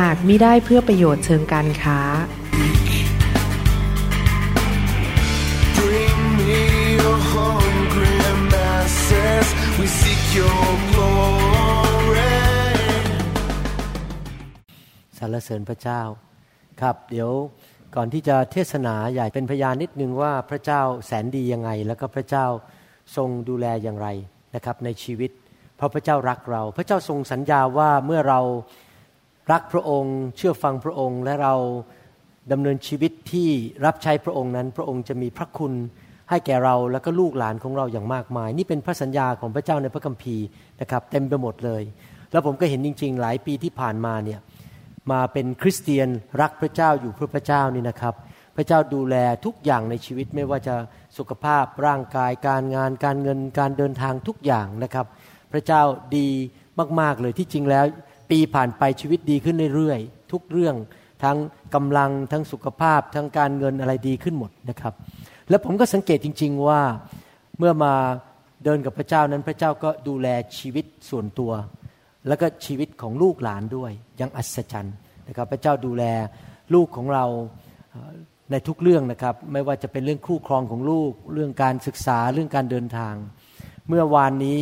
[0.00, 2.00] หากมิได้เพื่อประโยชน์เชิงการค้า
[5.78, 6.62] Bring me
[6.98, 8.16] your hungry
[8.52, 9.46] masses.
[9.78, 12.36] We seek your glory.
[15.18, 16.00] สรรเสริญพระเจ้า
[16.80, 17.30] ครับ เดี๋ยว
[17.96, 22.46] ก่อนที่จะเทศนาอยากเป็นพยานนิดนึงว่าพระเจ้าแสนดียังไง แล้วก็พระเจ้า
[23.16, 24.08] ทรงดูแลอย่างไร
[24.54, 25.30] นะครับในชีวิต
[25.76, 28.40] เพราะพระเจ้ารักเรา พระเจ้าทรงสัญญาว่าเมื่อเรา
[29.50, 31.54] รักพระองค์ เชื่อฟังพระองค์ และเรา
[32.52, 33.48] ดำเนินชีวิตที่
[33.84, 35.72] รับใช้พระองค์นั้น พระองค์จะมีพระคุณ
[36.30, 40.46] ให้แก่เราแล้วก็ลูกหลานของเราอย่างมากมาย นี่เป็นพระสัญญาของพระเจ้าในพระคัมภีร์
[40.80, 41.82] นะครับเต็มไปหมดเลย
[42.32, 44.40] แล้วผมก็เห็นจริง ๆ หลายปีที่ผ่านมาเนี่ย
[45.12, 46.08] มาเป็นคริสเตียน
[46.40, 48.14] รักพระเจ้าอยู่เพื่อพระเจ้านี่นะครับ
[48.56, 50.74] พระเจ้าดูแลทุกอย่างในชีวิตไม่ว่าจะ
[51.18, 55.06] สุขภาพร่างกายการงาน การเงินการเดินทางทุกอย่างนะครับ
[55.52, 55.82] พระเจ้า
[56.16, 56.28] ดี
[57.00, 57.84] มากๆเลยที่จริงแล้ว
[58.32, 60.76] ปีผ่านไปชีวิตดีขึ้นเรื่อยๆ ทุกเรื่อง
[61.22, 61.36] ทั้ง
[61.74, 64.94] กำลังทั้งสุขภาพ ทั้งการเงินอะไรดีขึ้นหมดนะครับ
[65.48, 66.80] แล้วผมก็สังเกตจริง ๆว่า
[67.58, 67.92] เมื่อมา
[68.64, 71.52] เดินกับพระเจ้านั้นพระเจ้าก็ดูแลชีวิตส่วนตัว
[72.28, 74.94] แล้วก็ชีวิตของลูกหลานด้วยยังอัศจรรย์
[75.28, 76.04] นะครับ พระเจ้าดูแล
[76.74, 77.24] ลูกของเรา
[78.50, 83.14] ในทุกเรื่องนะครับ ไม่ว่าจะเป็นเรื่องคู่ครองของลูก เรื่องการศึกษาเรื่องการเดินทาง
[83.88, 84.58] เมื่อวานนี้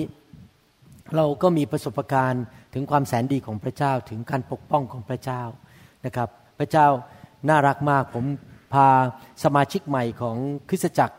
[1.17, 5.43] เราก็มีประสบการณ์ ถึงความแสนดีของพระเจ้าถึงการปกป้องของพระเจ้า
[6.05, 6.87] นะครับ พระเจ้า
[7.49, 8.25] น่ารักมากผม
[8.73, 8.89] พา
[9.45, 10.37] สมาชิกใหม่ของ
[10.69, 11.17] คริสตจักร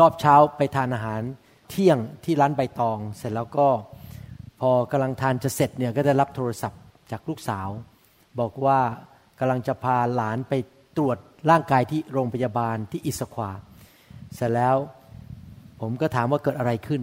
[0.00, 1.22] รอบเช้าไปทานอาหาร
[1.70, 3.68] เที่ยงที่ร้านใบตอง เสร็จแล้วก็
[4.60, 6.80] พอกำลังทานจะเสร็จเนี่ยก็ได้รับโทรศัพท์
[7.10, 7.68] จากลูกสาว
[8.40, 8.80] บอกว่า
[9.38, 10.52] กำลังจะพาหลานไป
[10.96, 11.18] ตรวจ
[11.50, 13.50] ร่างกายที่โรงพยาบาลที่อิสควา
[14.34, 14.76] เสร็จแล้ว
[15.80, 17.02] ผมก็ถามว่าเกิดอะไรขึ้น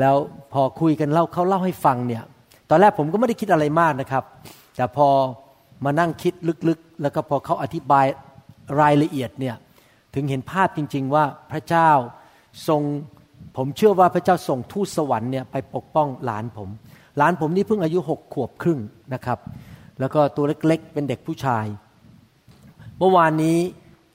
[0.00, 0.16] แล้ว
[0.52, 2.24] พอคุยกันเล่าเขาเล่าให้ฟังเนี่ย
[2.70, 4.24] ตอนแรกผมก็ไม่ได้คิดอะไรมากนะครับ
[4.76, 5.08] แต่พอ
[5.84, 6.34] มานั่งคิด
[6.68, 8.06] ลึกๆ แล้วก็พอเขาอธิบาย
[8.80, 9.56] รายละเอียดเนี่ย
[10.14, 11.90] ถึงเห็นภาพจริง ๆ ว่าพระเจ้า
[12.68, 12.82] ทรง
[13.56, 16.68] ผมเชื่อว่าพระเจ้าส่งทูตสวรรค์เนี่ยไปปกป้องหลานผม
[17.16, 18.80] หลานผมนี่เพิ่งอายุหกขวบครึ่ง
[19.14, 19.38] นะครับ
[20.00, 21.66] แล้วก็ตัวเล็กๆ เป็นเด็กผู้ชาย
[22.98, 23.58] เมื่อวานนี้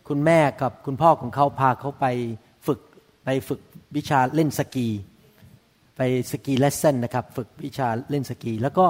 [0.08, 2.06] คุณแม่กับคุณพ่อของเขาพาเขาไป
[2.68, 2.80] ฝึก
[3.25, 3.59] ไปฝึก
[3.96, 4.88] วิชาเล่นสกี
[5.98, 8.86] ไปสกีเลสเซ่นนะครับฝึกวิชาเล่นสกี แล้วก็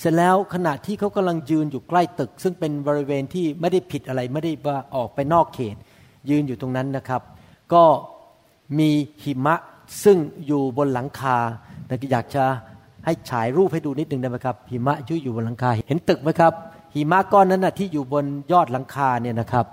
[0.00, 5.76] เสร็จแล้วขณะที่เขากำลังยืนอยู่ใกล้ตึก ซึ่งเป็นบริเวณที่ไม่ได้ผิดอะไรไม่ได้ว่าออกไปนอกเขต
[6.30, 7.22] ยืนอยู่ตรงนั้นนะครับ
[7.72, 7.84] ก็
[8.78, 8.90] มี
[9.24, 9.56] หิมะ
[10.04, 10.16] ซึ่ง
[10.46, 11.36] อยู่บนหลังคา
[12.12, 12.44] อยากจะ
[13.04, 16.52] ให้ฉายรูปให้ดูนิดนึงได้ไหมครับหิมะที่อยู่บนหลังคาเห็นตึกไหมครับ
[16.94, 19.66] หิมะก้อนนั้นนะที่อยู่บนยอดหลังคาเนี่ยนะครับ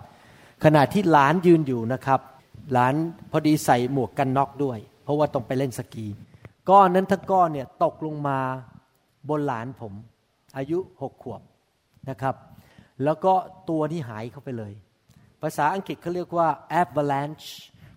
[0.64, 2.20] ขณะที่หลานยืนอยู่นะครับ
[2.74, 2.94] หลาน
[3.32, 6.08] พอดีใส่หมวกกันน็อกด้วย เพราะว่าต้องไปเล่นสกี
[6.70, 8.40] ก้อนนั้นทั้งก้อนเนี่ยตกลงมา
[9.30, 9.94] บนหลานผม
[10.58, 11.42] อายุหกขวบ
[12.10, 12.36] นะครับ
[13.04, 13.34] แล้วก็
[13.70, 14.74] ตัวนี่หายเข้าไปเลย
[15.42, 16.48] ภาษาอังกฤษเขาเรียกว่า
[16.82, 17.48] avalanche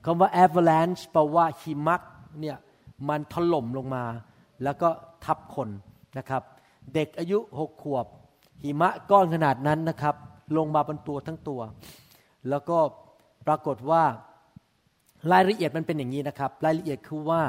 [0.04, 1.96] คำว่า avalanche แปลว่าหิมะ
[2.40, 2.56] เนี่ย
[3.08, 4.04] มันถล่มลงมา
[4.62, 4.88] แล้วก็
[5.24, 5.68] ทับคน
[6.18, 6.42] นะครับ
[6.94, 8.06] เด็กอายุหกขวบ
[8.62, 10.14] หิมะก้อนขนาดนั้นนะครับ
[10.56, 11.60] ลงมาบนตัวทั้งตัว
[12.48, 12.78] แล้วก็
[13.46, 14.02] ปรากฏว่า
[15.32, 17.42] รายละเอียดมันเป็นอย่างนี้นะครับ รายละเอียดคือว่า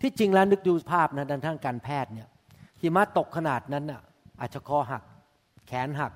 [0.00, 2.28] ที่จริงแล้วนึกดูภาพนะด้านทางการแพทย์เนี่ย
[2.80, 4.02] หิมะตกขนาดนั้นน่ะ
[4.40, 5.02] อาจจะคอหัก
[5.66, 6.12] แขนหัก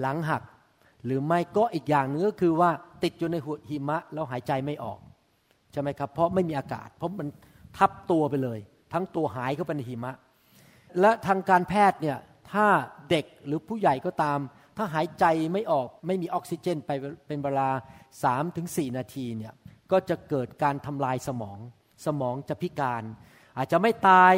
[0.00, 0.42] หลังหัก
[1.04, 2.70] หรือไม่ก็อีกอย่างหนึงก็คือว่า
[3.02, 4.98] ติดอยู่ในหัวหิมะแล้วหายใจไม่ออก
[5.72, 7.28] ใช่ไหมครับ เพราะไม่มีอากาศ เพราะมัน
[7.78, 8.58] ทับตัวไปเลย
[8.92, 10.12] ทั้งตัวหายเข้าไปในหิมะ
[11.00, 12.18] และทางการแพทย์เนี่ย
[12.52, 12.66] ถ้า
[13.10, 14.38] เด็กหรือผู้ใหญ่ก็ตาม
[14.76, 16.90] ถ้าหายใจไม่ออกไม่มีออกซิเจนไป
[17.26, 17.68] เป็นเวลา
[18.12, 19.54] 3ถึง4นาทีเนี่ย
[19.92, 21.58] ก็จะเกิดการทำลายสมอง
[22.04, 23.02] สมองจะพิการ
[23.58, 24.34] อาจจะไม่ตาย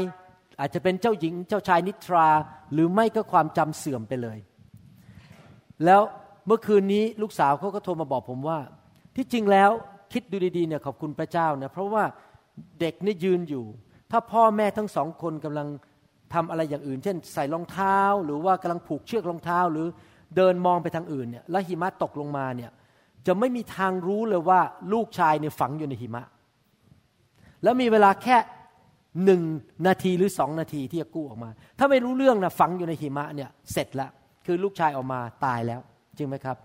[0.61, 2.29] อาจจะเป็นเจ้าหญิงเจ้าชายนิทรา
[2.73, 4.39] หรือไม่ก็ความจำเสื่อมไปเลย
[5.85, 6.03] แล้ว
[6.47, 8.59] เมื่อคืนนี้ลูกสาวเขาก็โทรมาบอกผมว่า
[9.17, 9.71] ที่จริงแล้ว
[10.13, 12.05] คิดดูดีๆเนี่ยขอบคุณพระเจ้านะเพราะว่า
[12.81, 13.65] เด็กนี่ยืนอยู่
[14.11, 15.69] ถ้าพ่อแม่ทั้งสองคนกำลัง
[16.35, 19.87] ทำอะไรอย่างอื่น เช่น ใส่รองเท้า หรือว่ากำลังผูกเชือกรองเท้า หรือ
[20.37, 22.71] เดินมองไปทางอื่นเนี่ยแล้วหิมะตกลงมาเนี่ย
[23.27, 24.61] จะไม่มีทางรู้เลยว่า
[24.93, 26.25] ลูกชายเนี่ยฝังอยู่ในหิมะ
[27.63, 28.37] แล้วมีเวลาแค่
[29.25, 29.43] หนึ่ง
[29.87, 34.11] นาทีหรือสองนาทีที่จะกู้ออกมา ถ้าไม่รู้เรื่องนะฝังอยู่ในหิมะเนี่ยเสร็จแล้ว
[34.47, 35.81] คือลูกชายออกมาตายแล้ว
[36.19, 36.57] จริงไหมครับ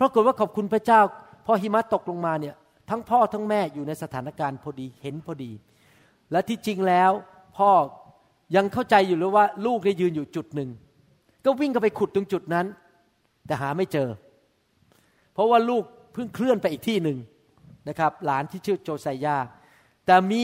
[0.00, 1.00] ปรากฏว่าขอบคุณพระเจ้า
[1.46, 2.54] พอหิมะตกลงมาเนี่ย
[2.90, 5.52] ทั้งพ่อทั้งแม่อยู่ในสถานการณ์พอดีเห็นพอดี
[6.32, 7.10] และที่จริงแล้ว
[7.56, 7.70] พ่อ
[8.56, 10.70] ยังเข้าใจอยู่เลยว่าลูกได้ยืนอยู่จุดหนึ่ง
[11.44, 12.66] ก็วิ่งก็ไปขุดตรงจุดนั้น
[13.46, 14.08] แต่หาไม่เจอ
[15.32, 15.82] เพราะว่าลูก
[16.12, 17.18] เพิ่งเคลื่อนไปอีกที่หนึ่ง
[17.88, 19.36] นะครับ หลานที่ชื่อโจไซยา
[20.08, 20.42] แต่มี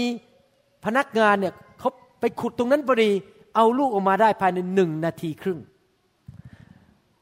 [0.84, 1.90] พนักงานเนี่ยเขา
[2.20, 3.10] ไปขุดตรงนั้นพอดี
[3.56, 5.58] เอาลูกออกมาได้ภายในหนึ่งนาทีครึ่ง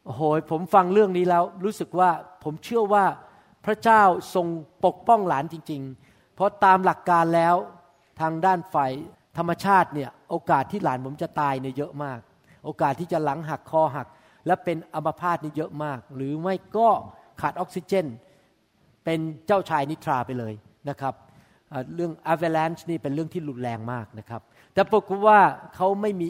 [0.05, 2.11] โอ้โหผมฟังเรื่องนี้แล้วรู้สึกว่า
[2.45, 3.05] ผมเชื่อว่า
[3.65, 4.03] พระเจ้า
[4.35, 4.47] ทรง
[4.85, 7.55] ปกป้องหลานจริง ๆ เพราะตามหลักการแล้ว
[8.21, 8.93] ทางด้านฝ่าย
[9.39, 12.19] ธรรมชาติเนี่ยโอกาสที่หลานผมจะตายเนี่ยเยอะมาก
[12.65, 14.07] โอกาสที่จะหลังหักคอหัก
[14.47, 16.89] และเป็นอัมพาตนี่เยอะมาก หรือไม่ก็
[17.41, 18.07] ขาดออกซิเจน
[19.05, 20.55] เป็นเจ้าชายนิทราไปเลย
[20.91, 21.15] นะครับ
[21.95, 24.43] เรื่อง avalanche นี่เป็นเรื่องที่รุนแรงมากนะครับ
[24.75, 25.41] แต่ปรากฏว่า
[25.75, 26.29] เขาไม่มี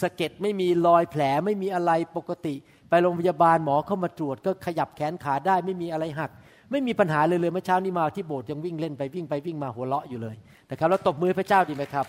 [0.00, 2.54] สะเก็ดไม่มีรอยแผลไม่มีอะไรปกติ
[2.88, 6.30] ไปโรงพยาบาลหมอเข้ามาตรวจ ก็ขยับแขนขาได้ไม่มีอะไรหัก
[6.70, 10.36] ไม่มีปัญหาเลยเลยเมื่อเช้านี้มาที่โบสถ์ยังวิ่งเล่นไปวิ่งไปวิ่งมาหัวเราะอยู่เลย
[10.70, 12.06] นะครับแล้วตบมือพระเจ้าดีไหมครับ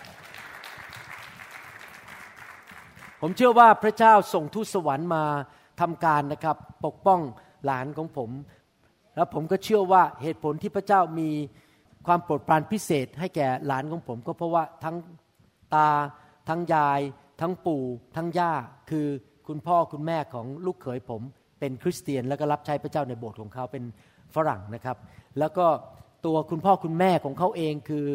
[3.20, 5.24] ผมเชื่อว่าพระเจ้าส่งทูตสวรรค์มา
[5.80, 7.20] ทำการนะครับ ปกป้อง
[7.64, 8.30] หลานของผม
[9.14, 11.30] แล้วผมก็เชื่อว่าเหตุผลที่พระเจ้ามี
[12.06, 14.96] ความโปรดปรานพิเศษให้แก่หลานของผม ก็เพราะว่าทั้ง
[15.74, 15.88] ตา
[16.48, 17.00] ทั้งยาย
[17.40, 17.84] ทั้งปู่
[18.16, 18.52] ทั้งย่า
[18.90, 19.06] คือ
[19.48, 21.22] คุณพ่อคุณแม่ของลูกเขยผม
[21.60, 23.84] เป็นคริสเตียน แล้วก็รับใช้พระเจ้าในโบสถ์ของเขาเป็น
[24.34, 24.96] ฝรั่งนะครับ
[25.38, 25.66] แล้วก็
[26.26, 28.06] ตัวคุณพ่อคุณแม่ของเขาเองคือ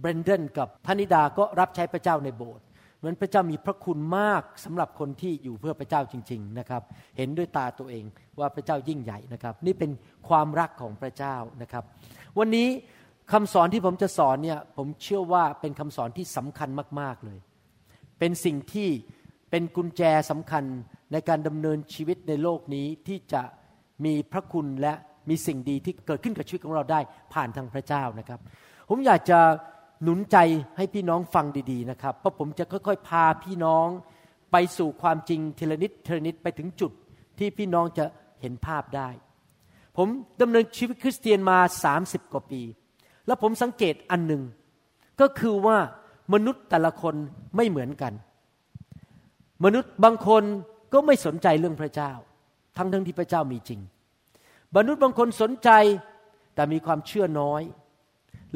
[0.00, 2.64] เบรนเดนกับพนิดาก็รับใช้พระเจ้าในโบสถ์
[2.98, 6.82] เหมือนพระเจ้ามีพระคุณมากสำหรับคนที่อยู่เพื่อพระเจ้าจริง ๆนะครับ
[7.16, 8.04] เห็นด้วยตาตัวเอง
[8.38, 9.90] ว่าพระเจ้ายิ่งใหญ่นะครับ นี่เป็น
[10.28, 11.84] ความรักของพระเจ้านะครับ
[12.38, 12.68] วันนี้
[13.32, 16.68] คำสอนที่ผมจะสอนเนี่ยผมเชื่อว่าเป็นคำสอนที่สำคัญ
[17.00, 17.38] มากๆเลย
[18.18, 18.88] เป็นสิ่งที่
[19.50, 20.64] เป็นกุญแจสำคัญ
[21.12, 23.42] ในการดำเนินชีวิตในโลกนี้ที่จะ
[24.04, 24.92] มีพระคุณและ
[25.28, 27.00] มีสิ่งดีที่เกิดขึ้นกับชีวิตของเราได้
[27.32, 28.40] ผ่านทางพระเจ้านะครับ
[28.88, 29.38] ผมอยากจะ
[30.02, 30.36] หนุนใจ
[30.76, 33.86] ให้พี่น้องฟังดีๆนะครับ เพราะผมจะค่อยๆ พาพี่น้อง
[34.52, 36.92] ไปสู่ความจริงทีละนิดทีละนิดไปถึงจุด
[37.38, 38.04] ที่พี่น้องจะ
[38.40, 39.08] เห็นภาพได้
[39.96, 40.08] ผม
[40.40, 41.58] ดำเนินชีวิตคริสเตียนมา
[41.96, 42.62] 30 กว่าปี
[43.26, 44.42] แล้วผมสังเกตอันหนึ่ง
[45.20, 45.78] ก็คือว่า
[46.34, 47.14] มนุษย์แต่ละคน
[47.56, 48.12] ไม่เหมือนกัน
[49.64, 50.42] มนุษย์บางคน
[50.92, 52.12] ก็ไม่สนใจเรื่องพระเจ้า
[52.76, 53.80] ทั้งทั้งที่พระเจ้ามีจริง
[54.76, 55.70] มนุษย์บางคนสนใจ
[56.54, 57.62] แต่มีความเชื่อน้อย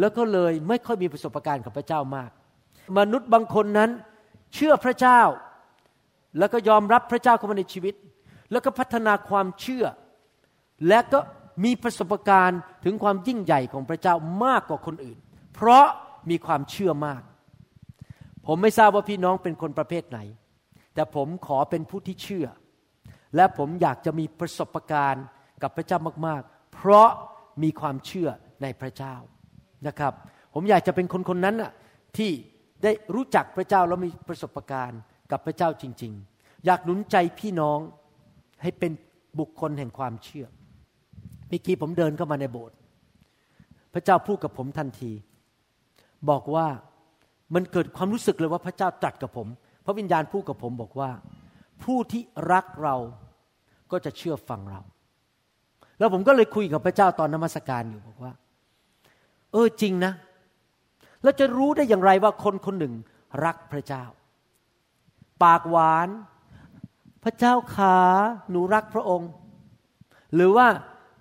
[0.01, 2.31] แล้วก็เลยไม่ค่อยมีประสบการณ์กับพระเจ้ามาก
[2.99, 3.91] มนุษย์บางคนนั้น
[4.55, 5.21] เชื่อพระเจ้า
[6.39, 7.95] แล้วก็ยอมรับพระเจ้าเข้ามาในชีวิต
[8.51, 9.85] แล้วก็พัฒนาความเชื่อ
[10.89, 11.19] และก็
[11.65, 14.15] มีประสบการณ์ถึงความยิ่งใหญ่ของพระเจ้า
[14.45, 15.19] มากกว่าคนอื่น
[15.55, 15.87] เพราะ
[16.31, 17.23] มีความเชื่อมาก
[18.47, 20.19] ผมไม่ทราบว่าพี่น้องเป็นคนประเภทไหน
[20.95, 22.47] แต่ผมขอเป็นผู้ที่เชื่อ
[23.37, 25.25] และผมอยากจะมีประสบการณ์
[25.63, 27.09] กับพระเจ้ามาก ๆ เพราะ
[27.63, 28.29] มีความเชื่อ
[28.63, 29.15] ในพระเจ้า
[29.87, 30.13] นะครับ
[30.55, 31.73] ผมอยากจะเป็นคนคนนั้นน่ะ
[32.17, 32.31] ที่
[32.83, 35.01] ได้รู้จักพระเจ้าแล้วมีประสบการณ์
[35.31, 37.79] กับพระเจ้าจริง ๆ อยากหนุนใจพี่น้อง
[38.63, 38.93] ให้เป็น
[39.39, 40.47] บุคคลแห่งความเชื่อ
[41.49, 42.77] เมื่อกี้ผมเดินเข้ามาในโบสถ์
[43.95, 45.13] พระเจ้าพูดกับผมทันที
[46.31, 46.67] บอกว่า
[47.55, 49.49] มันเกิดความรู้สึกเลยว่าพระเจ้าตรัสกับผม
[49.85, 51.11] พระวิญญาณพูดกับผมบอกว่า
[51.85, 52.97] ผู้ที่รักเรา
[53.91, 54.83] ก็จะเชื่อฟังเรา
[55.99, 58.33] แล้วผมก็เลยคุยกับพระเจ้าตอนนมัสการอยู่บอกว่า
[59.53, 60.13] เออจริงนะ
[61.23, 62.95] แล้วจะรู้ได้อย่างไรว่าคนคนหนึ่ง
[63.45, 64.05] รักพระเจ้า
[65.43, 66.09] ปากหวาน
[67.25, 67.99] พระเจ้าขา
[68.51, 69.31] หนูรักพระองค์
[70.35, 70.67] หรือว่า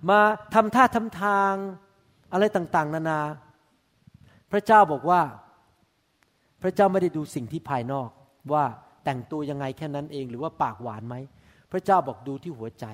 [0.10, 0.20] มา
[0.54, 1.54] ทำท่าทำทาง
[2.34, 3.22] อะไรต่างๆ นานา
[4.52, 5.22] พระเจ้าบอกว่า
[6.62, 8.10] พระเจ้าไม่ได้ดูสิ่งที่ภายนอก
[8.54, 8.66] ว่า
[9.06, 11.16] แต่งตัวยังไงแค่นั้นเองหรือว่าปากหวานไหม
[11.72, 12.86] พระเจ้าบอกดูที่หัวใจ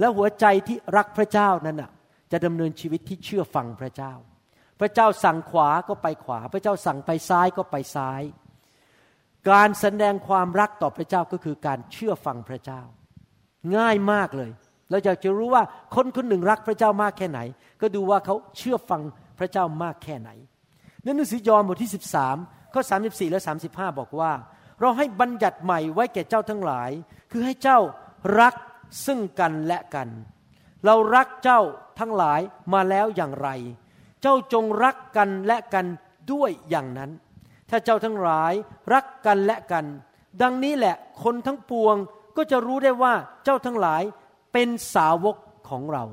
[0.00, 1.90] แล้วหัวใจที่รักพระเจ้านั้นน่ะ
[2.32, 4.12] จะดำเนินชีวิตที่เชื่อฟังพระเจ้า
[4.80, 8.22] พระเจ้าสั่งขวาก็ไปขวา พระเจ้าสั่งไปซ้ายก็ไปซ้าย
[9.50, 12.82] การแสดงความรักต่อพระเจ้าก็คือการเชื่อฟังพระเจ้า
[13.76, 14.50] ง่ายมากเลย
[14.90, 15.62] เราอยากจะรู้ว่า
[15.94, 17.40] คนคนหนึ่งรักพระเจ้ามากแค่ไหน
[17.80, 19.02] ก็ดูว่าเขาเชื่อฟัง
[19.38, 20.30] พระเจ้ามากแค่ไหน
[21.02, 21.92] ในหนังสือยอห์นบทที่
[22.30, 23.40] 13ข้อ34 และ
[23.70, 24.32] 35 บอกว่า
[24.80, 26.90] เราให้บัญญัติใหม่ไว้แก่เจ้าทั้งหลาย
[27.30, 27.78] คือให้เจ้า
[28.40, 28.54] รัก
[29.06, 30.08] ซึ่งกันและกัน
[30.84, 31.60] เรารักเจ้า
[32.00, 32.40] ทั้งหลาย
[32.72, 33.48] มาแล้วอย่างไร
[34.22, 35.86] เจ้าจงรักกันและกัน
[36.32, 37.10] ด้วยอย่างนั้น
[37.70, 38.52] ถ้าเจ้าทั้งหลาย
[38.92, 39.84] รักกันและกัน
[40.42, 41.96] ดังนี้แหละคนทั้งปวง
[42.36, 43.14] ก็จะรู้ได้ว่า
[43.44, 44.02] เจ้าทั้งหลาย
[44.52, 45.36] เป็นสาวก
[45.68, 46.04] ของเรา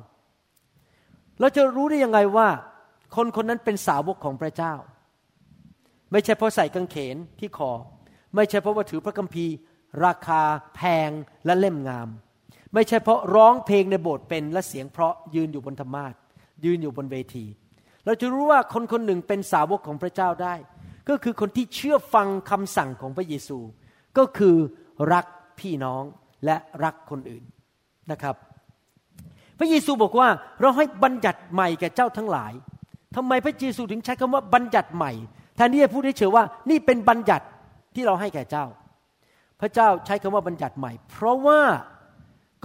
[1.40, 2.48] เราจะรู้ได้ยังไงว่า
[3.16, 4.74] คนคนนั้นเป็นสาวกของพระเจ้า
[6.12, 7.72] ไม่ใช่เพราะใส่กางเขนที่คอ
[8.36, 9.54] ไม่ใช่เพราะว่าถือพระคัมภีร์
[10.06, 10.42] ราคา
[10.76, 11.10] แพง
[11.46, 12.08] และเล่มงาม
[12.74, 16.14] ไม่ใช่เพราะร้องเพลงในโบสถ์เป็นและเสียงเพราะยืนอยู่บนธรรมาท
[16.66, 17.46] ยืนอยู่บนเวที
[18.06, 20.56] เราจะรู้ว่าคนคนหนึ่งเป็นสาวกของพระเจ้าได้
[21.10, 23.60] ก็คือคนที่เชื่อฟังคำสั่งของพระเยซู
[24.18, 24.56] ก็คือ
[25.14, 25.26] รัก
[25.60, 26.04] พี่น้อง
[26.46, 27.44] และรักคนอื่น
[28.12, 28.36] นะครับ
[29.60, 30.28] พระเยซูบอกว่า
[30.62, 32.54] เราให้บัญญัติใหม่แก่เจ้าทั้งหลาย
[33.16, 35.12] ทำไมพระเยซูถึงใช้คำว่าบัญญัติใหม่
[35.56, 37.46] แทนที่จะพูดเฉยว่านี่เป็นบัญญัติ
[37.96, 38.66] ที่เราให้แก่เจ้า
[39.62, 41.62] พระเจ้าใช้คำว่าบัญญัติใหม่ เพราะว่า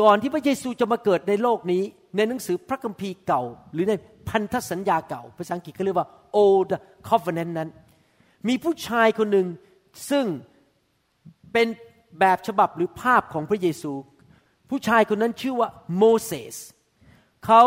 [0.01, 1.83] ก่อนที่พระเยซูจะมาเกิดในโลกนี้
[2.17, 3.43] ในหนังสือพระคัมภีร์เก่า
[3.73, 3.95] หรือใน
[4.29, 6.09] พันธสัญญาเก่า ภาษาอังกฤษเขาเรียกว่า
[6.45, 6.71] old
[7.09, 7.69] covenant นั้น
[8.49, 9.47] มีผู้ชายคนหนึ่ง
[10.11, 10.25] ซึ่ง
[11.53, 11.67] เป็น
[12.21, 13.93] แบบฉบับหรือภาพของพระเยซู
[14.71, 16.57] ผู้ชายคนนั้นชื่อว่าโมเสส
[17.47, 17.63] เขา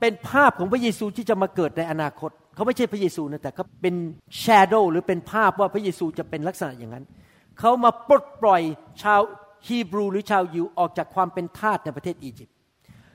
[0.00, 3.94] เป็นภาพของพระเยซูที่จะมาเกิดในอนาคต เขาไม่ใช่พระเยซูนะแต่เขาเป็น
[4.42, 7.04] shadow หรือเป็นภาพว่าพระเยซูจะเป็นลักษณะอย่างนั้น
[7.58, 8.62] เขามาปลดปล่อย
[9.02, 9.20] ชาว
[9.68, 12.54] ฮีบรูหรือชาวยิวออกจากความเป็นทาสในประเทศอียิปต์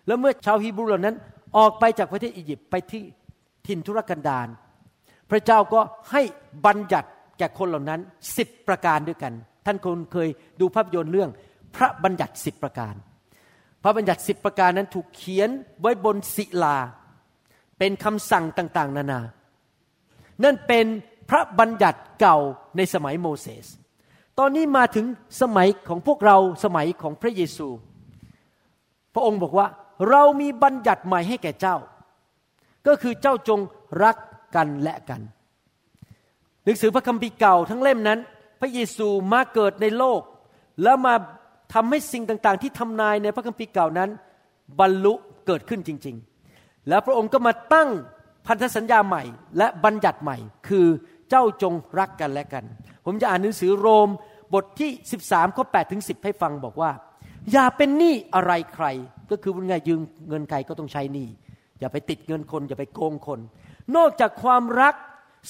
[0.08, 1.16] แล้วเมื่อชาวฮีบรูเหล่านั้น
[1.58, 3.04] ออกไปจากประเทศอียิปต์ไปที่
[3.68, 4.48] ถิ่นทุรกันดาร
[5.30, 5.80] พระเจ้าก็
[6.12, 6.22] ให้
[6.66, 8.00] บัญญัติแก่คนเหล่านั้น
[8.38, 9.34] สิบประการด้วยกัน
[9.66, 10.30] ท่านคงเคย
[10.60, 11.30] ดูภาพยนตร์เรื่อง
[11.76, 12.94] พระบัญญัติสิบประการ
[13.84, 15.50] พระบัญญัติสิบประการนั้นถูกเขียน
[15.82, 16.78] ไว้บนศิลา
[17.80, 19.22] เป็นคำสั่งต่างๆ นานา
[20.44, 20.86] นั่นเป็น
[21.30, 22.38] พระบัญญัติเก่า
[22.78, 23.68] ในสมัยโมเสส
[24.40, 25.06] ตอนนี้มาถึง
[25.42, 27.68] สมัยของพวกเราสมัยของพระเยซู
[29.14, 29.68] พระองค์บอกว่า
[30.10, 31.78] เรามีบัญญัติใหม่ให้แก่เจ้า
[32.88, 33.60] ก็คือเจ้าจง
[34.04, 34.18] รัก
[34.56, 35.22] กันและกัน
[36.64, 38.20] หนังสือพระคัมภีร์เก่าทั้งเล่มนั้น
[38.62, 40.22] พระเยซูมาเกิดในโลก
[40.84, 41.14] แล้วมา
[41.74, 44.10] ทำให้สิ่งต่างๆ ที่ทำนายในพระคัมภีร์เก่านั้น
[44.80, 45.14] บรรลุ
[45.48, 46.16] เกิดขึ้นจริง
[46.52, 47.90] ๆ แล้วพระองค์ก็มาตั้ง
[48.48, 49.24] พันธสัญญาใหม่
[49.58, 50.38] และบัญญัติใหม่
[50.68, 50.88] คือ
[51.30, 52.64] เจ้าจงรักกันและกัน
[53.06, 54.10] ผมจะอ่านหนังสือโรม
[54.54, 54.90] บทที่
[55.24, 56.92] 13ข้อ8ถึง10 ให้ฟังบอกว่า
[57.52, 58.86] อย่าเป็นหนี้อะไรใคร
[59.32, 61.28] ก็คือว่าไงยืมเงินใครก็ต้องใช้หนี้
[61.80, 63.40] อย่าไปติดเงินคน อย่าไปโกงคน
[63.96, 64.96] นอกจากความรัก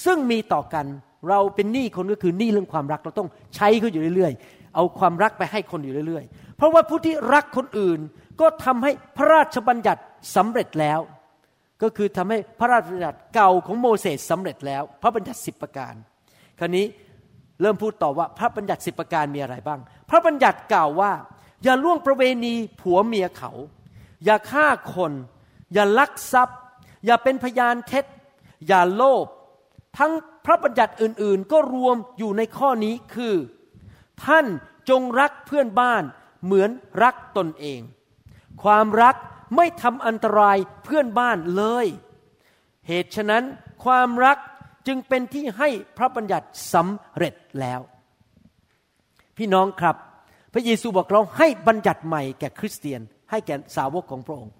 [0.04, 0.86] ซึ่งมีต่อกัน
[1.28, 4.32] เราเป็นหนี้คนก็คือหนี้เรื่องความรักเราต้องใช้เขาอยู่เรื่อย
[4.74, 8.00] เอาความรักไปให้คนอยู่เรื่อย ๆ เพราะว่าผู้ที่รักคนอื่น
[8.40, 10.02] ก็ทำให้พระราชบัญญัติ
[10.36, 11.00] สำเร็จแล้ว
[11.82, 15.94] ก็คือทำให้พระราชบัญญัติเก่าของโมเสสสำเร็จแล้ว พระบัญญัติสิบประการ
[16.58, 16.86] คราวนี้
[17.60, 21.12] เริ่มพูดต่อว่าพระบัญญัติสิบประการมีอะไรบ้าง พระบัญญัติกล่าวว่า
[21.64, 23.50] อย่าล่วงประเวณีผัวเมียเขา
[24.24, 25.12] อย่าฆ่าคน
[25.74, 26.58] อย่าลักทรัพย์
[27.06, 28.04] อย่าเป็นพยานเท็จ
[28.68, 29.26] อย่าโลภ
[29.98, 30.12] ทั้ง
[30.46, 33.34] พระบัญญัติอื่นๆ ก็รวมอยู่ในข้อนี้คือ
[34.26, 34.46] ท่าน
[34.90, 36.02] จงรักเพื่อนบ้าน
[36.44, 36.70] เหมือน
[37.02, 37.80] รักตนเอง
[38.62, 39.16] ความรัก
[39.56, 41.86] ไม่ทำอันตรายเพื่อนบ้านเลย
[42.88, 43.44] เหตุฉะนั้น
[43.84, 44.38] ความรัก
[44.86, 47.80] จึงเป็นที่ให้พระบัญญัติสำเร็จแล้ว
[49.36, 49.96] พี่น้องครับ
[50.52, 53.00] พระเยซูบอกเราให้บัญญัติใหม่แก่คริสเตียน
[53.30, 54.54] ให้แก่สาวกของพระองค์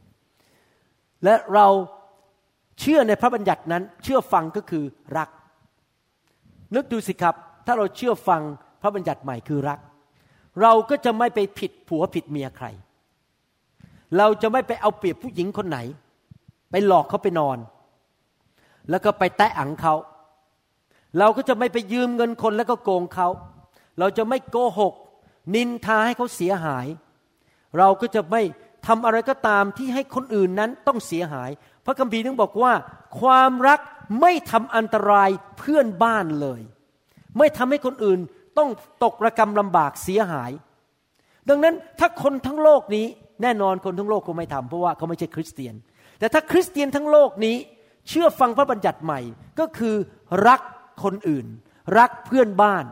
[1.25, 1.66] และเรา
[2.81, 4.85] เชื่อในพระบัญญัตินั้น เชื่อฟังก็คือ
[5.19, 5.31] รัก
[6.75, 7.35] นึกดูสิครับ
[7.66, 8.42] ถ้าเราเชื่อฟัง
[8.83, 9.79] พระบัญญัติใหม่คือรัก
[10.62, 12.67] เราก็จะไม่ไปผิดผัวผิดเมียใคร
[14.19, 15.79] เราจะไม่ไปเอาเปรียบผู้หญิงคนไหน
[16.71, 17.59] ไปหลอกเขาไปนอน
[18.91, 19.95] แล้วก็ไปแตะอังเขา
[21.19, 23.29] เราก็จะไม่ไปยืมเงินคนแล้วก็โกงเขา
[23.99, 24.95] เราจะไม่โกหก
[25.55, 26.87] นินทาให้เขาเสียหาย
[27.79, 28.43] เราก็จะไม่
[28.87, 31.51] ทำอะไรก็ตามที่ให้คนอื่นนั้นต้องเสียหาย
[31.85, 32.73] พระคัมภีร์ถึงบอกว่า
[33.21, 33.81] ความรัก
[34.21, 36.61] ไม่ทำอันตรายเพื่อนบ้านเลย
[37.39, 38.21] ไม่ทำให้คนอื่น
[38.59, 38.71] ต้อง
[39.04, 40.52] ตกระกรรมลำบากเสียหาย
[41.49, 43.06] ดังนั้นถ้าคนทั้งโลกนี้
[43.42, 45.75] แน่นอนคนทั้งโลกคงไม่ทำเพราะว่าเขาไม่ใช่คริสเตียน
[46.18, 47.56] แต่ถ้าคริสเตียนทั้งโลกนี้
[48.09, 49.21] เชื่อฟังพระบัญญัติใหม่
[49.61, 49.94] ก็คือ
[50.49, 50.61] รัก
[51.04, 51.47] คนอื่น
[51.99, 52.85] รักเพื่อนบ้าน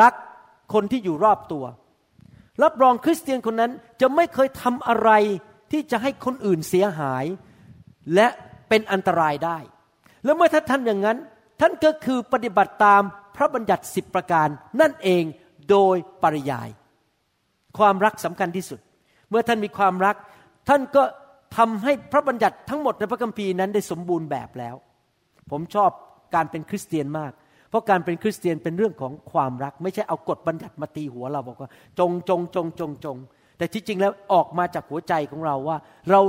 [0.00, 0.14] รัก
[0.72, 1.64] คนที่อยู่รอบตัว
[2.62, 5.10] รับรองคริสเตียนคนนั้นจะไม่เคยทำอะไร
[5.72, 7.24] ที่จะให้คนอื่นเสียหาย
[8.14, 8.26] และ
[8.68, 9.58] เป็นอันตรายได้
[10.24, 11.18] แล้วเมื่อท่านทำอย่างนั้น
[11.60, 13.02] ท่านก็คือปฏิบัติตาม
[13.38, 14.48] พระบัญญัติสิบประการ
[14.80, 15.24] นั่นเอง
[15.70, 16.68] โดยปริยาย
[17.78, 18.80] ความรักสำคัญที่สุด
[19.30, 20.16] เมื่อท่านมีความรัก
[20.68, 21.02] ท่านก็
[21.56, 24.74] ทำให้พระบัญญัติทั้งหมดในพระคัมภีร์นั้นได้สมบูรณ์แบบแล้ว
[25.50, 25.90] ผมชอบ
[26.34, 27.32] การเป็นคริสเตียนมาก
[27.70, 33.16] เพราะการเป็นคริสเตียนเป็นเรื่องของความรัก ไม่ใช่เอากฎบัญญัติมาตีหัวเราบอกว่า จงจงจงจงจง
[33.58, 35.76] แต่ที่จริงแล้วออกมาจากหัวใจของเราว่า
[36.10, 36.20] เรา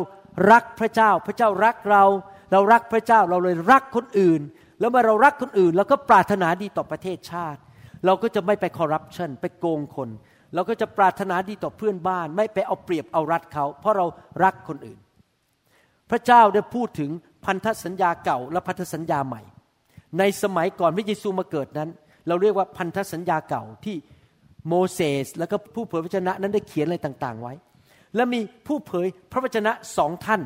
[0.52, 2.04] รักพระเจ้า พระเจ้ารักเรา
[2.52, 4.42] เรารักพระเจ้าเราเลยรักคนอื่น
[4.80, 7.60] แล้วเมื่อเรารักคนอื่นเราก็ปรารถนาดีต่อประเทศชาติ
[8.06, 10.10] เราก็จะไม่ไปคอร์รัปชันไปโกงคน
[10.54, 14.06] เราก็จะปรารถนาดีต่อเพื่อนบ้าน ไม่ไปเอาเปรียบเอารัดเขา เพราะเรา
[14.44, 15.00] รักคนอื่น
[16.10, 17.12] พระเจ้าได้พูดถึง
[17.46, 19.42] พันธสัญญาเก่าและพันธสัญญาใหม่
[20.20, 21.90] ในสมัยก่อนพระเยซูมาเกิดนั้น
[22.28, 23.96] เราเรียกว่าพันธสัญญาเก่าที่
[24.68, 27.54] โมเสสแล้วก็ผู้เผยพระชนะนั้นได้เขียนอะไรต่างๆไว้
[28.16, 30.42] และมีผู้เผยพระวจนะสองท่าน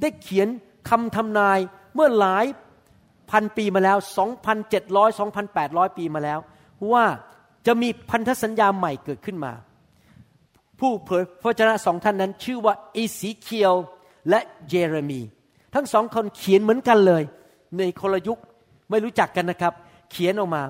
[0.00, 0.48] ได้เขียน
[0.90, 1.58] คำทำนาย
[1.94, 2.44] เมื่อหลาย
[3.30, 3.96] พันปีมาแล้ว
[4.54, 5.18] 2,700
[5.48, 6.38] 2,800 ปีมาแล้ว
[6.92, 7.04] ว่า
[7.66, 9.52] จะมีพันธสัญญาใหม่เกิดขึ้นมา
[10.78, 13.74] ผู้เผยพระวจนะสองท่านนั้น ชื่อว่าอีสีเคียว
[14.30, 15.20] และเยเรมี
[15.74, 17.22] ทั้งสองคนเขียนเหมือนกันเลย
[17.76, 18.38] ในคนละยุค
[18.90, 19.72] ไม่รู้จักกันนะครับ
[20.10, 20.62] เขียนออกมา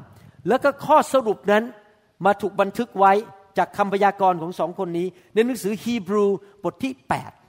[0.49, 1.65] แล้วก็ข้อสรุปนั้น
[2.25, 3.13] มาถูกบันทึกไว้
[3.59, 6.25] จากคำพยากรณ์ของสองคนนี้ ในหนังสือฮีบรู
[6.65, 6.93] บทที่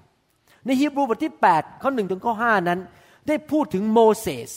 [0.05, 2.79] 8 ในฮีบรูบทที่ 8 ข้อหนึ่งถึงข้อ 5 นั้น
[3.27, 4.51] ได้พูดถึงโมเสส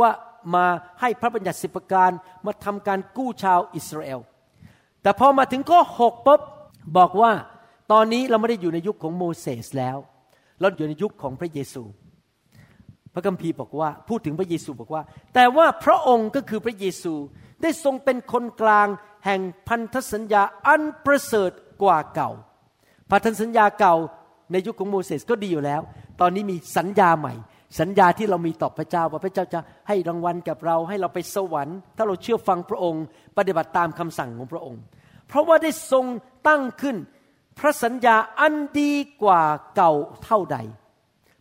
[0.00, 0.10] ว่า
[0.54, 0.66] มา
[1.00, 2.10] ให้พระบัญญัติสิบประการ
[2.46, 4.20] มาทำการกู้ชาวอิสราเอล
[5.02, 6.40] แต่พอมาถึงข้อ6ปุ๊บ
[6.98, 7.32] บอกว่า
[7.92, 9.96] ตอนนี้เราไม่ได้อยู่ในยุคของโมเสสแล้ว
[10.60, 11.82] เราอยู่ในยุคของพระเยซู
[13.14, 15.02] พระคัมภีร์บอกว่า พูดถึงพระเยซูบอกว่า
[15.34, 17.14] แต่ว่าพระองค์ก็คือพระเยซู
[17.62, 18.88] ได้ทรงเป็นคนกลาง
[19.24, 21.50] แห่งพันธสัญญาอันประเสริฐ
[21.82, 22.30] กว่าเก่า
[23.10, 23.94] พันธสัญญาเก่า
[24.52, 25.80] ในยุคของโมเสสก็ดีอยู่แล้ว
[26.20, 27.34] ตอนนี้มีสัญญาใหม่
[27.80, 33.04] สัญญาที่เรามีต่อพระเจ้าว่าพระเจ้าจะให้รางวัลกับเราให้เราไปสวรรค์ ถ้าเราเชื่อฟังพระองค์
[33.38, 34.80] ปฏิบัติตามคำสั่งของพระองค์
[35.28, 36.06] เพราะว่าได้ทรง
[36.48, 36.96] ตั้งขึ้น
[37.58, 38.92] พระสัญญาอันดี
[39.22, 39.42] กว่า
[39.76, 39.92] เก่า
[40.24, 40.58] เท่าใด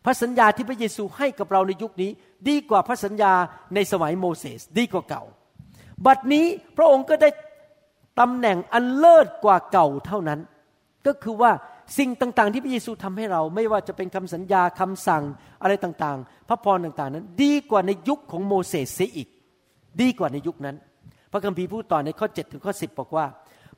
[0.05, 2.12] พระสัญญาที่พระเยซูให้กับเราในยุคนี้
[2.50, 3.34] ดีกว่าพระสัญญา
[3.75, 5.24] ในสมัยโมเสสดีกว่าเก่า
[6.05, 6.46] บัดนี้
[6.77, 7.29] พระองค์ก็ได้
[8.20, 10.39] ตำแหน่งอันเลิศกว่าเก่าเท่านั้น
[11.08, 11.51] ก็คือว่า
[11.98, 15.24] สิ่งต่าง ๆ ที่พระเยซูทำให้เราไม่ว่าจะเป็นคำสัญญาคำสั่ง
[15.62, 19.27] อะไรต่างๆ พระพรต่าง ๆ นั้น ดีกว่าในยุคของโมเสสเสียอีก
[20.01, 20.75] ดีกว่าในยุคนั้น
[21.32, 23.25] พระคัมภีร์พูดต่อในข้อ7ถึงข้อ10 บอกว่า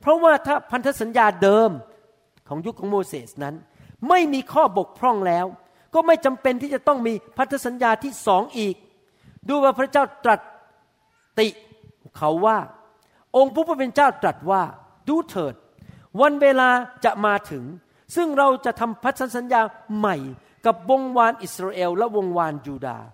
[0.00, 1.70] เพราะว่าถ้าพันธสัญญาเดิม
[2.48, 3.54] ของยุคของโมเสสนั้น
[4.08, 5.46] ไม่มีข้อบกพร่องแล้ว
[5.94, 8.76] ก็ไม่จำเป็นที่จะต้องมีพันธสัญญาที่สองอีก
[9.48, 10.40] ดูว่าพระเจ้าตรัส
[11.38, 11.48] ติ
[12.18, 12.58] เขาว่า
[13.36, 14.62] องค์ผู้เป็นเจ้าตรัสว่า
[15.08, 15.54] ดูเถิด
[16.20, 16.68] วันเวลา
[17.04, 17.64] จะมาถึง
[18.16, 19.60] ซึ่งเราจะทำพันธสัญญา
[19.98, 20.16] ใหม่
[20.66, 23.06] กับวงวานอิสราเอลและวงวานยูดาห์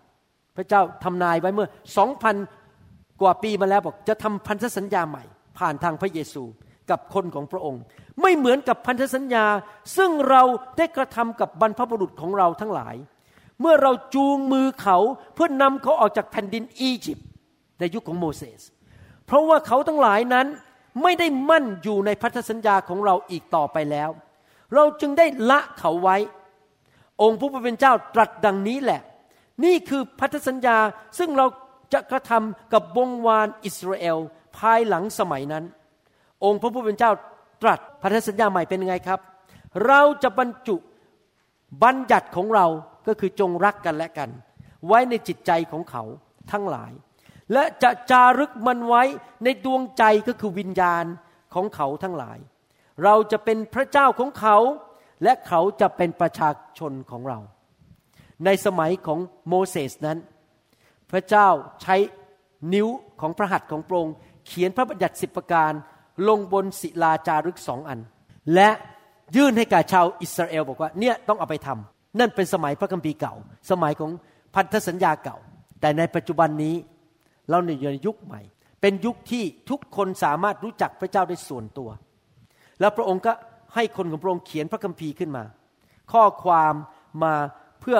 [0.56, 2.36] พระเจ้าทำนายไว้เมื่อสองพัน
[3.20, 5.24] กว่าปีมาแล้วบอกจะทำพันธสัญญาใหม่
[5.58, 6.42] ผ่านทางพระเยซู
[6.90, 7.82] กับคนของพระองค์
[8.20, 9.46] ไม่เหมือนกับพันธสัญญา
[9.96, 10.42] ซึ่งเรา
[10.78, 12.94] ได้กระทำกับบรรพบุรุษของเราทั้งหลาย
[13.60, 14.98] เมื่อเราจูงมือเขา
[15.34, 17.26] เพื่อนนำเขาออกจากแผ่นดินอียิปต์
[17.78, 18.62] ในยุคของโมเสส
[19.26, 20.46] เพราะว่าเขาทั้งหลายนั้น
[21.02, 24.10] ไม่ได้มั่นอยู่ในพันธสัญญาของเราอีกต่อไปแล้ว
[24.74, 26.16] เราจึงได้ละเขาไว้
[27.22, 29.00] องค์ผู้เป็นเจ้าตรัสดังนี้แหละ
[29.64, 30.78] นี่คือพันธสัญญา
[31.18, 31.46] ซึ่งเรา
[31.92, 34.18] จะกระทำกับวงวานอิสราเอล
[34.58, 35.64] ภายหลังสมัยนั้น
[36.44, 37.12] องค์พระผู้เป็นเจ้า
[37.62, 39.20] ตรัสพันธสัญญาใหม่เป็นไงครับ
[39.86, 40.76] เราจะบรรจุ
[41.82, 42.66] บัญญัติของเรา
[43.06, 44.30] ก็คือจงรักกันและกัน
[44.86, 46.02] ไว้ในจิตใจของเขา
[46.52, 46.92] ทั้งหลาย
[47.52, 49.02] และจะจารึกมันไว้
[49.44, 51.04] ในดวงใจก็คือวิญญาณ
[51.54, 52.38] ของเขาทั้งหลาย
[53.04, 54.56] เราจะเป็นพระเจ้าของเขา
[55.22, 57.38] และเขาจะเป็นประชาชนของเรา
[58.44, 60.18] ในสมัยของโมเสสนั้น
[61.10, 61.48] พระเจ้า
[61.82, 61.96] ใช้
[62.74, 62.88] นิ้ว
[63.20, 64.14] ของพระหัตถ์ของพระองค์
[64.46, 65.72] เขียนพระบัญญัติสิบประการ
[66.28, 68.00] ลงบนศิลาจารึกสองอัน
[68.54, 68.70] และ
[69.36, 73.34] ยื่นให้กับชาวอิสราเอลบอกว่าเนี่ยต้องเอาไปทำนั่นเป็นสมัยพระคัมภีร์เก่า
[73.70, 74.10] สมัยของ
[74.54, 75.36] พันธสัญญาเก่า
[75.80, 76.74] แต่ในปัจจุบันนี้
[77.50, 78.40] เราอยู่ในยุคใหม่
[78.80, 81.88] เป็นยุคที่ทุกคนสามารถรู้จักพระเจ้าได้ส่วนตัว
[82.80, 83.32] แล้วพระองค์ก็
[83.74, 85.44] ให้คนของพระองค์เขียนพระคัมภีร์ขึ้นมา
[86.12, 86.74] ข้อความ
[87.22, 87.34] มา
[87.80, 87.98] เพื่อ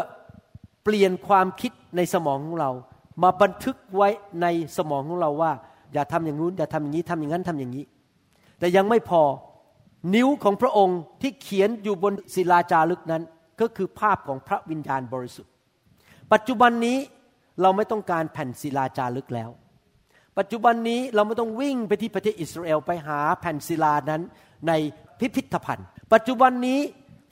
[0.84, 2.70] เปลี่ยนความคิดในสมองของเรา
[3.22, 4.08] มาบันทึกไว้
[4.42, 5.52] ในสมองของเราว่า
[5.92, 7.84] อย่าทำอย่างนู้นอย่าทำอย่างนี้ทำอย่างนั้นทำอย่างนี้
[8.58, 9.22] แต่ยังไม่พอ
[10.14, 13.22] นิ้วของพระองค์ที่เขียนอยู่บนศิลาจารึกนั้น
[13.60, 15.52] ก็คือภาพของพระวิญญาณบริสุทธิ์
[16.32, 16.98] ปัจจุบันนี้
[17.62, 19.50] เราไม่ต้องการแผ่นศิลาจารึกแล้ว
[20.38, 24.22] ปัจจุบันนี้เราไม่ต้องวิ่งไปที่ประเทศอิสราเอลไปหาแผ่นศิลานั้น
[24.68, 24.72] ใน
[25.18, 26.80] พิพิธภัณฑ์ ปัจจุบันนี้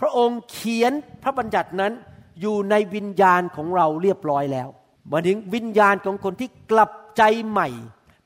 [0.01, 0.93] พระองค์เขียน
[1.23, 1.93] พระบัญญัตินั้น
[2.41, 4.69] อยู่ในวิญญาณของเราเรียบร้อยแล้ว
[5.09, 7.69] หมายถึงวิญญาณของคนที่กลับใจใหม่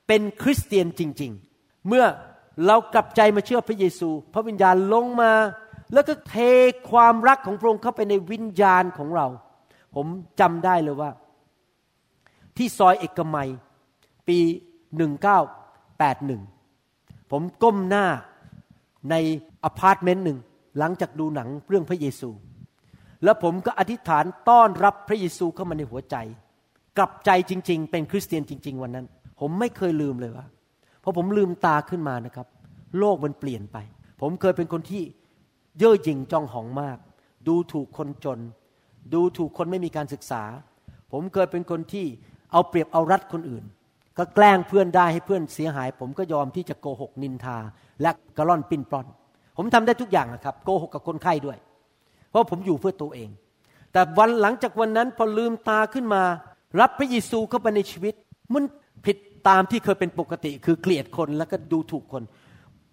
[0.07, 2.05] เป็นคริสเตียนจริง ๆ เมื่อ
[2.67, 5.33] เรากลับใจมาเชื่อพระเยซู พระวิญญาณลงมา
[5.93, 6.37] แล้วก็เท
[6.91, 9.27] ความรักของพระองค์เข้าไปในวิญญาณของเรา
[9.95, 10.07] ผม
[10.41, 11.11] จำได้เลยว่า
[12.57, 13.49] ที่ซอยเอกมัย
[14.29, 14.39] ปี
[15.65, 18.07] 1981 ผมก้มหน้า
[19.11, 19.15] ใน
[19.65, 20.39] อพาร์ตเมนต์หนึ่ง
[20.79, 22.31] หลังจากดูหนังเรื่องพระเยซู
[23.25, 26.17] แล้วผมก็อธิษฐานต้อนรับพระเยซูเข้ามาในหัวใจ
[26.99, 29.07] กลับใจจริง ๆ เป็นคริสเตียนจริง ๆ วันนั้น
[29.41, 30.47] ผมไม่เคยลืมเลยว่า
[31.03, 32.47] พอผมลืมตาขึ้นมานะครับ
[32.99, 33.77] โลกมันเปลี่ยนไป
[34.21, 35.03] ผมเคยเป็นคนที่
[35.79, 36.99] เย่อหยิ่งจองหองมาก
[37.49, 38.39] ดูถูกคนจน
[39.15, 40.43] ดูถูกคนไม่มีการศึกษา
[41.13, 42.07] ผมเคยเป็นคนที่
[42.53, 43.65] เอาเปรียบเอารัดคนอื่น
[44.19, 47.59] ก็แกล้งเพื่อนได้ให้เพื่อนเสียหาย ผมก็ยอมที่จะโกหกนินทา
[48.03, 49.07] และกระล่อนปิ้นปลอน
[49.57, 51.59] ผมทำได้ทุกอย่างนะครับ โกหกกับคนไข้ด้วย
[52.31, 53.29] เพราะผมอยู่เพื่อตัวเอง
[53.93, 56.23] แต่วันหลังจากวันนั้นพอลืมตาขึ้นมา
[56.81, 58.15] รับพระเยซูเข้าไปในชีวิต
[58.53, 58.65] มัน
[59.05, 59.17] ผิด
[59.49, 62.23] ตามที่เคยเป็นปกติ คือเกลียดคนแล้วก็ดูถูกคน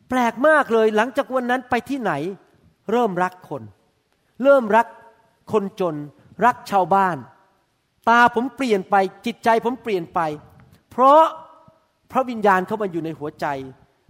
[0.09, 2.13] แปลกมากเลยหลังจากวันนั้นไปที่ไหน
[2.91, 3.63] เริ่มรักคน
[4.43, 4.87] เริ่มรัก
[5.51, 5.95] คนจน
[6.45, 7.17] รักชาวบ้าน
[8.09, 10.19] ตาผมเปลี่ยนไปจิตใจผมเปลี่ยนไป
[10.93, 11.21] เพราะ
[12.11, 13.45] พระวิญญาณเข้ามาอยู่ในหัวใจ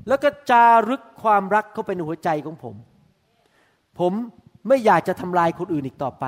[0.08, 2.76] แล้วก็จารึกความรักเข้าไปในหัวใจของผม
[4.00, 4.14] ผม
[4.68, 6.26] ไม่อยากจะทำลายคนอื่นอีกต่อไป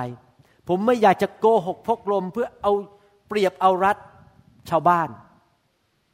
[0.68, 2.72] ผมไม่อยากจะโกหกพกลมเพื่อเอา
[3.28, 3.96] เปรียบเอารัด
[4.70, 5.08] ชาวบ้าน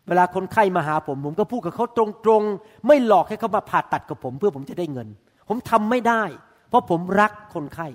[0.08, 5.08] เวลาคนไข้มาหาผม ผมก็พูดกับเขาตรงๆ ไม่หลอกให้เขามาผ่าตัดกับผม เพื่อผมจะได้เงิน
[5.48, 6.22] ผมทำไม่ได้
[6.68, 7.88] เพราะผมรักคนไข้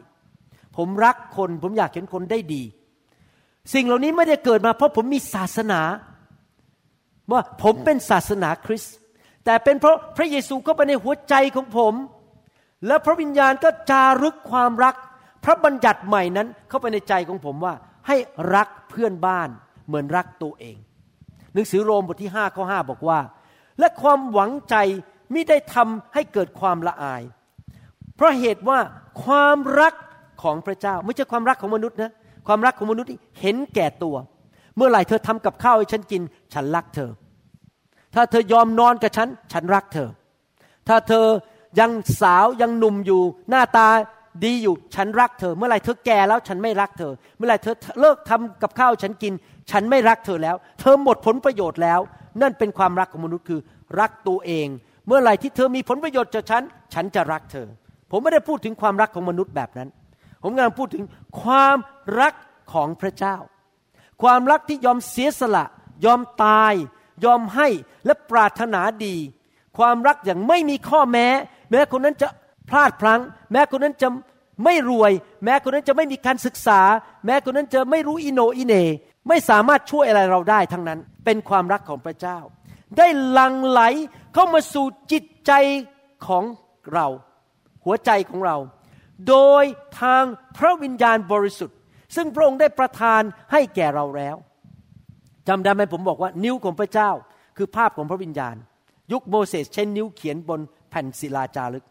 [0.77, 2.63] ผมรักคน ผมอยากเห็นคนได้ดี
[3.73, 5.81] สิ่งเหล่านี้ไม่ได้เกิดมา เพราะผมมีศาสนา
[7.31, 8.95] ว่าผมเป็นศาสนาคริสต์
[9.45, 11.93] แต่เป็นเพราะพระเยซูเข้าไปในหัวใจของผม
[12.87, 14.95] และพระวิญญาณก็จารึกความรัก
[15.43, 17.73] พระบัญญัติใหม่นั้นเข้าไปในใจของผมว่า
[18.07, 18.15] ให้
[18.55, 19.49] รักเพื่อนบ้าน
[19.87, 20.77] เหมือนรักตัวเอง
[21.53, 23.19] หนังสือโรมบทที่5ข้อ5บอกว่า
[23.79, 24.75] และความหวังใจ
[25.31, 27.21] ไมิได้ทำให้เกิดความละอาย
[28.15, 28.79] เพราะเหตุว่า
[29.23, 29.93] ความรัก
[30.43, 32.11] ของพระเจ้า ไม่ใช่ความรักของมนุษย์นะ
[32.47, 33.09] ความรักของมนุษย์
[33.41, 34.15] เห็นแก่ตัว
[34.77, 36.21] เมื่อไหร่เธอทำกับข้าวให้ฉันกิน
[36.53, 37.09] ฉันรักเธอ
[38.15, 40.09] ถ้าเธอยอมนอนกับฉัน ฉันรักเธอ
[40.87, 41.25] ถ้าเธอ
[41.79, 43.87] ยังสาวยังหนุ่มอยู่ หน้าตา
[44.43, 49.33] ดีอยู่ฉันรักเธอ เมื่อไหร่เธอแก่แล้วฉันไม่รักเธอ เมื่อไหร่เธอเลิกทำกับข้าวฉันกิน
[49.71, 51.99] ฉันไม่รักเธอแล้ว เธอหมดผลประโยชน์แล้ว
[52.41, 53.59] นั่นเป็นความรักของมนุษย์คือ
[53.99, 54.67] รักตัวเอง
[55.07, 56.63] เมื่อไหร่ที่เธอมีผลประโยชน์จากฉัน
[56.93, 57.67] ฉันจะรักเธอ
[58.11, 59.89] ผมไม่ได้พูดถึงความรักของมนุษย์แบบนั้น
[60.43, 61.03] ผมกำลังพูดถึง
[61.41, 61.77] ความ
[62.21, 62.33] รัก
[62.73, 63.35] ของพระเจ้า
[64.23, 65.65] ความรักที่ยอมเสียสละ
[66.05, 66.73] ยอมตาย
[67.25, 67.67] ยอมให้
[68.05, 69.15] และปรารถนาดี
[69.77, 71.27] ความรักอย่างไม่มีข้อแม้
[71.69, 72.27] แม้คนนั้นจะ
[72.69, 74.09] พลาดพลั้ง แม้คนนั้นจะ
[74.63, 75.11] ไม่รวย
[75.43, 76.81] แม้คนนั้นจะไม่มีการศึกษา
[77.25, 78.75] แม้คนนั้นจะไม่รู้อิโนอิเน
[79.27, 82.37] ไม่สามารถช่วยอะไรเราได้ทั้งนั้น เป็นความรักของพระเจ้า
[82.97, 83.81] ได้หลังไหล
[84.33, 85.51] เข้ามาสู่จิตใจ
[86.27, 86.43] ของ
[86.93, 87.07] เรา
[87.85, 88.57] หัวใจของเรา
[89.27, 89.63] โดย
[90.01, 90.23] ทาง
[90.57, 91.76] พระวิญญาณบริสุทธิ์
[92.15, 94.35] ซึ่งพระองค์ได้ประทานให้แก่เราแล้ว
[95.47, 97.09] จำได้ไหมผมบอกว่านิ้วของพระเจ้า
[97.57, 98.55] คือภาพของพระวิญญาณ
[99.11, 101.85] ยุคโมเสสใช้นิ้วเขียนบนแผ่นศิลาจารึก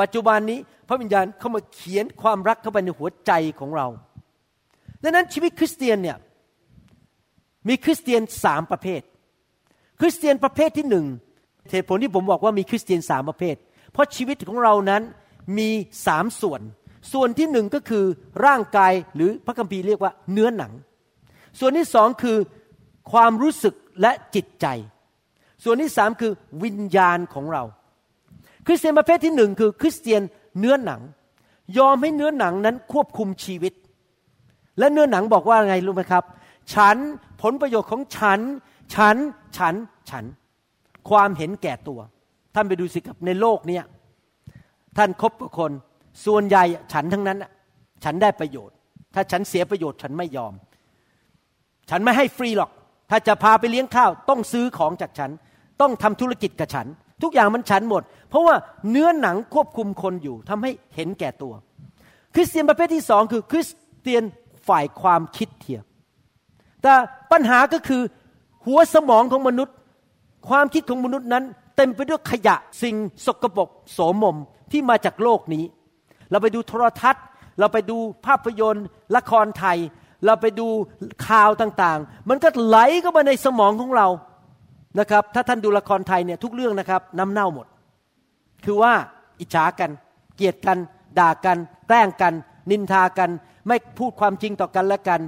[0.00, 3.86] ปัจจุบันนี้พระวิญญาณเข้ามาเขียนความรักเข้าไปในหัวใจของเรา
[5.02, 6.18] ดังนั้นชีวิตคริสเตียนเนี่ย
[7.68, 9.02] มีคริสเตียนสามประเภท
[10.00, 11.06] คริสเตียนประเภทที่หนึ่ง
[11.70, 13.56] เหตุผลที่ผมบอกว่ามีคริสเตียนสามประเภท
[13.92, 15.02] เพราะชีวิตของเรานั้น
[15.58, 15.68] มี
[16.06, 16.60] สามส่วน
[17.12, 18.04] ส่วนที่หนึ่งก็คือ
[18.46, 20.72] ร่างกายหรือพระคัมภีร์เรียกว่าเนื้อหนัง
[21.58, 22.38] ส่วนที่สองคือ
[23.12, 24.66] ความรู้สึกและจิตใจ
[25.64, 26.32] ส่วนที่สามคือ
[26.64, 27.62] วิญญาณของเรา
[28.66, 30.22] คริสเตียนประเภทที่หนึ่งคือคริสเตียน
[30.58, 31.00] เนื้อหนัง
[31.78, 33.72] ยอมให้เนื้อหนังนั้นควบคุมชีวิต
[34.78, 36.24] และเนื้อหนังบอกว่าไงรู้ไหมครับ
[36.74, 36.96] ฉัน
[37.42, 38.40] ผลประโยชน์ของฉัน
[38.94, 39.16] ฉัน
[39.56, 39.74] ฉัน
[40.10, 40.24] ฉัน
[41.08, 42.00] ความเห็นแก่ตัว
[42.54, 43.84] ท่านไปดูสิครับในโลกเนี้ย
[44.96, 45.72] ท่านคบกับคน
[46.26, 47.38] ส่วนใหญ่ฉันทั้งนั้น
[48.04, 48.76] ฉันได้ประโยชน์
[49.14, 50.52] ถ้าฉันเสียประโยชน์ฉันไม่ยอม
[51.90, 52.70] ฉันไม่ให้ฟรีหรอก
[53.10, 55.30] ถ้าจะพาไปเลี้ยงข้าว ต้องซื้อของจากฉัน
[55.80, 56.86] ต้องทำธุรกิจกับฉัน
[57.22, 58.56] ทุกอย่างมันฉันหมด เพราะว่า
[58.90, 61.54] เนื้อหนังควบคุมคนอยู่ทำให้เห็นแก่ตัว
[62.34, 63.70] คริสเตียนประเภทที่สองคือคริส
[64.00, 64.22] เตียน
[64.68, 65.84] ฝ่ายความคิดเทียบ
[66.82, 66.92] แต่
[67.32, 68.02] ปัญหาก็คือ
[68.66, 69.76] หัวสมองของมนุษย์
[70.48, 71.44] ความคิดของมนุษย์นั้น
[71.76, 72.96] เต็มไปด้วยขยะสิ่ง
[73.26, 74.36] สกปรกโสมม
[74.72, 75.64] ที่มาจากโลกนี้
[76.32, 77.24] เราไปดูโทรทัศน์
[77.58, 79.78] เราไปดูภาพยนตร์ ละครไทย
[80.26, 80.68] เราไปดู
[81.26, 84.08] ข่าวต่างๆ มันก็ไหลเข้ามาในสมองของเรา
[85.00, 87.66] นะครับ ถ้าท่านดูละครไทยเนี่ยทุกเรื่องนะครับน้ำเน่าหมด
[88.64, 88.92] คือว่า
[89.40, 89.90] อิจฉากัน
[90.36, 90.78] เกลียดกัน
[91.18, 92.34] ด่ากัน แกล้งกัน
[92.70, 93.30] นินทากัน
[93.68, 95.20] ไม่พูดความจริงต่อกันและกัน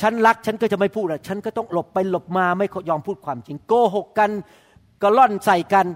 [0.00, 4.30] ฉันรักฉันก็จะไม่พูดอะฉันก็ต้องหลบไปหลบมาไม่ยอมพูดความจริง โกหกกัน
[5.02, 5.86] ก็ล่อนใส่กัน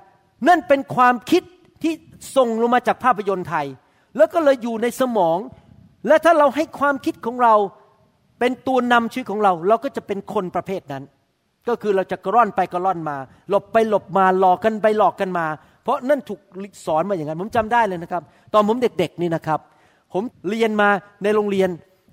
[0.49, 1.43] นั่นเป็นความคิด
[1.83, 1.93] ที่
[2.37, 3.67] ส่งลงมาจากภาพยนตร์ไทย
[4.16, 5.38] แล้วก็เลยอยู่ในสมอง
[6.09, 7.55] และถ้าเราให้ความคิดของเรา
[8.38, 11.05] เป็นตัวนำชีวิตของเรา เราก็จะเป็นคนประเภทนั้น
[11.68, 13.16] ก็คือเราจะกระร่อนไปกระร่อนมา
[13.48, 15.46] หลบไปหลบมาหลอกกันไปหลอกกันมา
[15.83, 16.40] เพราะนั่นถูก
[16.87, 18.22] สอนมาอย่างนั้น ผมจำได้เลยนะครับ
[18.53, 19.61] ตอนผมเด็กๆนี่นะครับ
[20.12, 20.88] ผมเรียนมา
[21.22, 21.68] ในโรงเรียน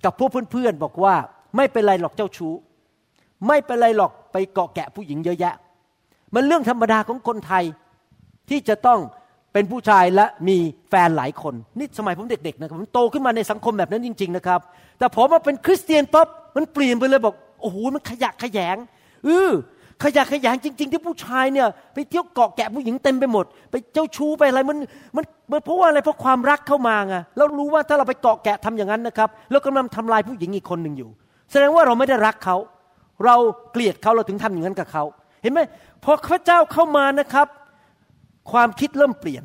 [0.06, 1.16] กับพวกเพื่อนๆบอกว่า
[1.58, 2.54] ไม่เป็นไรหรอกเจ้าชู้
[3.48, 5.56] ไม่เป็นไรหรอกไปเกาะแกะผู้หญิงเยอะแยะ
[6.34, 7.64] มันเรื่องธรรมดาของคนไทย
[8.50, 9.00] ที่จะต้อง
[9.54, 10.58] เป็นผู้ชายและมี
[10.90, 14.60] แฟนหลายคนนี่สมัยผมเด็กๆนะครับผมโตขึ้นมาในสังคมแบบนั้นจริง ๆ นะครับ
[15.00, 18.78] แต่ผมมาเป็นคริสเตียนปั๊บมันเปลี่ยนไปเลยบอกโอ้โหมันขยะขยง
[19.26, 19.52] เออ
[20.04, 24.78] ขยะแขยงจริง ๆ ที่ผู้ชายเนี่ย ไปเที่ยวเกาะแกะผู้หญิงเต็มไปหมด ไปเจ้าชู้ไปอะไรมัน
[25.16, 25.26] มัน
[25.66, 31.10] เพราะว่าอะไรเพราะความรักเข้ามาไงเรารู้ว่าถ้าเราไปเกาะแกะทำอย่างนั้นนะครับเรากำลังทำลายผู้หญิงอีกคนหนึ่งอยู่
[31.52, 32.58] แสดงว่าเราไม่ได้รักเขา
[33.26, 33.36] เรา
[33.72, 35.04] เกลียดเขาเราถึงทำอย่างนั้นกับเขา
[35.44, 35.60] เห็นไหม
[36.04, 37.48] พอพระเจ้าเข้ามานะครับ
[38.52, 39.44] ความคิดเริ่มเปลี่ยน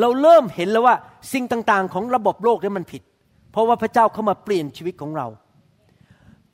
[0.00, 0.96] เราเริ่มเห็นแล้วว่า
[1.32, 3.02] สิ่งต่างๆ ของระบบโลกนี่มันผิด
[3.52, 5.26] เพราะว่าพระเจ้าเข้ามาเปลี่ยนชีวิตของเรา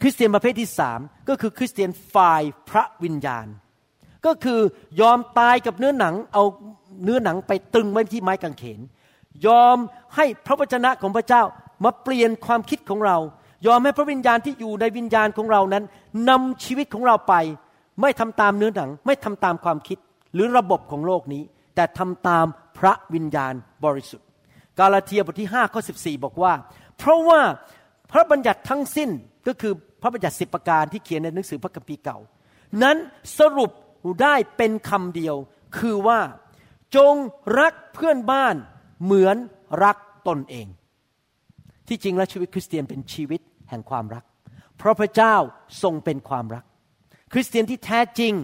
[0.00, 3.46] คริสเตียนประเภทที่สามก็คือคริสเตียนฝ่ายพระวิญญาณ
[4.26, 4.60] ก็คือ
[5.00, 6.44] ยอมตายกับเนื้อหนังเอา
[7.04, 8.80] เนื้อหนังไปตึงไว้ที่ไม้กางเขน
[9.46, 9.76] ยอม
[10.16, 11.42] ให้พระวจนะของพระเจ้า
[11.84, 13.16] มาเปลี่ยนความคิดของเรา
[13.66, 15.84] ยอมให้พระวิญญาณที่อยู่ในวิญญาณของเรานั้น
[16.28, 17.34] นำชีวิตของเราไป
[18.00, 19.98] ไม่ทำตามเนื้อหนัง ไม่ทำตามความคิด
[20.34, 21.42] หรือระบบของโลกนี้
[21.74, 22.46] แต่ทำตาม
[22.78, 24.26] พระวิญญาณบริสุทธิ์
[24.78, 26.52] กาลาเทียบทที่5ข้อ14 บอกว่า
[26.98, 27.40] เพราะว่า
[28.12, 29.10] พระบัญญัติทั้งสิ้น
[29.46, 32.18] ก็คือพระบัญญัติสิบประการที่เขียนในหนังสือพระคัมภีร์เก่า
[32.82, 32.96] นั้น
[33.38, 33.70] สรุป
[34.22, 35.36] ได้เป็นคำเดียว
[35.78, 36.20] คือว่า
[36.96, 37.14] จง
[37.60, 38.54] รักเพื่อนบ้าน
[39.04, 39.36] เหมือน
[39.84, 39.96] รัก
[40.28, 40.66] ตนเอง
[41.88, 44.24] ที่จริงแล้วชีวิตคริสเตียนเป็นชีวิตแห่งความรัก
[44.78, 45.34] เพราะพระเจ้า
[45.82, 46.64] ทรงเป็นความรัก
[47.32, 48.34] คริสเตียนที่แท้จริง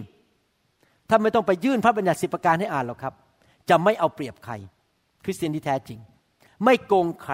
[1.13, 3.13] ถ้านไม่ต้องไปยื่นพระบัญญัติสิบประการให้อ่านหรอกครับ
[3.69, 4.53] จะไม่เอาเปรียบใคร
[5.23, 5.99] คริสเตียนที่แท้จริง
[6.63, 7.33] ไม่โกงใคร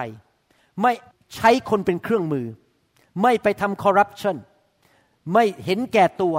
[0.82, 0.92] ไม่
[1.34, 2.46] ใช้คนเป็นเครื่องมือ
[3.22, 4.36] ไม่ไปทำคอร์รัปชัน
[5.34, 6.36] ไม่เห็นแก่ตัว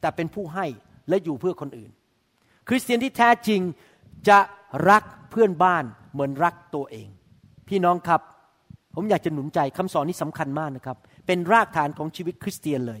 [0.00, 0.66] แต่เป็นผู้ให้
[1.08, 1.90] และอยู่เพื่อคนอื่น
[2.68, 3.60] คริสเตียนที่แท้จริง
[4.28, 4.38] จะ
[4.90, 7.08] รักเพื่อนบ้านเหมือนรักตัวเอง
[7.68, 8.20] พี่น้องครับ
[8.94, 13.00] ผมอยากจะหนุนใจคำสอนนี้สำคัญมากนะครับ เป็นรากฐานของชีวิตคริสเตียนเลย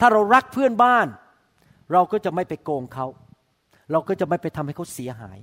[0.00, 1.06] ถ้าเรารักเพื่อนบ้าน
[1.92, 3.06] เราก็จะไม่ไปโกงเขา
[3.92, 5.38] เราก็จะไม่ไปทำให้เขาเสียหาย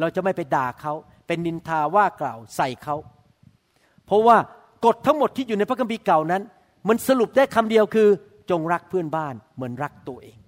[0.00, 0.92] เราจะไม่ไปด่าเขา
[1.26, 2.96] เป็นนินทาว่ากล่าวใส่เขา
[4.06, 4.36] เพราะว่า
[4.84, 6.42] กฎทั้งหมดที่อยู่ในพระคัมภีร์เก่านั้น
[6.88, 8.08] มันสรุปได้คำเดียวคือ
[8.50, 10.38] จงรักเพื่อนบ้านเหมือนรักตัวเอง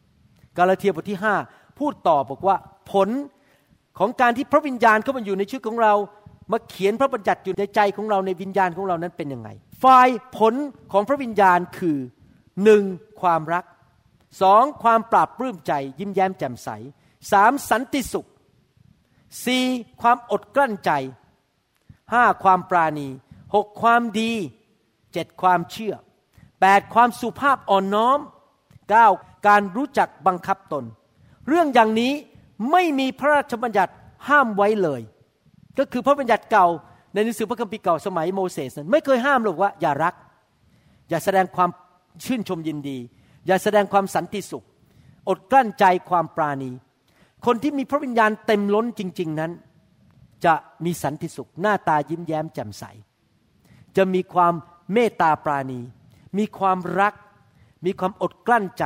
[0.56, 2.56] กาลาเทียบทที่ 5 พูดต่อบอกว่า
[2.92, 3.08] ผล
[3.98, 5.94] ของการที่พระวิญญาณเข้ามาอยู่ในชีวิตของเรา
[6.52, 9.48] มาเขียนพระบัญญัติอยู่ในใจของเราในวิญญาณของเรานั้นเป็นยังไง
[9.82, 10.54] ฝ่ายผล
[10.92, 11.98] ของพระวิญญาณคือ
[12.64, 12.82] หนึ่ง
[13.20, 13.64] ความรัก
[14.40, 16.68] สองความปราบปลื้มใจ ยิ้มแย้มแจ่มใส
[17.32, 18.28] สามสันติสุข
[19.44, 19.64] สี่
[20.00, 20.90] ความอดกลั้นใจ
[22.12, 23.08] ห้าความปราณี
[23.54, 24.32] หกความดี
[25.12, 25.94] เจ็ดความเชื่อ
[26.60, 28.18] แปดความสุภาพอ่อนน้อม
[28.90, 29.06] เก้า
[29.46, 30.84] การรู้จักบังคับตน
[31.48, 32.12] เรื่องอย่างนี้
[32.70, 33.92] ไม่มีพระราชบัญญัติ
[34.28, 35.00] ห้ามไว้เลย
[35.78, 36.66] ก็คือพระบัญญัติเก่า
[37.12, 40.14] ในหนังสือพระคัมภีร์เก่าสมัยโมเสสนั้นไม่เคยห้ามหรอกว่าอย่ารัก
[41.08, 41.70] อย่าแสดงความ
[42.24, 42.98] ชื่นชมยินดี
[43.46, 44.64] อย่าแสดงความสันติสุข
[45.28, 46.70] อดกลั้นใจความปราณี
[47.46, 49.52] คนที่มีพระวิญญาณเต็มล้นจริง ๆนั้น
[50.44, 52.84] จะมีสันติสุข หน้าตายิ้มแย้มแจ่มใส
[53.96, 54.54] จะมีความ
[54.92, 55.80] เมตตาปราณี
[56.38, 57.14] มีความรัก
[57.86, 58.84] มีความอดกลั้นใจ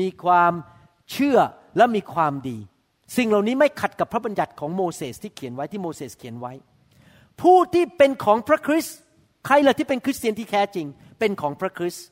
[0.00, 0.52] มีความ
[1.10, 1.38] เชื่อ
[1.76, 2.58] และมีความดี
[3.16, 6.52] สิ่งเหล่านี้ไม่ขัดกับพระบัญญัติของโมเสสที่เขียนไว้ที่โมเสสเขียนไว้
[7.40, 8.96] ผู้ที่เป็นของพระคริสต์
[9.46, 10.86] ใครล่ะที่เป็นคริสเตียนที่แท้จริง
[11.18, 12.06] เป็นของพระคริสต์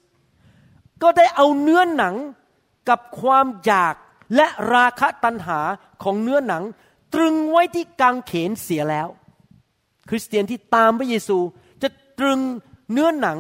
[1.03, 2.15] ก็ได้เอาเนื้อหนัง
[2.89, 3.95] กับความอยาก
[4.37, 5.61] และราคะตัณหา
[6.03, 6.63] ของเนื้อหนัง
[7.15, 9.09] ตรึงไว้ที่กางเขนเสียแล้ว
[10.09, 11.39] คริสเตียนที่ตามพระเยซู
[11.83, 12.41] จะตรึง
[12.93, 13.39] เนื้อหนัง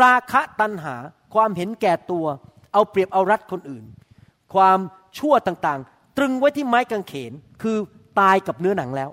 [0.00, 0.94] ราคะตัณหา
[1.34, 2.26] ความเห็นแก่ตัว
[2.72, 3.84] เอาเปรียบเอารัดคนอื่น
[4.54, 4.78] ความ
[5.18, 7.76] ชั่วต่างๆ ตรึงไว้ที่ไม้กางเขนคือ
[8.20, 9.10] ตายกับเนื้อหนังแล้ว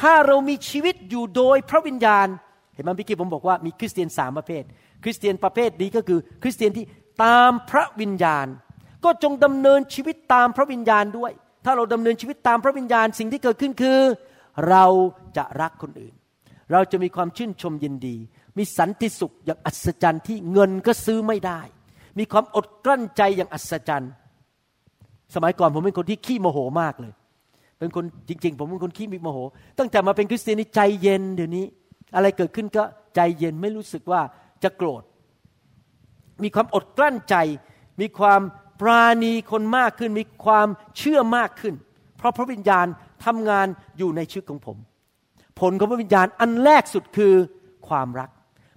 [0.00, 2.26] ถ้าเรามีชีวิตอยู่โดยพระวิญญาณ
[2.74, 4.62] เห็นไหมพี่กี้ผมบอกว่ามีคริสเตียนสามประเภท
[5.02, 6.84] คริสเตียนประเภทนี้ก็คือ คริสเตียนที่
[7.22, 8.46] ตามพระวิญญาณ
[9.04, 11.32] ก็จงดำเนินชีวิตตามพระวิญญาณด้วย
[11.64, 14.00] ถ้าเราดำเนินชีวิตตามพระวิญญาณสิ่งที่เกิดขึ้นคือ
[14.68, 14.84] เรา
[15.36, 16.14] จะรักคนอื่น
[16.72, 18.16] เราจะมีความชื่นชมยินดี
[18.58, 21.60] มีสันติสุขอย่างอัศจรรย์ที่เงินก็ซื้อไม่ได้
[22.18, 24.12] มีความอดกลั้นใจอย่างอัศจรรย์
[25.34, 27.12] สมัยก่อนผมเป็นคนที่ขี้โมโหมากเลย
[27.78, 29.38] เป็นคนจริง ๆ ผมเป็นคนขี้มีโมโห
[29.78, 31.64] ตั้งแต่มาเป็นคริสเตียนใจเย็นเดี๋ยวนี้
[32.14, 34.20] อะไรเกิดขึ้นก็ใจเย็นไม่รู้สึกว่า
[34.62, 35.02] จะโกรธ
[36.42, 37.34] มีความอดกลั้นใจ
[38.00, 38.40] มีความ
[38.80, 40.68] ปราณีคนมากขึ้น มีความ
[40.98, 41.74] เชื่อมากขึ้น
[42.16, 42.86] เพราะพระวิญญาณ
[43.24, 43.66] ทำงาน
[43.98, 44.76] อยู่ในชีวิตของผม
[45.60, 47.34] ผลของพระวิญญาณอันแรกสุดคือ
[47.88, 48.30] ความรัก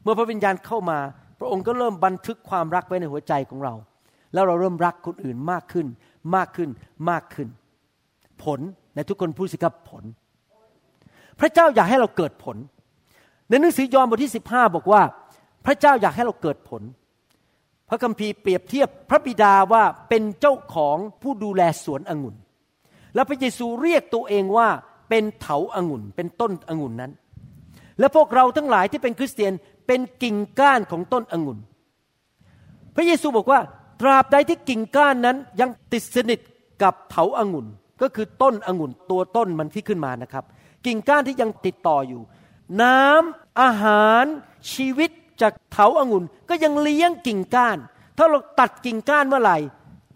[0.04, 1.00] เมื่อพระวิญญาณเข้ามา
[1.40, 3.74] พระองค์ก็เริ่มบันทึกความรักไว้ในหัวใจของเรา
[4.34, 5.88] แล้วเราเริ่มรักคนอื่นมากขึ้น
[6.36, 6.70] มากขึ้น
[7.10, 7.48] มากขึ้น
[8.44, 8.60] ผล
[8.96, 10.04] ในทุกคนพูดสิครับผล
[11.40, 12.58] พระเจ้าอยากให้เราเกิดผล
[13.50, 15.02] ในหนังสือยอห์นบทที่ 15 บอกว่า
[15.66, 16.82] พระเจ้าอยากให้เราเกิดผล
[17.90, 22.36] พระคัมภีร์เปรียบเทียบพระบิดาว่าเป็นเจ้าของผู้ดูแลสวนองุ่น
[23.16, 24.70] แล้วพระเยซูเรียกตัวเองว่า
[25.10, 27.12] เป็นเถาองุ่น เป็นต้นองุ่นนั้น
[28.00, 29.54] และพวกเราทั้งหลายที่เป็นคริสเตียน
[29.88, 31.60] เป็นกิ่งก้านของต้นองุ่น
[32.96, 33.60] พระเยซูบอกว่า
[34.02, 36.40] ตราบใดที่กิ่งก้านนั้นยังติดสนิท
[36.84, 37.68] กับเถาอางุ่น
[38.02, 40.44] ก็คือต้นองุ่นตัวต้นมันที่ขึ้นมานะครับ
[40.86, 42.22] กิ่งก้านที่ยังติดต่ออยู่
[42.82, 44.26] น้ำอาหาร
[44.74, 47.78] ชีวิต จากเถาอางุ่นก็ยังเลี้ยงกิ่งก้าน
[48.18, 49.58] ถ้าเราตัดกิ่งก้านเมื่อไหร่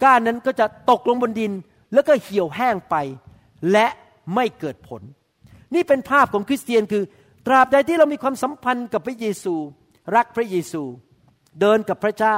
[0.04, 1.52] ก้านนั้นก็จะตกลงบนดิน
[1.94, 2.96] แล้วก็เหี่ยวแห้งไป
[3.72, 3.88] และ
[4.36, 5.02] ไม่เกิดผล
[5.74, 7.04] นี่เป็นภาพของคริสเตียนคือ
[7.46, 9.56] ตราบใดที่เรามีความสัมพันธ์กับพระเยซู
[10.16, 10.84] รักพระเยซู
[11.62, 12.38] เดินกับพระเจ้า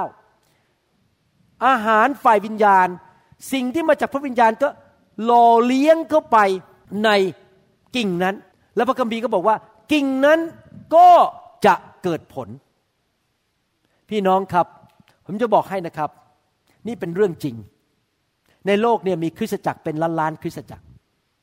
[1.66, 2.88] อาหารฝ่ายวิญญาณ
[3.54, 4.70] สิ่งที่มาจากพระวิญญาณก็
[5.24, 6.38] หล่อเลี้ยงเข้าไป
[7.06, 7.10] ใน
[7.96, 8.36] กิ่งนั้น
[8.76, 9.56] แล้วพระคัมภีร์ก็บอกว่า
[9.92, 10.40] กิ่งนั้น
[10.96, 11.10] ก็
[11.66, 12.48] จะเกิดผล
[14.10, 14.68] พี่น้องครับ
[15.26, 16.10] ผมจะบอกให้นะครับ
[16.88, 17.56] นี่เป็นเรื่องจริง
[18.68, 20.86] ในโลกเนี่ยมีคริสตจักรเป็นล้านล้านคริสตจักร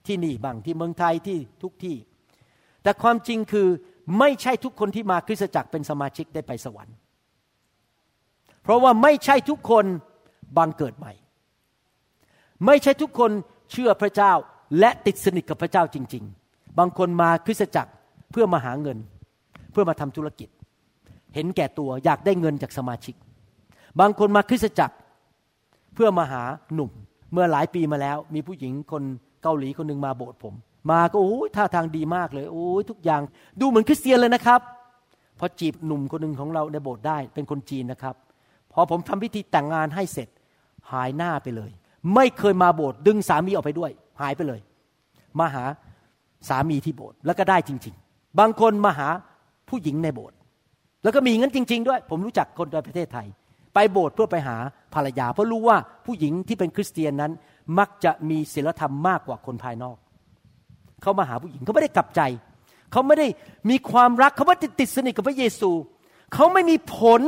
[0.07, 1.97] ที่นี่บางที่เมืองไทยที่ทุกที่
[2.83, 3.69] แต่ความจริงคือ
[4.19, 6.97] ไม่ใช่ทุกคนที่มาคริสตจักรเป็นสมาชิกได้ไปสวรรค์
[8.63, 9.85] เพราะว่าไม่ใช่ทุกคน
[10.57, 11.13] บังเกิดใหม่
[12.67, 13.31] ไม่ใช่ทุกคน
[13.71, 14.33] เชื่อพระเจ้า
[14.79, 17.93] และติดสนิทกับพระเจ้าจริง ๆ บางคนมาคริสตจักร
[18.31, 18.99] เพื่อมาหาเงิน
[19.73, 20.49] เพื่อมาทำธุรกิจ
[21.35, 23.15] เห็นแก่ตัวอยากได้เงินจากสมาชิก
[24.01, 24.97] บางคนมาคริสตจักร
[25.95, 26.43] เพื่อมาหา
[26.75, 26.91] หนุ่ม
[27.33, 29.03] เมื่อหลายปีมาแล้ว มีผู้หญิงคน
[29.43, 30.55] เกาหลีคนหนึ่งมาโบสถ์ผม
[30.91, 33.23] มาก็โอ้ยท่าทางดีมากเลยโอ้ยทุกอย่าง
[33.61, 34.61] ดูเหมือนคริสเตียนเลยนะครับ
[35.39, 38.15] พอจีบหนุ่มคนหนึ่งของเราในโบสถ์ได้เป็นคนจีนนะครับ
[38.73, 40.29] พอผมทำพิธีแต่งงานให้เสร็จ
[40.93, 41.71] หายหน้าไปเลย
[42.15, 43.91] ไม่เคยมาโบสถ์ดึงสามีออกไปด้วย
[44.21, 44.61] หายไปเลย
[45.41, 45.65] มาหา
[46.49, 49.09] สามีที่โบสถ์แล้วก็ได้จริง ๆ บางคนมาหา
[49.69, 50.37] ผู้หญิงในโบสถ์
[51.03, 53.27] แล้วก็มีงั้นจริง ๆ ด้วย ผมรู้จักคนในประเทศไทย
[53.75, 54.57] ไปโบสถ์เพื่อไปหา
[54.95, 57.33] ภรรยา เพราะรู้ว่าผู้หญิงที่เป็นคริสเตียนนั้น
[57.79, 59.97] มักจะมีศีลธรรมมากกว่าคนภายนอก
[61.03, 62.21] เขามาหาผู้หญิงเขาไม่ได้กลับใจ
[62.93, 63.27] เขาไม่ได้
[63.71, 65.71] มีความรักเขาไม่ได้ติดสนิทกับพระเยซู
[66.35, 67.21] เขาไม่มีผล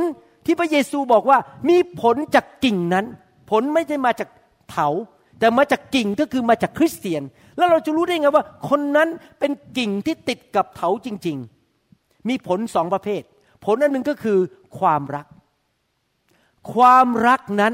[0.45, 1.37] ที่พระเยซูบอกว่า
[1.69, 3.05] มีผลจากกิ่งนั้น
[3.49, 4.29] ผลไม่ได้มาจาก
[4.69, 4.87] เถา
[5.39, 7.23] แต่มาจากกิ่งก็คือมาจากคริสเตียน
[7.57, 9.09] แล้วเราจะรู้ได้ไงว่า คนนั้น
[9.39, 11.37] เป็นกิ่งที่ติดกับเถาจริง
[11.83, 13.21] ๆ มีผลสองประเภท
[13.65, 14.39] ผลอันหนึ่งก็คือ
[14.79, 15.27] ความรัก
[16.73, 17.73] ความรักนั้น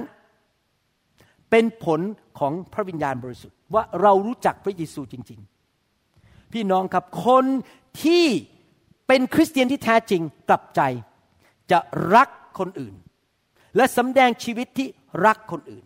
[1.49, 1.99] เป็นผล
[2.39, 5.39] ของพระวิญญาณบริสุทธิ์ว่าเรารู้จักพระเยซูจริง
[5.95, 7.45] ๆ พี่น้องครับคน
[8.03, 8.25] ที่
[9.07, 10.81] เป็นคริสเตียนที่แท้จริงกลับใจ
[11.71, 11.79] จะ
[12.15, 12.95] รักคนอื่น
[13.75, 14.87] และสำแดงชีวิตที่
[15.25, 15.85] รักคนอื่น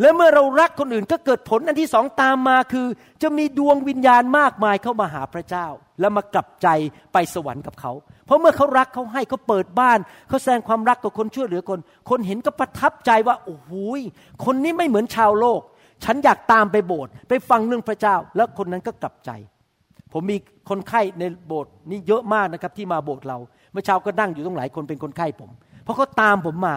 [0.00, 2.86] และเมื่อเรารักคนอื่นก็เกิดผลอันที่สองตามมาคือ
[3.22, 5.66] จะมีดวงวิญญาณมากมายเข้ามาหาพระเจ้า
[6.00, 6.68] แล้วมากลับใจ
[7.12, 7.92] ไปสวรรค์กับเขา
[8.26, 11.78] เพราะเมื่อเขารักเขาให้เขาเปิดบ้าน เขาแสดงความรักกับคนช่วยเหลือคน
[12.10, 13.70] คนเห็นก็ประทับใจว่าโอ้โห
[14.44, 15.60] คนนี้ไม่เหมือนชาวโลก
[16.04, 19.30] ฉันอยากตามไปโบสถ์ไปฟังเรื่องพระเจ้า แล้วคนนั้นก็กลับใจ
[20.12, 20.36] ผมมี
[20.70, 23.38] คนไข้ในโบสถ์นี่เยอะมากนะครับที่มาโบสถ์เรา
[23.72, 25.50] เมื่อเช้าก็นั่งอยู่ตรงหลายคนเป็นคนไข้ผม
[25.84, 26.76] เพราะเขาตามผมมา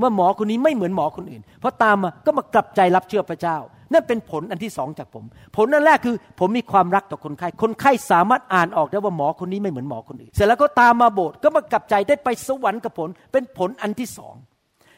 [0.00, 3.56] ว่าหมอคนนี้ไม่เหมือนหมอคนอื่น เพราะตามมาก็มากลับใจรับเชื่อพระเจ้า
[3.92, 5.24] นั่นเป็นผลอันที่สองจากผม
[5.56, 14.34] ผลอันแรกคือ ผมมีความรักต่อคนไข้ คนไข้สามารถอ่านออกได้ว่าหมอคนนี้ไม่เหมือนหมอคนอื่น เสร็จแล้วก็ตามมาโบสถ์ก็มากลับใจได้ไปสวรรค์กับผล เป็นผลอันที่สอง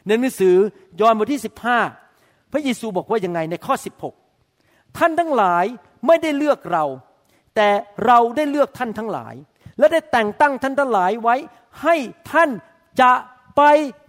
[0.06, 0.56] ในหนังสือ
[1.00, 1.78] ยอห์นบทที่สิบห้า
[2.52, 3.74] พระเยซูบอกว่ายังไงในข้อ
[4.36, 5.64] 16ท่านทั้งหลาย
[6.06, 6.84] ไม่ได้เลือกเรา
[7.56, 7.68] แต่
[8.06, 9.34] เราได้เลือกท่านทั้งหลาย
[9.78, 11.36] และได้แต่งตั้งท่านทั้งหลายไว้
[11.82, 11.96] ให้
[12.32, 12.50] ท่าน
[13.00, 13.10] จะ
[13.56, 13.62] ไป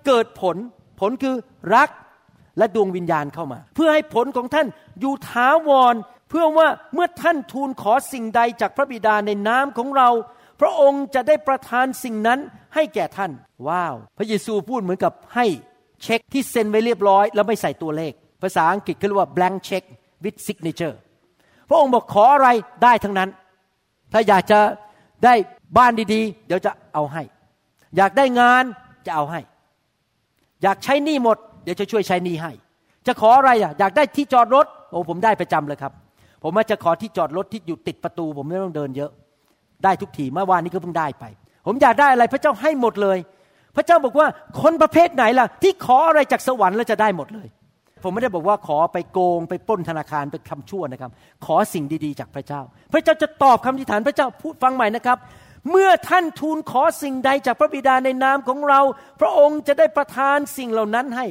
[0.06, 0.58] เกิดผล
[1.02, 1.36] ผลคือ
[1.76, 1.90] รัก
[2.58, 4.68] และดวงวิญญาณเข้ามา เพื่อให้ผลของท่าน
[5.00, 5.96] อยู่ถาวร
[6.30, 10.10] เพื่อว่าเมื่อท่านทูลขอสิ่งใดจากพระบิดาในนามของเรา
[10.62, 12.40] พระองค์จะได้ประทานสิ่งนั้น
[12.76, 13.32] ให้แก่ท่าน
[13.68, 15.46] ว้าว พระเยซูพูดเหมือนกับให้
[16.04, 19.84] เช็คที่เซ็นไว้เรียบร้อย แล้วไม่ใส่ตัวเลข ภาษาอังกฤษเขาเรียกว่า blank check
[20.24, 20.96] with signature
[21.70, 22.50] พระองค์บอกขออะไร
[22.84, 23.30] ได้ทั้งนั้น
[24.14, 24.60] ถ้าอยากจะ
[25.26, 25.34] ได้
[25.78, 27.24] บ้านดีๆ เดี๋ยวจะเอาให้
[27.98, 28.64] อยากได้งาน
[29.06, 29.40] จะเอาให้
[30.64, 32.52] อยากใช้หนี้หมด เดี๋ยวจะช่วยใช้หนี้ให้
[33.08, 35.92] จะขออะไรอะอยากได้ที่จอดรถโอ้ผมได้ประจำเลยครับ
[36.44, 39.12] ผมว่าจะขอที่จอดรถที่อยู่ติดประตู ผมไม่ต้องเดินเยอะ
[39.84, 41.26] ได้ทุกทีเมื่อวานนี้ก็เพิ่งได้ไป
[41.68, 43.18] ผมอยากได้อะไรพระเจ้าให้หมดเลย
[43.76, 44.28] พระเจ้าบอกว่า
[44.62, 47.48] คนประเภทไหนล่ะ ที่ขออะไรจากสวรรค์แล้วจะได้หมดเลย
[48.04, 51.12] ผมไม่ได้บอกว่าขอไปโกงไปปล้นธนาคารไปทำชั่วนะครับ
[51.46, 52.62] ขอสิ่งดีๆ จากพระเจ้า
[52.94, 55.18] พระเจ้าจะตอบคำอธิษฐานพระเจ้าพูดฟังใหม่นะครับ
[55.70, 58.80] เมื่อท่านทูลขอสิ่งใดจากพระบิดาในนามของเรา
[59.20, 61.28] พระองค์จะได้ประทานสิ่งเหล่านั้นให้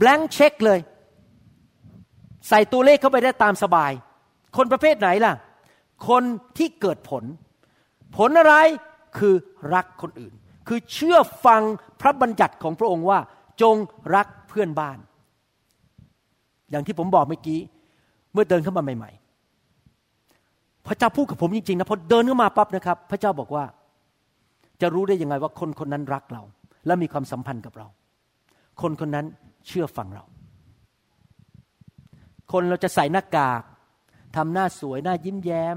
[0.00, 0.80] blank check เลย
[2.48, 3.92] ใส่ตัวเลขเข้าไปได้ตามสบาย
[4.56, 5.34] คนประเภทไหนล่ะ
[6.08, 6.22] คน
[6.58, 7.24] ที่เกิดผล
[8.16, 8.54] ผลอะไร
[9.18, 9.34] คือ
[9.74, 10.32] รักคนอื่น
[10.68, 11.62] คือเชื่อฟัง
[12.00, 13.18] พระบัญญัติของพระองค์ว่า
[13.62, 13.76] จง
[14.14, 14.98] รักเพื่อนบ้าน
[16.70, 17.60] อย่างที่ผมบอกเมื่อกี้
[18.32, 19.10] เมื่อเดินเข้ามาใหม่
[20.86, 23.64] พระเจ้าพูดกับผมจริงๆนะพอเดินเข้ามาปั๊บนะครับ พระเจ้าบอกว่า
[24.80, 26.42] จะรู้ได้ยังไงว่าคนคนนั้นรักเรา
[26.86, 27.86] และมีความสัมพันธ์กับเรา
[28.82, 29.26] คนคนนั้น
[29.66, 30.24] เชื่อฟังเรา
[32.52, 33.62] คนเราจะใส่หน้ากาก
[34.36, 35.76] ทำหน้าสวยหน้ายิ้มแย้ม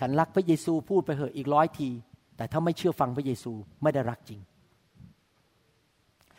[0.00, 1.90] ฉันรักพระเยซูพูดไปเหอะอีกร้อยที
[2.36, 4.40] แต่ถ้าไม่เชื่อฟังพระเยซูไม่ได้รักจริง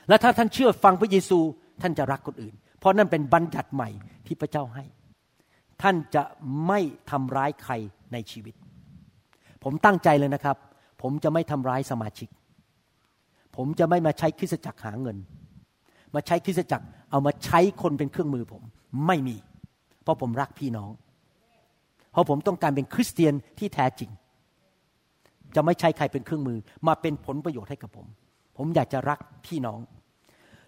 [0.07, 1.39] และถ้าท่านเชื่อฟังพระเยซู
[1.81, 3.89] ท่านจะรักคนอื่น เพราะนั่นเป็นบัญญัติใหม่
[4.27, 4.83] ที่พระเจ้าให้
[5.81, 6.23] ท่านจะ
[6.67, 6.79] ไม่
[7.11, 7.73] ทำร้ายใคร
[8.13, 8.55] ในชีวิต
[9.63, 10.57] ผมตั้งใจเลยนะครับ
[11.01, 12.29] ผมจะไม่ทำร้ายสมาชิก
[13.55, 15.17] ผมจะไม่มาใช้คริสจักรหาเงิน
[16.15, 18.63] มาใช้คริสจักรเอามาใช้คนเป็นเครื่องมือผม
[19.07, 19.35] ไม่มี
[20.03, 20.91] เพราะผมรักพี่น้อง
[22.11, 24.11] เพราะผมต้องการเป็นคริสเตียนที่แท้จริง
[25.55, 26.57] จะไม่ใช้ใครเป็นเครื่องมือ
[26.87, 28.07] มาเป็นผลประโยชน์ให้กับผม
[28.57, 29.79] ผมอยากจะรักพี่น้อง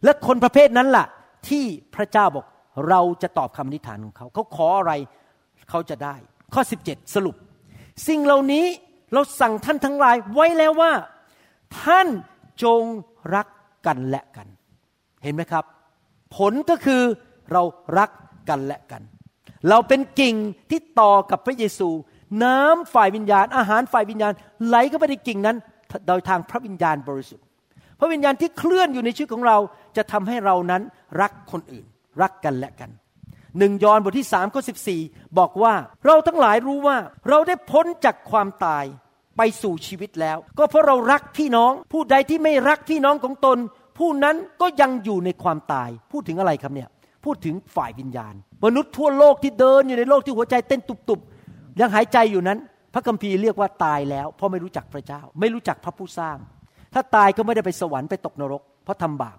[0.03, 1.05] และคนประเภทนั้นล่ะ
[1.47, 1.63] ที่
[1.95, 2.45] พระเจ้าบอก
[2.89, 4.93] เราจะตอบคำอธิษฐานของเขา เขาขออะไร
[5.69, 6.15] เขาจะได้
[6.53, 7.35] ข้อ 17 สรุป
[8.07, 8.65] สิ่งเหล่านี้
[9.13, 10.91] เราสั่งท่านทั้งหลายไว้แล้วว่า
[11.81, 12.07] ท่าน
[12.63, 12.83] จง
[13.35, 13.47] รัก
[13.85, 14.47] กันและกัน
[15.23, 15.65] เห็นไหมครับ
[16.37, 17.01] ผลก็คือ
[17.51, 17.63] เรา
[17.97, 18.11] รัก
[18.49, 19.01] กันและกัน
[19.69, 20.35] เราเป็นกิ่ง
[20.69, 21.89] ที่ต่อกับพระเยซู
[22.43, 24.33] น้ำฝ่ายวิญญาณ อาหารฝ่ายวิญญาณ
[24.65, 25.57] ไหลเข้าไปในกิ่งนั้น
[26.07, 27.45] โดยทางพระวิญญาณบริสุทธิ์
[27.99, 29.57] พระวิญญาณที่เคลื่อนอยู่ในชีวิตของเรา
[29.97, 30.81] จะทำให้เรานั้น
[31.21, 31.85] รักคนอื่น
[32.21, 32.89] รักกันและกัน
[33.57, 35.01] หนึ่งยอห์นบทที่สามข้อสิบสี่
[35.37, 35.73] บอกว่า
[36.05, 36.97] เราทั้งหลายรู้ว่า
[37.29, 38.85] เราได้พ้นจากความตาย
[39.37, 43.57] ไปสู่ชีวิตแล้ว ก็เพราะเรารักพี่น้อง ผู้ใดที่ไม่รักพี่น้องของตน
[43.97, 46.89] ผู้นั้นก็ยังอยู่ในความตาย พูดถึงอะไรครับเนี่ย
[47.25, 48.33] พูดถึงฝ่ายวิญญาณ
[48.65, 52.59] มนุษย์ทั่วโลกที่เดินอยู่ในโลกที่หัวใจเต้นตุบๆยังหายใจอยู่นั้น
[52.93, 56.37] พระคัมภีร์เรียกว่าตายแล้ว เพราะไม่รู้จักพระเจ้า ไม่รู้จักพระผู้สร้าง
[56.93, 59.37] ถ้าตายก็ไม่ได้ไปสวรรค์ไปตกนรก เพราะทำบาป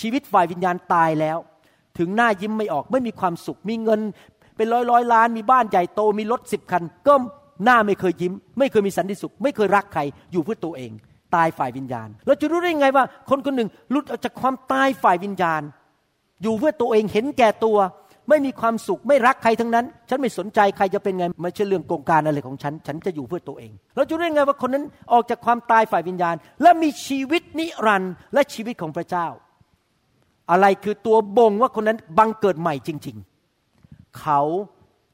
[0.00, 1.38] ชีวิตฝ่ายวิญญาณตายแล้ว
[1.98, 4.00] ถึงหน้ายิ้มไม่ออกไม่มีความสุข มีเงิน
[4.56, 7.14] เป็นร้อยร้อยล้านมีบ้านใหญ่โตมีรถสิบคัน ก็
[7.64, 10.00] หน้าไม่เคยยิ้ม ไม่เคยมีสันติสุข ไม่เคยรักใคร
[10.32, 10.92] อยู่เพื่อตัวเอง
[11.34, 15.62] ตายฝ่ายวิญญาณเราจะรู้ได้ไงว่า คนคนหนึ่งหลุดออกจากความตายฝ่ายวิญญาณ
[16.42, 17.78] อยู่เพื่อตัวเองเห็นแก่ตัว
[18.28, 29.26] ไม่มีความสุขไม่รักใครทั้งนั้น ฉันไม่สนใจใครจะเป็นไงไม่ใช่เรื่องโกงการอะไรของฉัน ฉันจะอยู่เพื่อตัวเอง เราจะรู้ได้ไงว่าคนนั้นออกจากความตายฝ่ายวิญญาณ และมีชีวิตนิรันดร์และชีวิตของพระเจ้า
[30.50, 33.16] อะไรคือตัวบ่งว่าคนนั้นบังเกิดใหม่จริง
[33.66, 34.40] ๆ เขา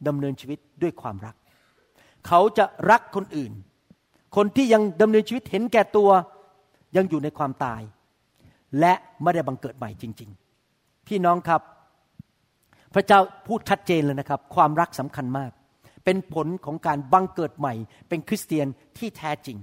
[0.06, 1.34] ดำเนินชีวิตด้วยความรัก
[2.26, 3.52] เขาจะรักคนอื่น
[4.36, 6.10] คนที่ยังดำเนินชีวิตเห็นแก่ตัว
[6.96, 7.82] ยังอยู่ในความตาย
[8.80, 10.30] และไม่ได้บังเกิดใหม่จริง
[10.68, 11.60] ๆ พี่น้องครับ
[12.94, 15.50] พระเจ้าพูดชัดเจนเลยนะครับ ความรักสำคัญมาก
[16.04, 17.74] เป็นผลของการบังเกิดใหม่
[18.08, 18.66] เป็นคริสเตียน
[18.98, 19.58] ที่แท้จริง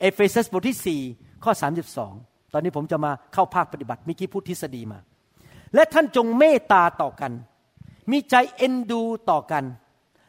[0.00, 1.52] เอเฟซัสบทที่ 4 ข้อ
[1.98, 4.98] 32 ตอนนี้ผมจะมาเข้าภาคปฏิบัติเมื่อกี้พูดทฤษฎีมา
[5.74, 7.32] และท่านจงเมตตาต่อกัน
[8.10, 9.64] มีใจเอ็นดูต่อกัน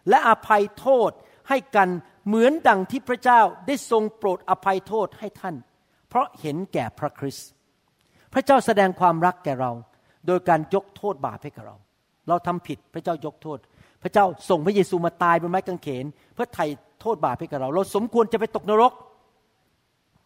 [0.10, 1.12] และอภัยโทษ
[1.50, 1.90] ให้กัน
[2.28, 5.56] เหมือนดังที่พระเจ้าได้ทรงโปรดอภัยโทษให้ท่าน
[6.10, 7.50] เพราะเห็นแก่พระคริสต์
[8.34, 9.72] พระเจ้าแสดงความรักแก่เรา
[10.28, 11.76] โดยการยกโทษบาปให้กับเรา
[12.28, 13.60] เราทำผิดพระเจ้ายกโทษ
[14.04, 16.66] พระเจ้าส่งพระเยซูมาตายบนไม้กางเขน เพื่อไถ่
[17.02, 18.94] โทษบาปให้กับเรา เราสมควรจะไปตกนรก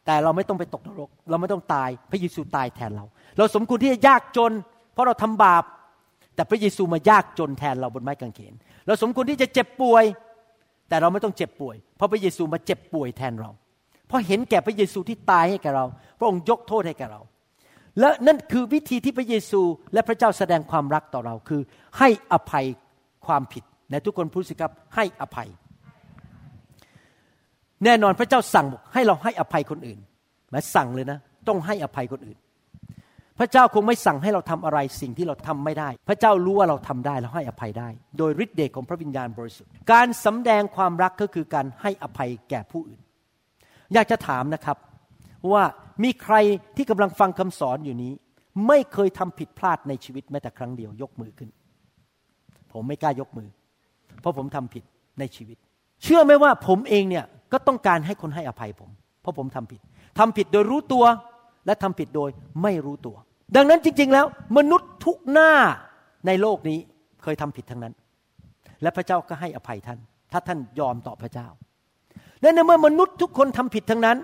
[0.05, 3.05] แต่เราไม่ต้องไปตกนรก เราไม่ต้องตาย พระเยซูตายแทนเรา
[3.37, 4.51] เราสมควรที่จะยากจน
[4.93, 5.63] เพราะเราทำบาป
[6.35, 8.53] แต่พระเยซูมายากจนแทนเราบนไม้กางเขน
[8.87, 10.03] เราสมควรที่จะเจ็บป่วย
[10.89, 13.49] แต่เราไม่ต้องเจ็บป่วย เพราะพระเยซูมาเจ็บป่วยแทนเรา
[14.07, 15.85] เพราะเห็นแก่พระเยซูที่ตายให้แก่เรา
[16.19, 17.21] พระองค์ยกโทษให้แก่เรา
[17.99, 19.61] และนั่นคือวิธีที่พระเยซู
[19.93, 21.61] และพระเจ้าแสดงความรักต่อเราคือ
[21.99, 22.65] ให้อภัย
[23.25, 25.49] ความผิดในทุกคนพูดสิครับให้อภัย
[27.83, 29.99] แน่นอนพระเจ้าสั่งให้เราให้อภัยคนอื่น
[30.51, 32.37] หมายสั่งเลยนะ ต้องให้อภัยคนอื่น
[33.39, 42.99] พระเจ้าคงไม่สั่งให้เราทำอะไรสิ่งที่เราทำไม่ได้ พระเจ้ารู้ว่าเราทำได้เราให้อภัยได้ โดยฤทธิ์เดชของพระวิญญาณบริสุทธิ์ การสำแดงความรักก็คือการให้อภัยแก่ผู้อื่น
[43.93, 44.77] อยากจะถามนะครับ
[45.51, 45.63] ว่า
[46.03, 46.35] มีใคร
[46.75, 48.13] ที่กำลังฟังคำสอนอยู่นี้
[48.67, 51.49] ไม่เคยทำผิดพลาดในชีวิตแม้แต่ครั้งเดียวยกมือขึ้น
[52.71, 53.49] ผมไม่กล้ายกมือ
[54.21, 54.83] เพราะผมทำผิด
[55.19, 55.57] ในชีวิต
[56.03, 58.89] เชื่อไหมว่าผมเองเนี่ย ก็ต้องการให้คนให้อภัยผม
[59.21, 59.81] เพราะผมทำผิด
[60.19, 61.05] ทำผิดโดยรู้ตัว
[61.65, 62.29] และทำผิดโดย
[62.63, 63.15] ไม่รู้ตัว
[63.55, 64.25] ดังนั้นจริง ๆ แล้ว
[64.57, 65.51] มนุษย์ทุกหน้า
[66.27, 66.79] ในโลกนี้
[67.23, 67.93] เคยทำผิดทั้งนั้น
[68.81, 69.99] และพระเจ้าก็ให้อภัยท่าน
[70.31, 71.47] ถ้าท่านยอมต่อพระเจ้า
[72.41, 74.17] และในเมื่อมนุษย์ทุกคนทำผิดทั้งนั้น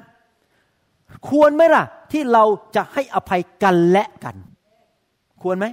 [1.30, 2.43] ควรไหมล่ะ ที่เรา
[2.76, 4.36] จะให้อภัยกันและกัน
[5.41, 5.65] ควรไหม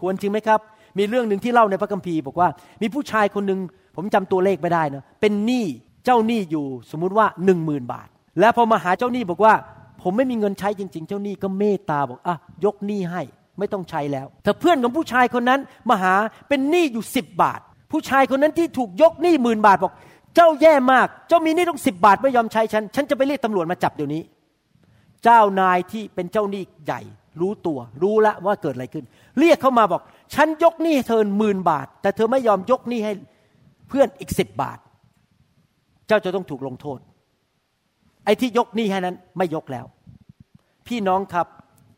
[0.00, 0.60] ควรจริงไหมครับ
[0.98, 2.48] มีเรื่องหนึ่งที่เล่าในพระคัมภีร์บอกว่า
[2.82, 3.60] มีผู้ชายคนหนึ่ง
[3.96, 5.66] ผมจำตัวเลขไม่ได้นะเป็นหนี้
[6.10, 8.08] เจ้าหนี้อยู่สมมุติว่าหนึ่งหมื่นบาท
[8.40, 9.54] แล้วพอมาหาเจ้าหนี้บอกว่า
[10.02, 13.22] ผมไม่มีเงินใช้จริง ๆ เจ้าหนี้ก็เมตตาบอกอะยกหนี้ให้
[13.58, 16.14] ไม่ต้องใช้แล้วแต่เพื่อนของผู้ชายคนนั้นมาหา
[16.48, 17.60] เป็นหนี้อยู่สิบบาท
[17.92, 19.92] ผู้ชายคนนั้นที่ถูกยกหนี้หมื่นบาทบอก
[20.36, 24.22] เจ้าแย่มาก เจ้ามีหนี้ต้องสิบบาทไม่ยอมใช้ฉัน ฉันจะไปเรียกตำรวจมาจับเดี๋ยวนี้
[25.24, 27.00] เจ้านายที่เป็นเจ้าหนี้ใหญ่
[27.40, 29.04] รู้ตัวรู้ละว่าเกิดอะไรขึ้น
[29.38, 30.02] เรียกเข้ามาบอก
[30.34, 33.12] ฉันยกหนี้เธอหมื่นบาท แต่เธอไม่ยอมยกหนี้ให้
[33.88, 34.78] เพื่อนอีกสิบบาท
[36.08, 36.98] เจ้าจะต้องถูกลงโทษ
[38.24, 39.86] ไอ้ที่ยกหนี้ให้นั้นไม่ยกแล้ว
[40.86, 41.46] พี่น้องครับ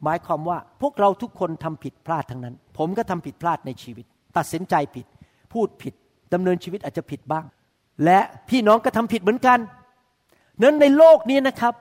[0.05, 4.07] หมายความว่าพวกเราทุกคนทำผิดพลาดทั้งนั้น ผมก็ทำผิดพลาดในชีวิต
[4.37, 5.07] ตัดสินใจผิด
[5.53, 5.95] พูดผิด
[6.33, 7.45] ดำเนินชีวิตอาจจะผิดบ้าง
[8.05, 9.59] และพี่น้องก็ทำผิดเหมือนกัน
[10.63, 11.75] นั้นในโลกนี้นะครับ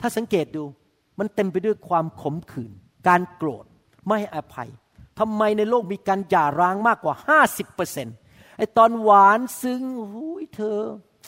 [0.00, 0.64] ถ้าสังเกตดู
[1.18, 2.72] มันเต็มไปด้วยความขมขื่น
[3.08, 3.64] การโกรธ
[4.06, 4.70] ไม่ให้อภัย
[5.18, 7.14] ทำไมในโลกมีการหย่าร้างมากกว่า
[7.86, 10.80] 50%ไอตอนหวานซึ้งโอ้ยเธอ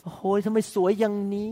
[0.04, 1.50] โอ้ยทำไมสวยอย่างนี้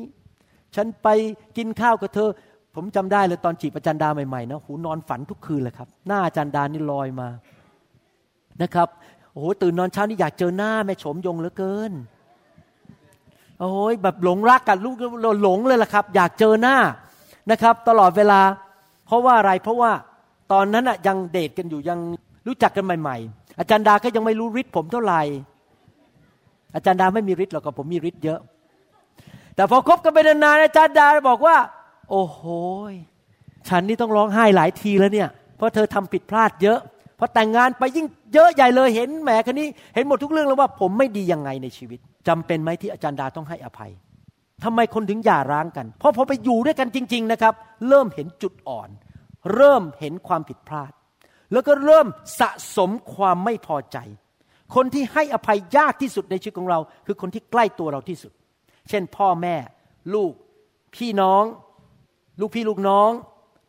[0.77, 1.09] ฉันไป
[1.57, 2.31] กินข้าวกับเธอ
[2.75, 7.29] ผมจำได้เลยตอนจีบอาจารย์ดาใหม่ๆนะหูนอนฝันทุกคืนเลยครับ หน้าอาจารย์ดานี่ลอยมา
[8.63, 8.89] นะครับ
[9.33, 11.93] โอ้โหตื่นนอนเช้านี่อยากเจอหน้าแม่ชมยงเหลือเกิน
[13.61, 16.77] โอ้ยแบบหลงรักกันลูกเราหลงเลยล่ะครับ อยากเจอหน้า
[17.51, 18.41] นะครับ ตลอดเวลา
[19.07, 19.91] เพราะว่าอะไรเพราะว่า
[20.53, 21.99] ตอนนั้นอะยังเดทกันอยู่ยัง
[22.47, 25.23] รู้จักกันใหม่ ๆ อาจารย์ดาก็ยังไม่รู้ฤทธิ์ผมเท่าไหร่
[26.75, 28.41] อาจารย์ดาไม่มีฤทธิ์หรอกกับผมมีฤทธิ์เยอะ
[29.57, 31.57] แต่พอคบกันไปนานๆอาจารย์ดาบอกว่า
[32.11, 32.41] โอ้โห
[33.69, 36.79] ฉันนี่ต้องร้องไห้หลายทีแล้วเนี่ย เพราะเธอทำผิดพลาดเยอะ
[37.19, 41.99] พอแต่งงานไปยิ่งเยอะใหญ่เลยเห็นแหมคนนี้ เห็นหมดทุกเรื่องแล้วว่าผมไม่ดียังไงในชีวิต
[42.29, 43.93] จำเป็นไหมที่อาจารย์ดาต้องให้อภัย
[44.65, 47.55] ทำไมคนถึงหย่าร้างกัน เพราะพอไปอยู่ด้วยกันจริง ๆ นะครับ
[47.89, 48.89] เริ่มเห็นจุดอ่อน
[49.55, 50.93] เริ่มเห็นความผิดพลาด
[51.53, 52.07] แล้วก็เริ่ม
[52.41, 53.99] สะสมความไม่พอใจ
[54.75, 58.33] คนที่ให้อภัยยากที่สุดในชีวิตของเรา คือคนที่ใกล้ตัวเราที่สุด
[58.89, 59.57] เช่น พ่อแม่
[60.15, 60.33] ลูก
[60.97, 61.45] พี่น้อง
[62.41, 63.11] ลูกพี่ลูกน้อง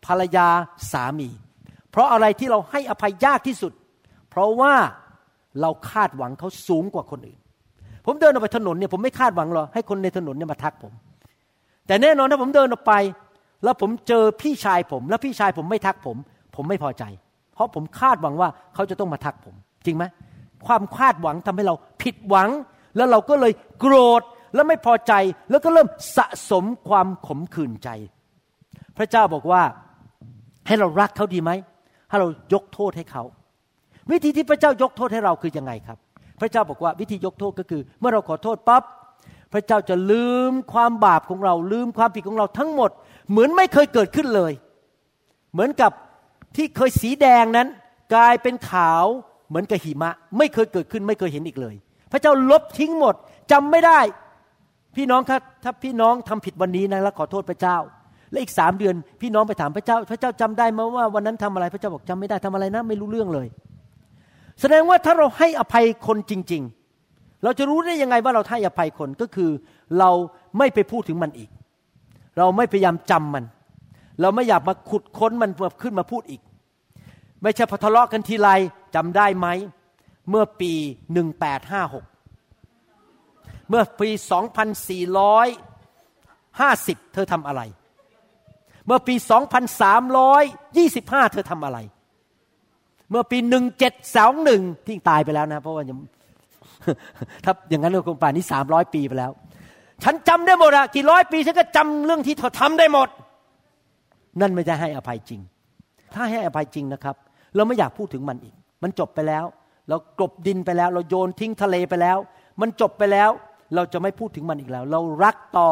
[0.06, 0.47] ภรรยา
[0.91, 1.30] สามี
[1.91, 3.74] เพราะอะไรที่เราให้อภัยยากที่สุด
[4.30, 4.74] เพราะว่า
[5.62, 7.39] เราคาดหวังเขาสูงกว่าคนอื่น
[8.06, 10.93] ผมเดินออกไปถนนเนี่ยผมไม่คาดหวังหรอกให้คนในถนนเนี่ยมาทักผม
[11.88, 12.93] แต่แน่นอนถ้าผมเดินออกไป
[13.64, 16.18] แล้วผมเจอพี่ชายผม แล้วพี่ชายผมไม่ทักผม
[16.56, 17.04] ผมไม่พอใจ
[17.54, 20.04] เพราะผมคาดหวังว่าเขาจะต้องมาทักผม จริงไหม
[20.68, 22.49] ความคาดหวังทำให้เราผิดหวัง
[22.95, 24.22] แล้วเราก็เลยโกรธ
[24.53, 25.14] แล้วไม่พอใจ
[25.49, 25.88] แล้วก็เริ่ม
[26.18, 27.89] สะสมความขมขื่นใจ
[28.97, 29.62] พระเจ้าบอกว่า
[30.68, 31.51] ให้เรารักเขาดีไหม
[32.09, 33.24] ให้เรายกโทษให้เขา
[34.12, 35.97] วิธีที่พระเจ้ายกโทษให้เราคือยังไงครับ
[36.41, 38.84] พระเจ้าบอกว่าวิธียกโทษก็คือ เมื่อเราขอโทษปั๊บ
[39.53, 42.91] พระเจ้าจะลืมความบาปของเรา ลืมความผิดของเราทั้งหมด
[43.30, 44.53] เหมือนไม่เคยเกิดขึ้นเลย
[45.53, 45.91] เหมือนกับ
[46.55, 47.68] ที่เคยสีแดงนั้น
[48.14, 49.05] กลายเป็นขาว
[49.52, 51.76] เหมือนกับหิมะ ไม่เคยเกิดขึ้นไม่เคยเห็นอีกเลย
[52.12, 53.16] พระเจ้าลบทิ้งหมด
[53.52, 53.99] จำไม่ได้
[54.95, 57.78] พี่น้องครับถ้าพี่น้องทำผิดวันนี้นะแล้วขอโทษพระเจ้า
[58.32, 63.47] และอีกสามเดือน พี่น้องไปถามพระเจ้า พระเจ้าจำได้ไหมว่าวันนั้นทำอะไรพระเจ้าบอกจำไม่ได้ทำอะไรนะ ไม่รู้เรื่องเลย
[64.62, 66.64] แสดงว่าถ้าเราให้อภัยคนจริง
[67.04, 69.49] ๆ เราจะรู้ได้ยังไงว่าเราให้อภัยคนก็คือ
[69.99, 70.10] เรา
[70.58, 71.49] ไม่ไปพูดถึงมันอีก
[72.38, 73.43] เราไม่พยายามจำมัน
[74.22, 76.41] เราไม่อยากมาขุดค้นมันขึ้นมาพูดอีก
[77.41, 78.49] ไม่ใช่พอทะเลาะกันทีไร
[78.96, 79.48] จำได้ไหม
[80.30, 80.89] เมื่อปี 1856
[83.70, 84.10] เมื่อปี
[85.82, 87.62] 2450 เธอทำอะไร
[88.86, 89.16] เมื่อปี
[90.64, 91.78] 2325 เธอทำอะไร
[93.10, 93.38] เมื่อปี
[94.12, 95.84] 1721 ที่ตายไปแล้วนะ เพราะว่า
[97.44, 99.32] ถ้าอย่างนั้นก็คงป่านนี้300ปีไปแล้ว
[100.04, 103.10] ฉันจำได้หมดอะกี่ร้อยปีฉันก็จำเรื่องที่เธอทำได้หมด
[104.42, 105.42] นั่นไม่ได้ให้อภัยจริง
[106.14, 107.16] ถ้าให้อภัยจริงนะครับ
[107.56, 109.45] เราไม่อยากพูดถึงมันอีก มันจบไปแล้ว
[109.89, 112.17] เรากลบดินไปแล้ว เราโยนทิ้งทะเลไปแล้ว
[112.61, 113.29] มันจบไปแล้ว
[113.75, 115.69] เราจะไม่พูดถึงมันอีกแล้ว เรารักต่อ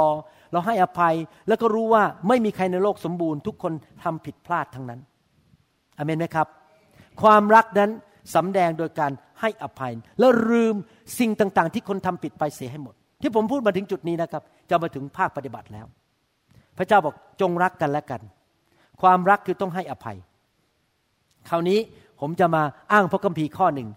[0.51, 1.15] เราให้อภัย
[1.47, 4.99] แล้วก็รู้ว่าไม่มีใครในโลกสมบูรณ์ทุกคนทำผิดพลาดทั้งนั้น
[5.97, 6.47] อเมนไหมครับ
[7.21, 7.91] ความรักนั้น
[8.35, 10.75] สำแดงโดยการให้อภัย แล้วลืม
[11.19, 15.85] สิ่งต่างๆ ที่คนทำผิดไปเสียให้หมด ที่ผมพูดมาถึงจุดนี้นะครับ จะมาถึงภาคปฏิบัติแล้ว
[16.77, 18.21] พระเจ้าบอกจงรักกันและกัน
[19.01, 20.17] ความรักคือต้องให้อภัย
[21.49, 21.79] คราวนี้
[22.19, 23.89] ผมจะมาอ้างพระคัมภีร์ข้อหนึ่ง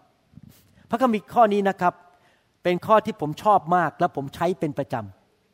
[0.90, 1.94] พระคัมภีร์ข้อนี้นะครับ
[2.62, 4.94] เป็นข้อที่ผมชอบมากและผมใช้เป็นประจ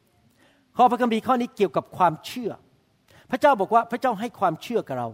[0.08, 2.50] ำ ข้อพระคัมภีร์ข้อนี้เกี่ยวกับความเชื่อ
[3.30, 5.08] พระเจ้าบอกว่าพระเจ้าให้ความเชื่อกับเรา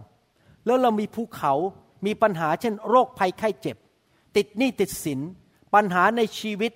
[0.65, 1.53] แล้วเรามีภูเขา
[2.05, 3.77] มีปัญหาเช่น โรคภัยไข้เจ็บ
[4.35, 5.19] ติดหนี้ติดสิน
[5.73, 6.71] ปัญหาในชีวิต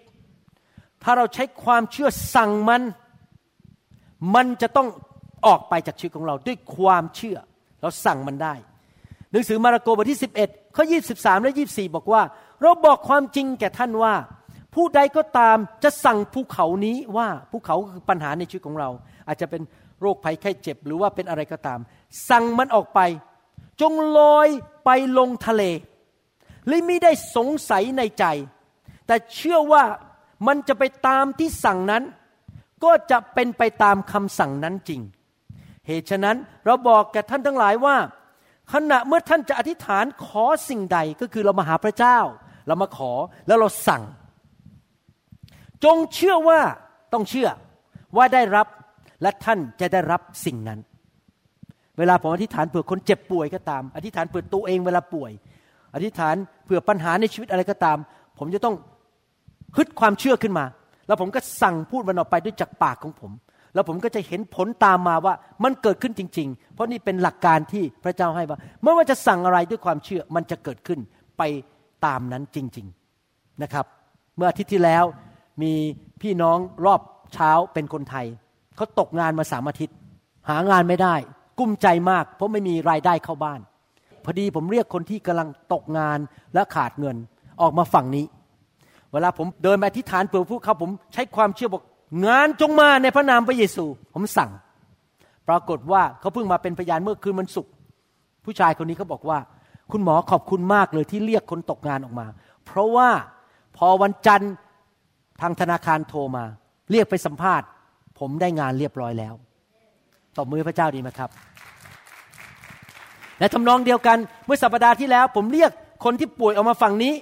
[1.04, 2.82] ถ้าเราใช้ความเชื่อสั่งมัน
[4.36, 4.88] มันจะต้อง
[5.46, 7.38] ออกไปจากชีวิตของเราด้วยความเชื่อ
[7.82, 8.54] เราสั่งมันได้
[9.32, 12.22] หนังสือมาระโกบทที่ 11ข้อ23 และ 24 บอกว่า
[12.62, 14.14] เราบอกความจริงแก่ท่านว่า
[14.76, 18.90] ผู้ใดก็ตามจะสั่งภูเขานี้ว่าภูเขาคือปัญหาในชีวิตของเรา
[19.28, 19.62] อาจจะเป็น
[20.02, 21.80] โรคภัยไข้เจ็บหรือว่าเป็นอะไรก็ตาม
[22.30, 23.00] สั่งมันออกไป
[23.82, 24.48] จงลอย
[24.86, 25.64] ไปลงทะเล
[26.68, 28.26] เลยไม่ได้สงสัยในใจ
[29.08, 29.84] แต่เชื่อว่า
[30.48, 32.04] มันจะไปตามที่สั่งนั้น
[32.84, 35.02] ก็จะเป็นไปตามคำสั่งนั้นจริง
[35.88, 37.96] เหตุฉะนั้นเราบอกแก่ท่านทั้งหลายว่า
[38.74, 42.20] ขณะเมื่อท่านจะอธิษฐานขอสิ่งใดก็คือเรามาหาพระเจ้า
[42.68, 43.12] เรามาขอ
[43.48, 44.04] แล้วเราสั่ง
[45.84, 46.60] จงเชื่อว่า
[47.14, 47.50] ต้องเชื่อ
[48.18, 48.68] ว่าได้รับ
[49.22, 50.80] และท่านจะได้รับสิ่งนั้น
[51.98, 55.32] เวลาผมอธิษฐานเผื่อคนเจ็บป่วยก็ตาม อธิษฐานเผื่อตัวเองเวลาป่วย
[55.96, 57.98] อธิษฐานเผื่อปัญหาในชีวิตอะไรก็ตาม
[58.40, 58.76] ผมจะต้อง
[59.78, 60.66] ฮึดความเชื่อขึ้นมา
[61.08, 63.32] แล้วผมก็สั่งพูดมันออกไปด้วยจากปากของผม
[63.74, 71.00] แล้วผมก็จะเห็นผลตามมาว่ามันเกิดขึ้นจริง ๆ เพราะนี่เป็นหลักการที่พระเจ้าให้ว่าเมื่อว่าจะสั่งอะไรด้วยความเชื่อมันจะเกิดขึ้น
[71.38, 71.42] ไป
[72.06, 72.88] ตามนั้นจริง
[73.24, 73.86] ๆนะครับ
[74.38, 75.04] เมื่ออาทิตย์ที่แล้ว
[75.62, 75.74] มี
[76.22, 77.02] พี่น้องรอบ
[77.34, 78.26] เช้าเป็นคนไทย
[78.76, 79.96] เขาตกงานมาสามอาทิตย์
[80.50, 81.16] หางานไม่ได้
[81.60, 83.60] กุ้มใจมาก เพราะไม่มีรายได้เข้าบ้าน
[84.24, 86.20] พอดีผมเรียกคนที่กำลังตกงาน
[86.54, 87.18] และขาดเงิน
[87.62, 88.26] ออกมาฝั่งนี้
[89.12, 91.84] เวลาผมเดินมาอธิษฐานเผื่อพวกเขาผมใช้ความเชื่อบอก
[92.26, 94.52] งานจงมาในพระนามพระเยซู ผมสั่ง
[95.48, 97.72] ปรากฏว่าเขาเพิ่งมาเป็นพยานเมื่อคืนมันศุกร์
[98.46, 99.40] ผู้ชายคนนี้เขาบอกว่า
[99.92, 102.28] คุณหมอขอบคุณมากเลยที่เรียกคนตกงานออกมา
[102.66, 103.10] เพราะว่า
[103.78, 104.54] พอวันจันทร์
[105.42, 106.46] ทางธนาคารโทรมา
[106.92, 107.68] เรียกไปสัมภาษณ์
[108.20, 109.34] ผมได้งานเรียบร้อยแล้ว
[110.38, 111.30] ตบมือพระเจ้าดีไหมครับ
[113.40, 115.72] และทำนองเดียวกันเมื่อสัปดาห์ที่แล้ว ผมเรียก
[116.06, 117.14] คนที่ป่วยออกมาฝั่งนี้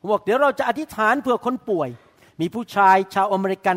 [0.00, 1.88] ผมบอกเดี๋ยวเราจะอธิษฐานเพื่อคนป่วย
[2.40, 3.76] มีผู้ชายชาวอเมริกัน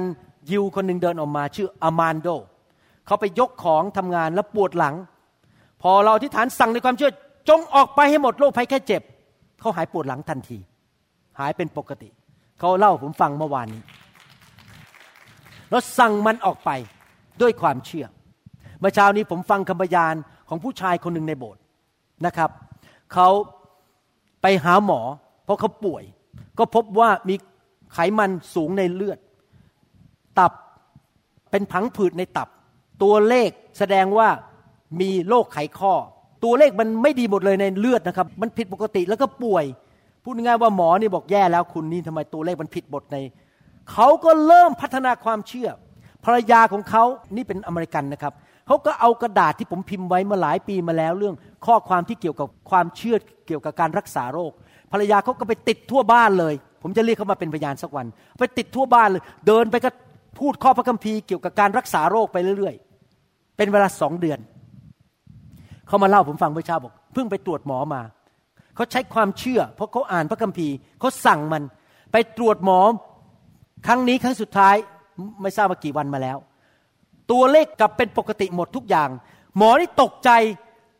[0.50, 2.28] ยิวคนหนึ่งเดินออกมาชื่ออามานโด
[3.06, 4.95] เขาไปยกของทำงานแล้วปวดหลัง
[5.82, 7.12] พอเราอธิษฐานสั่งในความเชื่อ
[7.50, 9.02] จงออกไปให้หมดโรคภัยแค่เจ็บ
[9.60, 10.58] เขาหายปวดหลังทันที
[11.39, 12.10] หายเป็นปกติ
[12.60, 13.82] เขาเล่าผมฟังเมื่อวานนี้
[15.70, 16.70] เราสั่งมันออกไป
[17.41, 18.06] ด้วยความเชื่อ
[18.80, 20.16] เมื่อเช้านี้ผมฟังคำพยาน
[20.50, 21.62] ของผู้ชายคนหนึ่งในโบสถ์
[22.26, 22.50] นะครับ
[23.14, 23.30] เขา
[24.41, 25.02] ไปหาหมอ
[25.45, 26.04] เพราะเขาป่วย
[26.60, 27.36] ก็พบว่ามี
[27.93, 29.20] ไขมันสูงในเลือด
[30.40, 30.52] ตับ
[31.52, 32.48] เป็นผังผืดในตับ
[33.04, 34.30] ตัวเลขแสดงว่า
[35.02, 35.94] มีโรคไขข้อ
[36.44, 39.66] ตัวเลขมันไม่ดีหมดเลยในเลือดนะครับ มันผิดปกติแล้วก็ป่วย
[40.24, 43.18] พูดง่ายว่าหมอนี่บอกแย่แล้วคุณนี่ทำไมตัวเลขมันผิดหมดใน
[43.92, 45.70] เขาก็เริ่มพัฒนาความเชื่อ
[46.26, 47.04] ภรรยาของเขา
[47.36, 48.34] นี่เป็นอเมริกันนะครับ
[48.68, 51.36] เขาก็เอากระดาษที่ผมพิมพ์ไว้มาหลายปีมาแล้วเรื่อง
[51.66, 53.18] ข้อความที่เกี่ยวกับความเชื่อ
[53.48, 54.52] เกี่ยวกับการรักษาโรค
[54.92, 58.06] ภรรยาเขาก็ไปติดทั่วบ้านเลย ผมจะเรียกเขามาเป็นพยานสักวัน
[58.40, 59.90] ไปติดทั่วบ้านเลย เดินไปก็
[60.40, 64.40] พูดข้อพระคัมภีร์เกี่ยวกับการรักษาโรคไปเรื่อยๆ เป็นเวลาสองเดือน
[65.88, 68.02] เขามาเล่าผมฟังเมื่อเช้าบอกเพิ่งไปตรวจหมอมา
[68.76, 71.64] เขาใช้ความเชื่อ เพราะเขาอ่านพระคัมภีร์เขาสั่งมัน
[72.12, 72.80] ไปตรวจหมอ
[73.88, 74.76] ครั้งนี้ครั้งสุดท้าย
[75.42, 76.38] ไม่ทราบว่ากี่วันมาแล้ว
[77.32, 79.10] ตัวเลขกลับเป็นปกติหมดทุกอย่าง
[79.58, 80.30] หมอนี่ตกใจ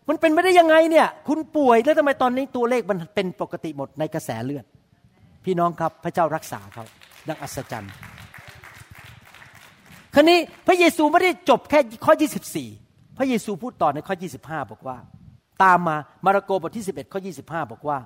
[0.10, 4.66] มันเป็นไปได้ยังไงเนี่ย คุณป่วยแล้วทำไมตอนนี้ตัวเลขมันเป็นปกติหมดในกระแสเลือด
[5.46, 6.84] พี่น้องครับพระเจ้ารักษาเขา
[7.28, 7.94] ดังอัศจรรย์
[10.20, 12.14] คราวนี้พระเยซูไม่ได้จบแค่ข้อ
[12.66, 14.98] 24 พระเยซูพูดต่อในข้อ 25 บอกว่า
[15.64, 17.98] ตามมามาระโกบทที่ 11 ข้อ 25 บอกว่า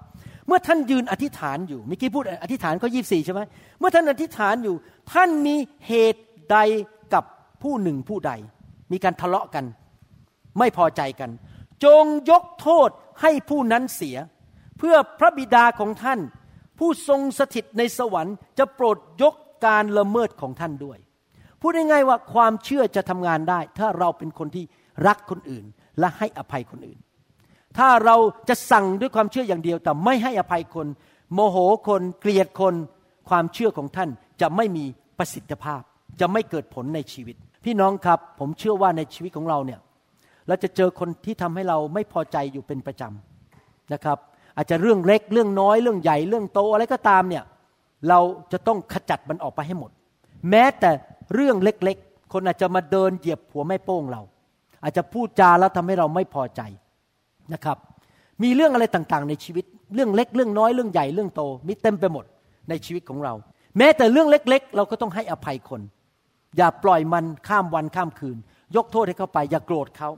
[0.47, 3.41] เมื่อท่านยืนอธิษฐานอยู่เมื่อกี้พูดอธิษฐานข้อ 24 ใช่ไหม
[3.79, 4.75] เมื่อท่านอธิษฐานอยู่
[5.13, 5.55] ท่านมี
[5.87, 6.57] เหตุใด
[7.13, 7.23] กับ
[7.63, 8.31] ผู้หนึ่งผู้ใด
[8.91, 9.65] มีการทะเลาะกัน
[10.59, 11.29] ไม่พอใจกัน
[11.83, 12.89] จงยกโทษ
[13.21, 14.17] ให้ผู้นั้นเสีย
[14.77, 16.19] เพื่อพระบิดาของท่าน
[16.79, 19.35] ผู้ทรงสถิตในสวรรค์จะโปรดยก
[19.65, 20.99] การละเมิดของท่านด้วย
[21.61, 24.65] พูดง่ายๆว่าความเชื่อจะทำงานได้ ถ้าเราเป็นคนที่
[25.07, 25.65] รักคนอื่น
[25.99, 26.99] และให้อภัยคนอื่น
[27.77, 28.15] ถ้าเรา
[28.49, 30.87] จะสั่งด้วยความเชื่ออย่างเดียว แต่ไม่ให้อภัยคน
[31.33, 31.57] โมโห
[31.87, 32.75] คนเกลียดคน
[33.29, 34.09] ความเชื่อของท่าน
[34.41, 34.85] จะไม่มี
[35.17, 35.81] ประสิทธิภาพ
[36.19, 37.35] จะไม่เกิดผลในชีวิต
[37.65, 39.79] พี่น้องครับ ผมเชื่อว่าในชีวิตของเราเนี่ย
[40.47, 44.17] เราจะเจอคนที่ทำให้เราไม่พอใจอยู่เป็นประจำนะครับ
[44.57, 47.43] อาจจะเรื่องเล็กเรื่องน้อยเรื่องใหญ่เรื่องโตอะไรก็ตามเนี่ย
[48.09, 48.19] เรา
[48.51, 49.91] จะต้องขจัดมันออกไปให้หมด
[50.49, 50.91] แม้แต่
[51.33, 54.21] เรื่องเล็กๆ คนอาจจะมาเดินเหยียบหัวแม่โป้งเรา
[54.83, 56.61] อาจจะพูดจาแล้วทำให้เราไม่พอใจ
[57.53, 57.77] นะครับ
[58.43, 59.65] มีเรื่องอะไรต่างๆ ในชีวิต
[59.95, 62.25] เรื่องเล็กเรื่องน้อยเรื่องใหญ่เรื่องโต มีเต็มไปหมด
[62.69, 63.33] ในชีวิตของเรา
[63.77, 65.81] แม้แต่เรื่องเล็กๆ เราก็ต้องให้อภัยคน
[66.57, 68.37] อย่าปล่อยมันข้ามวันข้ามคืน
[68.75, 70.09] ยกโทษให้เขาไป อย่าโกรธเขา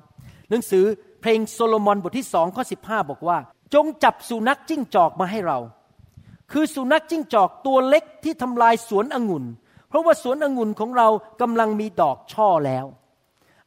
[0.50, 0.86] หนังสือ
[1.22, 2.76] เพลงโซโลมอนบทที่สองข้อสิ
[3.10, 3.38] บอกว่า
[3.74, 5.60] จงจับสุนัขจิ้งจอกมาให้เรา
[6.52, 9.46] คือสุนัขจิ้งจอกตัวเล็กที่ทำลายสวนองุ่น
[9.94, 11.08] เพราะว่าสวนองุ่นของเรา
[11.42, 12.86] กำลังมีดอกช่อแล้ว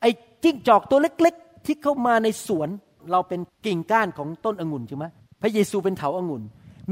[0.00, 0.10] ไอ้
[0.42, 2.68] จิ้งจอกตัวเล็กๆ ที่เข้ามาในสวน
[3.12, 5.04] เราเป็นกิ่งก้านของต้นองุ่นใช่ไหม
[5.42, 6.42] พระเยซูเป็นเถาองุ่น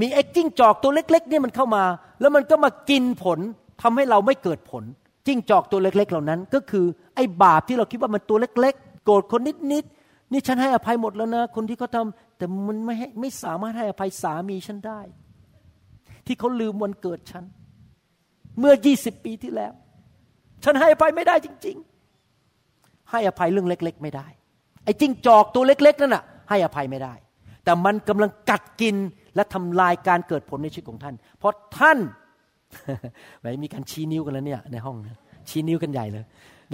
[0.01, 1.85] มีไอ้จิ้งจอกตัวเล็กๆนี่มันเข้ามา
[2.21, 3.39] แล้วมันก็มากินผล
[3.83, 4.85] ทำให้เราไม่เกิดผล
[5.27, 6.85] จิ้งจอกตัวเล็ก ๆ เหล่านั้น ก็คือ
[7.17, 9.41] ไอ้บาปที่เราคิดว่ามันตัวเล็ก ๆ โกรธคน
[9.73, 12.07] นิดๆนี่ฉันให้อภัยหมดแล้วนะ คนที่เขาทา
[12.37, 15.01] แต่มันไม่ให้ไม่สามารถให้อภัยสามีฉันได้
[16.27, 17.45] ที่เขาลืมวันเกิดฉัน
[18.61, 19.73] เมื่อยี่สิบปีที่แล้ว
[20.65, 21.77] ฉันให้อภัยไม่ได้จริง
[22.43, 24.27] ๆ ให้อภัยเรื่องเล็ก ๆ ไม่ได้
[24.85, 27.15] ไอ้จิ้งจอกตัวเล็ก ๆ นั่นน่ะ ให้อภัยไม่ได้
[27.65, 28.97] แต่มันกำลังกัดกิน
[29.37, 31.99] และทำลายการเกิดผลในชีวิตของท่าน เพราะท่าน
[33.41, 36.25] ไม่มีการชี้นิ้วกันแล้วเนี่ยในห้องนะชี้นิ้วกันใหญ่เลย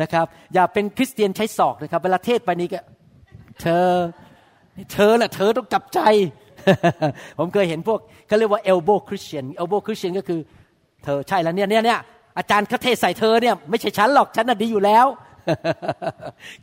[0.02, 2.80] นะครับ อย่าเป็นคริสเตียนใช้ศอกนะครับ เวลาเทศไปนี้ก็
[3.60, 3.88] เธอ
[4.92, 6.00] เธอแหละเธอต้องจับใจ
[7.38, 10.40] ผมเคยเห็นพวกเขาเรียกว่า elbow Christian elbow Christian ก็คือ
[11.04, 12.00] เธอใช่แล้วเนี่ยเนี่ยเนี่ย
[12.38, 15.06] อาจารย์เขาเทศใส่เธอเนี่ยไม่ใช่ฉันหรอกฉันน่ะดีอยู่แล้ว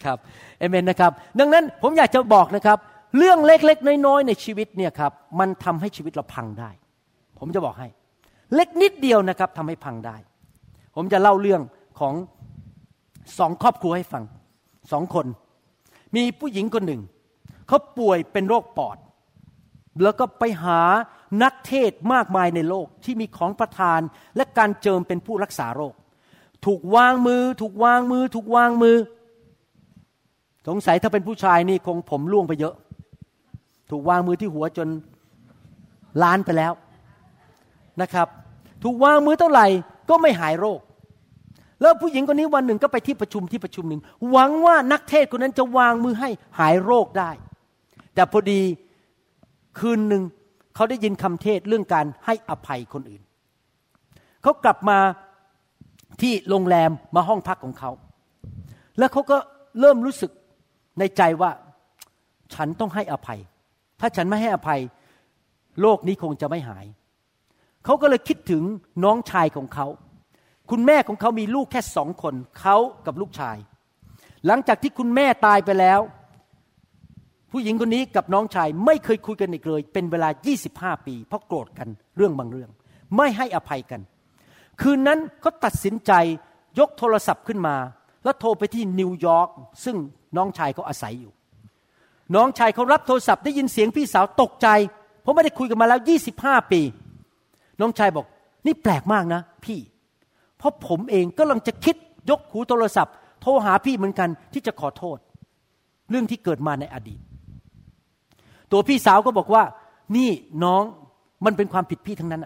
[0.03, 0.17] ครับ
[0.59, 2.77] เอเมนนะครับ ดังนั้นผมอยากจะบอกนะครับ
[3.17, 6.69] เรื่องเล็กๆน้อยๆในชีวิตเนี่ยครับมันทำให้ชีวิตเราพังได้
[7.39, 7.87] ผมจะบอกให้
[8.55, 10.17] เล็กนิดเดียวนะครับทำให้พังได้
[10.95, 11.61] ผมจะเล่าเรื่อง
[11.99, 12.13] ของ
[13.37, 14.23] สองครอบครัวให้ฟัง
[14.91, 15.25] สองคน
[16.15, 17.01] มีผู้หญิงคนหนึ่ง
[17.67, 18.97] เขาป่วยเป็นโรคปอด
[20.03, 20.81] แล้วก็ไปหา
[21.43, 24.01] นักเทศมากมายในโลกที่มีของประทาน
[24.35, 25.93] และการเจิมเป็นผู้รักษาโรค
[26.65, 28.97] ถูกวางมือ ถูกวางมือ ถูกวางมือ
[30.67, 32.75] สงสัยถ้าเป็นผู้ชายนี่คงผมล่วงไปเยอะ
[33.91, 34.87] ถูกวางมือที่หัวจน
[36.23, 36.73] ล้านไปแล้ว
[38.01, 38.27] นะครับ
[38.83, 39.67] ถูกวางมือเท่าไหร่
[40.09, 40.79] ก็ไม่หายโรค
[41.81, 44.01] แล้วผู้หญิงคนนี้วันหนึ่งก็ไปที่ประชุมที่ประชุมหนึ่ง
[44.31, 47.31] หวังว่านักเทศคนนั้นจะวางมือให้หายโรคได้
[48.13, 48.61] แต่พอดี
[49.79, 50.23] คืนหนึ่ง
[50.77, 53.21] เขาได้ยินคำเทศเรื่องการให้อภัยคนอื่น
[54.43, 54.99] เขากลับมา
[56.21, 57.91] ที่โรงแรมมาห้องพักของเขา
[58.97, 59.37] แล้วเขาก็
[59.79, 60.31] เริ่มรู้สึก
[60.99, 61.51] ในใจว่า
[62.53, 63.39] ฉันต้องให้อภัย
[63.99, 64.79] ถ้าฉันไม่ให้อภัย
[65.81, 66.85] โลกนี้คงจะไม่หาย
[67.85, 68.63] เขาก็เลยคิดถึง
[69.03, 69.87] น้องชายของเขา
[70.71, 73.57] คุณแม่ของเขามีลูกแค่สองคน เขากับลูกชาย
[74.47, 75.99] หลังจากที่คุณแม่ตายไปแล้ว
[77.59, 80.29] ผู้หญิงคนนี้กับน้องชายไม่เคยคุยกันอีกเลย เป็นเวลา
[80.67, 81.87] 25 ปี เพราะโกรธกัน
[82.17, 82.69] เรื่องบางเรื่อง
[83.17, 84.01] ไม่ให้อภัยกัน
[84.81, 86.11] คืนนั้นเขาตัดสินใจ
[86.79, 87.75] ยกโทรศัพท์ขึ้นมา
[88.23, 89.49] แล้วโทรไปที่นิวยอร์ก
[89.85, 89.97] ซึ่ง
[90.37, 91.31] น้องชายเขาอาศัยอยู่
[92.35, 94.67] น้องชายเขารับโทรศัพท์ได้ยินเสียงพี่สาวตกใจ
[95.21, 95.99] เพราะไม่ได้คุยกันมาแล้ว
[96.35, 96.81] 25 ปี
[97.81, 98.25] น้องชายบอก
[98.65, 99.79] นี่แปลกมากนะ พี่
[100.57, 101.95] เพราะผมเองก็กำลังจะคิด
[102.29, 105.17] ยกหูโทรศัพท์ โทรหาพี่เหมือนกันที่จะขอโทษ
[106.09, 107.19] เรื่องที่เกิดมาในอดีต
[108.71, 109.63] ตัวพี่สาวก็บอกว่า
[110.17, 110.29] นี่
[110.63, 110.83] น้อง
[111.45, 112.45] มันเป็นความผิดพี่ทั้งนั้น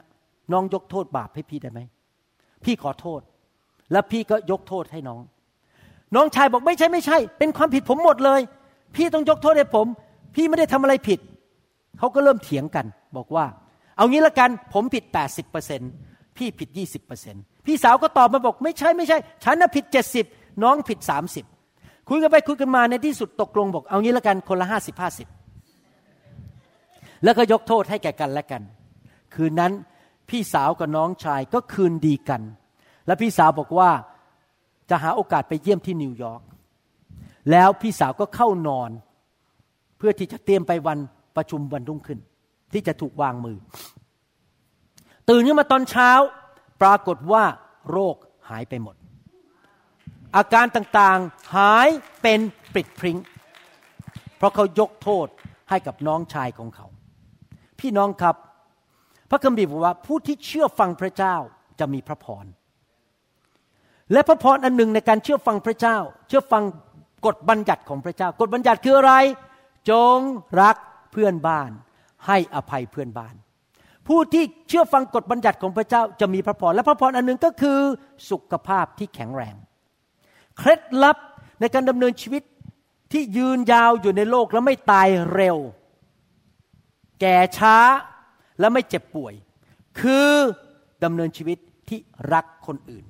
[0.51, 1.79] น้องยกโทษบาปให้พี่ได้ไหม
[2.63, 3.21] พี่ขอโทษ
[3.91, 5.21] แล้วพี่ก็ยกโทษให้น้อง
[6.15, 8.41] น้องชายบอกไม่ใช่ไม่ใช่ เป็นความผิดผมหมดเลย
[8.95, 9.87] พี่ต้องยกโทษให้ผม
[10.35, 11.19] พี่ไม่ได้ทำอะไรผิด
[11.99, 12.85] เขาก็เริ่มเถียงกัน
[13.17, 13.45] บอกว่า
[13.97, 15.03] เอางี้ละกันผมผิด
[15.71, 16.69] 80%พี่ผิด
[17.17, 19.85] 20%พี่สาวก็ตอบมาบอกไม่ใช่ไม่ใช่ ฉันน่ะผิด
[20.23, 20.99] 70 น้องผิด
[21.53, 25.40] 30 คุยกันไปคุยกันมาในที่สุดตกลงบอก เอางี้ละกันคนละ 50 50
[27.23, 28.61] แล้วก็ยกโทษให้แก่กันและกัน
[29.35, 29.71] คืนนั้น
[30.29, 32.41] พี่สาวกับน้องชายก็คืนดีกัน
[33.07, 33.91] และพี่สาวบอกว่า
[34.89, 36.41] จะหาโอกาสไปเยี่ยมที่นิวยอร์ก
[37.51, 38.89] แล้วพี่สาวก็เข้านอน
[39.97, 40.97] เพื่อที่จะเตรียมไปวัน
[41.35, 42.19] ประชุมวันรุ่งขึ้น
[42.73, 43.57] ที่จะถูกวางมือ
[45.29, 46.11] ตื่นขึ้นมาตอนเช้า
[46.81, 47.43] ปรากฏว่า
[47.91, 48.15] โรค
[48.49, 48.95] หายไปหมด
[50.35, 51.87] อาการต่างๆหาย
[52.21, 52.39] เป็น
[52.73, 53.17] ปริดพริง้ง
[54.37, 55.27] เพราะเขายกโทษ
[55.69, 56.87] ให้กับน้องชายของเขา
[57.81, 58.35] พี่น้องครับ
[59.29, 61.35] พระคัมภีร์บอกว่าผู้ที่เชื่อฟังพระเจ้า
[61.79, 62.45] จะมีพระพร
[64.11, 66.63] และพระพรอันหนึ่งในการเชื่อฟังพระเจ้า เชื่อฟัง
[67.25, 69.13] กฎบัญญัติของพระเจ้า กฎบัญญัติคืออะไร
[69.89, 70.17] จง
[70.61, 70.75] รัก
[71.11, 71.69] เพื่อนบ้าน
[72.27, 73.35] ให้อภัยเพื่อนบ้าน
[74.07, 77.79] ผู้ที่เชื่อฟังกฎบัญญัติของพระเจ้าจะมีพระพร และพระพรอันหนึ่งก็คือ
[78.29, 79.55] สุขภาพที่แข็งแรง
[80.57, 81.17] เคล็ดลับ
[81.59, 82.43] ในการดำเนินชีวิต
[83.11, 85.57] ที่ยืนยาวอยู่ในโลกและไม่ตายเร็ว
[87.21, 87.77] แก่ช้า
[88.59, 89.33] และไม่เจ็บป่วย
[89.99, 90.31] คือ
[91.03, 91.57] ดำเนินชีวิต
[91.89, 91.99] ที่
[92.33, 93.05] รักคนอื่น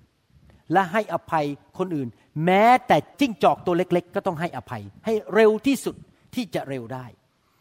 [0.74, 1.45] และให้อภัย
[1.78, 2.07] คนอื่น
[2.45, 5.95] แม้แต่จิ้งจอกตัวเล็ก ๆ ก็ต้องให้อภัย ให้เร็วที่สุด
[6.36, 7.05] ที่จะเร็วได้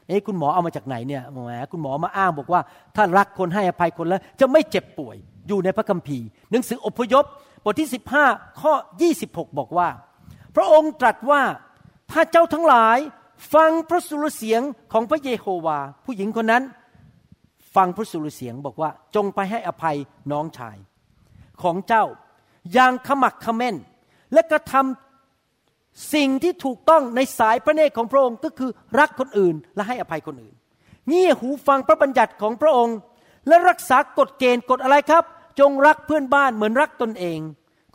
[0.08, 1.38] เอ๊ะคุณหมอเอามาจากไหนเนี่ยแหม
[1.72, 2.60] คุณหมอมาอ้างบอกว่า
[2.96, 5.16] ถ้ารักคนให้อภัยคนแล้ว จะไม่เจ็บป่วย
[5.48, 7.24] อยู่ในพระคัมภีร์ หนังสืออพยพ
[7.64, 7.88] บทที่
[8.24, 8.72] 15 ข้อ
[9.16, 9.88] 26 บอกว่า
[10.56, 11.42] พระองค์ตรัสว่า
[12.10, 12.98] ถ้าเจ้าทั้งหลาย
[13.54, 14.62] ฟังพระสุรเสียง
[14.92, 16.62] ของพระเยโฮวา ผู้หญิงคนนั้น
[17.74, 19.96] ฟังพระสุรเสียงบอกว่าจงไปให้อภัย
[20.32, 20.76] น้องชาย
[21.62, 22.04] ของเจ้า
[22.72, 23.76] อย่างขมักขม้น
[24.32, 30.54] และกระทำสิ่งที่ถูกต้องในสายพระเนตรของพระองค์ก็คือรักคนอื่นและให้อภัยคนอื่น
[31.08, 32.96] เงี่ยหูฟังพระบัญญัติของพระองค์
[33.48, 35.24] และรักษากฎเกณฑ์กฎอะไรครับ
[35.60, 37.40] จงรักเพื่อนบ้านเหมือนรักตนเอง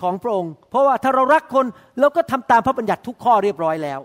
[0.02, 1.66] ของพระองค์ เพราะว่าถ้าเรารักคน
[2.00, 4.00] เราก็ทำตามพระบัญญัติทุกข้อเรียบร้อยแล้ว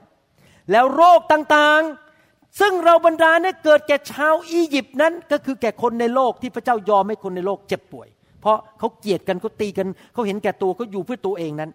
[0.70, 8.08] แล้วโรคต่างๆ ซึ่งเราบรรดาเนี่ยเกิดแก่ชาวอียิปต์นั้น ก็คือแก่คนในโลกที่พระเจ้ายอมให้คนในโลกเจ็บป่วย
[8.40, 11.70] เพราะเขาเกลียดกันเขาตีกันเขาเห็นแก่ตัวเขาอยู่เพื่อตัวเองนั้น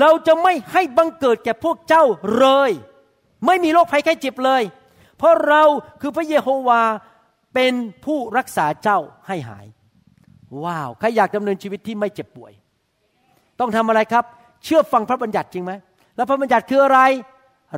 [0.00, 2.04] เราจะไม่ให้บังเกิดแก่พวกเจ้า
[2.38, 2.70] เลย
[3.46, 4.62] ไม่มีโรคภัยแค่เจ็บเลย
[5.18, 5.62] เพราะเรา
[6.00, 6.82] คือพระเยโฮวา
[7.54, 7.72] เป็น
[8.04, 9.66] ผู้รักษาเจ้าให้หาย
[10.64, 12.52] ว้าวใครอยากดำเนินชีวิตที่ไม่เจ็บป่วย
[13.60, 14.24] ต้องทำอะไรครับ
[14.64, 15.72] เชื่อฟังพระบัญญัติจริงไหม
[16.16, 17.00] แล้วพระบัญญัติคืออะไร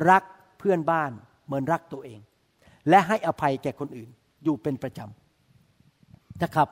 [0.09, 0.23] รัก
[0.59, 1.11] เพื่อนบ้าน
[1.45, 2.19] เหมือนรักตัวเอง
[2.89, 4.09] และให้อภัยแก่คนอื่น
[4.43, 6.67] อยู่เป็นประจำนะครับ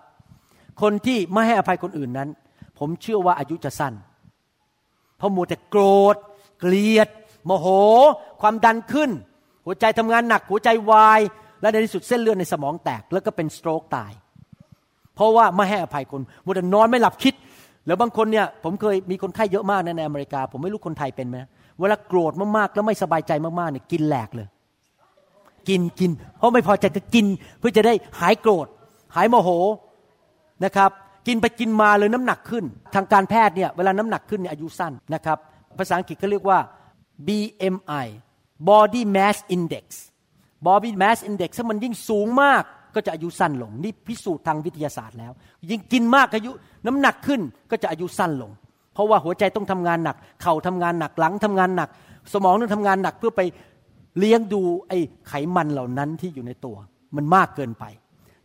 [0.82, 2.30] คนที่ไม่ให้อภัยคนอื่นนั้น
[2.80, 3.93] ผมเชื่อว่าอายุจะสั้น
[5.18, 6.15] เพราะมัวแต่โกรธ
[6.59, 7.07] เกลียด
[7.45, 7.68] โมโห
[8.41, 9.09] ความดันขึ้น
[9.65, 11.22] หัวใจทำงานหนัก หัวใจวาย
[11.61, 14.11] และในที่สุดเส้นเลือดในสมองแตก แล้วก็เป็นสโตรกตาย
[15.15, 17.34] เพราะว่าไม่ให้อภัยคนมัวแต่นอนไม่หลับคิด
[17.88, 21.38] แล้วบางคนเนี่ยผมเคยมีคนไข้เยอะมากในอเมริกา ผมไม่รู้คนไทยเป็นไหม
[21.80, 24.47] เวลาโกรธมากๆแล้วไม่สบายใจมากๆเนี่ยกินแหลกเลย
[25.69, 27.25] กินกิน เพราะไม่พอใจก็กิน
[27.59, 28.67] เพื่อจะได้หายโกรธ
[29.15, 29.49] หายโมโห
[30.65, 30.91] นะครับ
[31.28, 32.65] กินไปกินมาเลยน้ำหนักขึ้น
[32.95, 35.38] ทางการแพทย์เนี่ยเวลาน้ำหนักขึ้นเนี่ยอายุสั้นนะครับ
[35.78, 36.59] ภาษาอังกฤษก็เรียกว่า
[37.28, 38.07] BMI
[38.69, 39.86] Body Mass Index
[40.67, 42.63] Body Mass Index ถ้ามันยิ่งสูงมาก
[42.95, 45.32] ก็จะอายุสั้นลง นี่พิสูจน์ทางวิทยาศาสตร์แล้ว
[45.69, 46.51] ยิ่งกินมากอายุ
[46.86, 48.51] น้ำหนักขึ้นก็จะอายุสั้นลง
[48.98, 51.89] เพราะว่าหัวใจต้องทำงานหนัก เข่าทำงานหนักหลังทำงานหนัก
[52.34, 53.41] สมองต้องทำงานหนักเพื่อไป
[54.20, 56.78] เลี้ยงดูไอ้ไขมันเหล่านั้นที่อยู่ในตัว
[57.16, 57.86] มันมากเกินไป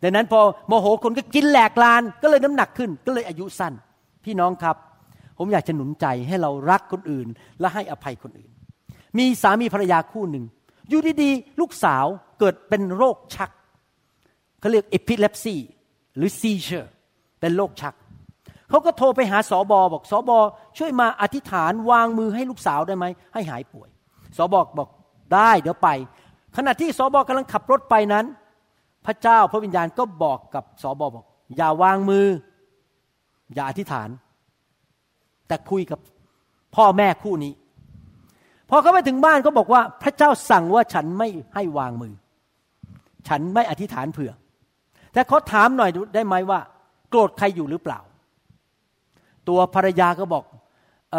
[0.02, 3.72] ดังนั้นพอโมโหคนก็กินแหลกลานก็เลยน้ำหนักขึ้น ก็เลยอายุสั้น
[4.24, 4.76] พี่น้องครับ
[5.38, 7.26] ผมอยากจะหนุนใจให้เรารักคนอื่น
[7.60, 8.50] และให้อภัยคนอื่น
[9.18, 10.44] มีสามีภรรยาคู่หนึ่ง
[10.88, 12.06] อยู่ดีๆลูกสาว
[12.38, 13.50] เกิดเป็นโรคชัก
[14.60, 15.56] เขาเรียก epilepsy
[16.16, 16.88] หรือ seizure
[17.40, 17.94] เป็นโรคชัก
[18.72, 20.38] เขาก็โทรไปหาสอบอบอกสอบอ
[20.78, 23.04] ช่วยมาอธิษฐานวางมือให้ลูกสาวได้ไหม
[23.34, 23.88] ให้หายป่วย
[24.36, 24.88] สอบอบอก
[25.34, 25.88] ได้เดี๋ยวไป
[26.56, 28.24] ขณะที่สอบอกำลังขับรถไปนั้น
[29.06, 31.24] พระเจ้าพระวิญญาณก็บอกกับสอบอบอก
[31.56, 32.26] อย่าวางมือ
[33.54, 34.08] อย่าอธิษฐาน
[35.48, 36.00] แต่คุยกับ
[36.76, 37.52] พ่อแม่คู่นี้
[38.70, 42.14] พอเขาไปถึงบ้านก็บอกว่า พระเจ้าสั่งว่าฉันไม่ให้วางมือ
[43.28, 44.32] ฉันไม่อธิษฐานเผื่อ
[45.12, 46.60] แต่เขาถามหน่อยได้ไหมว่า
[47.10, 48.00] โกรธใครอยู่หรือเปล่า
[49.48, 50.44] ตัวภรรยาก็บอก
[51.12, 51.18] เอ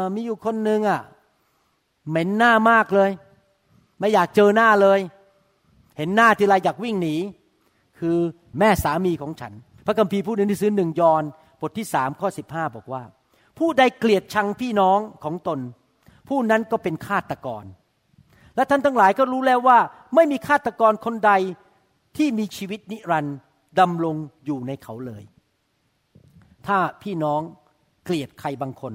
[0.00, 1.00] อมีอยู่คนหนึ่งอะ
[2.08, 3.10] เหม็นหน้ามากเลย
[3.98, 5.00] ไม่อยากเจอหน้าเลย
[5.96, 7.16] เห็นหน้าทีไรอยากวิ่งหนี
[7.98, 8.16] คือ
[8.58, 9.52] แม่สามีของฉัน
[9.86, 11.22] พระคัมภีร์พูดในหนังสือหนึ่งยอน
[11.60, 13.02] บทที่สามข้อสิบห้าบอกว่า
[13.58, 15.58] ผู้ใดเกลียดชังพี่น้องของตน
[16.28, 17.64] ผู้นั้นก็เป็นฆาตกร
[18.56, 19.78] และท่านทั้งหลายก็รู้แล้วว่า
[20.14, 21.32] ไม่มีฆาตกรคนใด
[22.16, 23.36] ที่มีชีวิตนิรันดร์
[23.80, 25.22] ดำรงอยู่ในเขาเลย
[26.66, 27.40] ถ้าพี่น้อง
[28.04, 28.94] เกลียดใครบางคน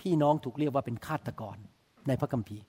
[0.00, 1.56] พี่น้องถูกเรียกว่าเป็นฆาตกร
[2.08, 2.64] ในพระคัมภีร์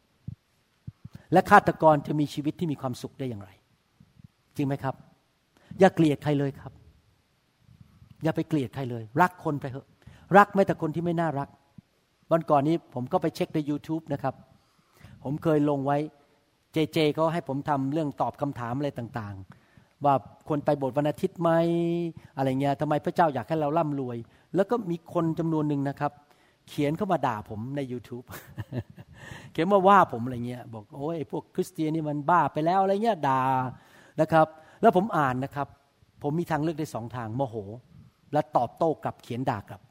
[1.34, 3.50] และฆาตกรจะมีชีวิตที่มีความสุขได้อย่างไร
[4.56, 4.96] จริงไหมครับ
[5.80, 6.74] อย่าเกลียดใครเลยครับ
[8.24, 9.88] อย่าไปเกลียดใครเลย รักคนไปเถอะ
[10.38, 11.50] รักแม้แต่คนที่ไม่น่ารัก
[12.32, 14.36] วันก่อนนี้ผมก็ไปเช็คใน YouTube นะครับ
[15.24, 15.98] ผมเคยลงไว้
[16.74, 19.63] เจเจเขาให้ผมทำเรื่องตอบคำถามอะไรต่างๆ
[20.06, 20.16] ว่า
[20.48, 21.52] ควรไปโบสถ์วันอาทิตย์ไหม
[22.38, 24.18] อะไรเงี้ยทำไมพระเจ้าอยากให้เราร่ำรวย
[24.56, 26.12] แล้วก็มีคนจำนวนหนึ่งนะครับ
[26.70, 28.26] เขียนเข้ามาด่าผมใน YouTube
[29.52, 33.42] เขียนมาว่าผมอะไรเงี้ยบอกโอ้ยพวกคริสเตียนนี่มันบ้าไปแล้วอะไรเงี้ยด่า
[34.22, 34.48] นะครับ
[34.82, 35.68] แล้วผมอ่านนะครับ
[36.24, 37.56] ผมมีทางเลือกได้สองทางโมโห
[38.34, 39.82] และตอบโต้กลับเขียนด่ากลับ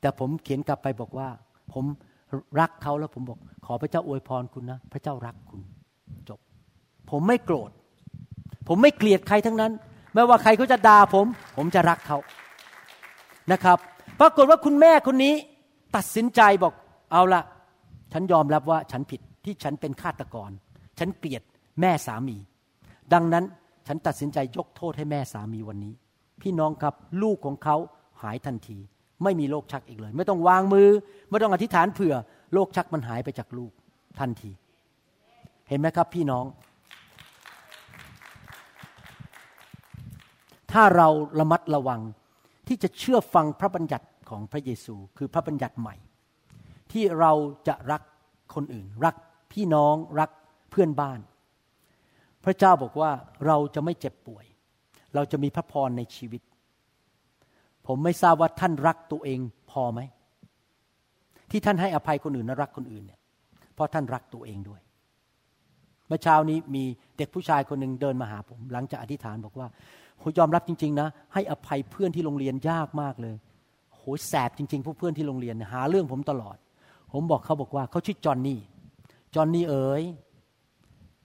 [0.00, 1.28] แต่ผมเขียนกลับไปบอกว่า
[1.72, 1.84] ผม
[2.60, 5.60] รักเขาแล้วผมบอก ขอพระเจ้าอวยพรคุณนะ พระเจ้ารักคุณ
[6.28, 6.40] จบ
[7.10, 7.70] ผมไม่โกรธ
[8.68, 9.72] ผมไม่เกลียดใครทั้งนั้น
[10.14, 12.18] ไม่ว่าใครเขาจะด่าผม ผมจะรักเขา
[13.52, 13.78] นะครับ
[14.20, 15.34] ปรากฏว่าคุณแม่คนนี้
[15.96, 16.72] ตัดสินใจบอก
[17.12, 17.42] เอาละ
[18.12, 20.50] ฉันยอมรับว่าฉันผิดที่ฉันเป็นฆาตกร
[20.98, 21.42] ฉันเกลียด
[21.80, 22.36] แม่สามี
[23.12, 23.44] ดังนั้น
[23.86, 25.94] ฉันตัดสินใจยกโทษให้แม่สามีวันนี้
[26.42, 27.76] พี่น้องครับลูกของเขา
[28.22, 28.78] หายทันที
[29.24, 30.88] ไม่มีโรคชักอีกเลย ไม่ต้องวางมือ
[31.30, 32.14] ไม่ต้องอธิษฐานเผื่อ
[32.52, 33.72] โรคชักมันหายไปจากลูก
[34.20, 34.50] ทันที
[35.68, 36.44] เห็นไหมครับพี่น้อง
[40.78, 41.08] ถ้าเรา
[41.40, 42.00] ระมัดระวัง
[42.68, 45.96] ที่จะเชื่อฟังพระบัญญัติของพระเยซู คือพระบัญญัติใหม่
[46.92, 47.32] ที่เรา
[47.68, 48.02] จะรัก
[48.54, 49.16] คนอื่น รัก
[49.52, 50.30] พี่น้องรัก
[50.70, 51.20] เพื่อนบ้าน
[52.44, 53.10] พระเจ้าบอกว่า
[53.46, 54.44] เราจะไม่เจ็บป่วย
[55.14, 56.42] เราจะมีพระพรในชีวิต
[57.86, 60.00] ผมไม่ทราบว่าท่านรักตัวเองพอไหม
[61.50, 63.20] ที่ท่านให้อภัยคนอื่นและรักคนอื่นเนี่ย
[63.74, 64.80] เพราะท่านรักตัวเองด้วย
[66.06, 66.84] เมื่อเช้านี้มี
[67.16, 69.68] เด็กผู้ชายคนหนึ่งเดินมาหาผม หลังจากอธิษฐานบอกว่า
[70.18, 73.36] โหยอมรับจริง ๆ นะ ให้อภัยเพื่อนที่โรงเรียนยากมากเลย
[73.94, 76.56] โหแสบจริง ๆ พวกเพื่อนที่โรงเรียนหาเรื่องผมตลอด
[77.12, 78.60] ผมบอกเขาบอกว่าเขาชื่อจอนนี่
[79.34, 80.02] จอนนี่เอ๋ย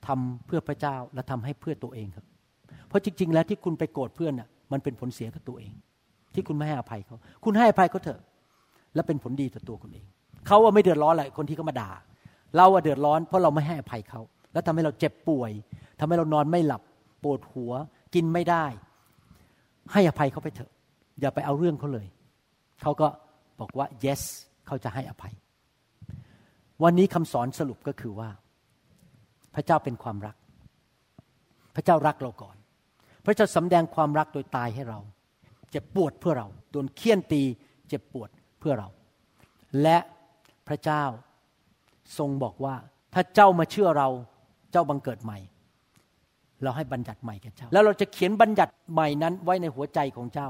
[0.08, 2.26] ทำเพื่อพระเจ้าและทำให้เพื่อตัวเองครับ
[2.88, 5.72] เพราะจริง ๆ แล้วที่คุณไปโกรธเพื่อนน่ะมันเป็นผลเสียกับตัวเอง
[6.34, 8.22] ที่คุณไม่ให้อภัยเขา คุณให้อภัยเขาเถอะ
[8.96, 10.06] และเป็นผลดีต่อตัวคุณเอง
[10.48, 11.92] เขาว่าไม่เดือดร้อนอะไรคนที่เขามาด่า
[12.58, 14.22] เราอะเดือดร้อนเพราะเราไม่ให้อภัยเขา
[14.54, 15.52] แล้วทำให้เราเจ็บป่วย
[16.00, 16.82] ทำให้เรานอนไม่หลับ
[17.24, 17.72] ปวดหัว
[18.14, 18.66] กินไม่ได้
[19.92, 20.72] ให้อภัยเขาไปเถอะ
[21.20, 22.08] อย่าไปเอาเรื่องเขาเลย
[22.82, 23.08] เขาก็
[23.60, 24.22] บอกว่า yes
[24.68, 25.34] เขาจะให้อภัย
[26.84, 28.30] วันนี้คำสอนสรุปก็คือว่า
[29.56, 30.36] พระเจ้าเป็นความรัก
[31.76, 32.56] พระเจ้ารักเราก่อน
[33.26, 35.00] พระเจ้าสำแดงความรักโดยตายให้เรา
[35.72, 37.44] เจ็บปวดเพื่อเรา โดนเคี่ยนตี
[37.88, 38.90] เจ็บปวดเพื่อเรา
[39.82, 39.98] และ
[40.68, 41.04] พระเจ้า
[42.18, 42.76] ทรงบอกว่า
[43.14, 44.10] ถ้าเจ้ามาเชื่อเรา
[44.72, 45.38] เจ้าบังเกิดใหม่
[46.64, 50.50] เราให้บัญญัติใหม่แก่เจ้า แล้วเราจะเขียนบัญญัติใหม่นั้นไว้ในหัวใจของเจ้า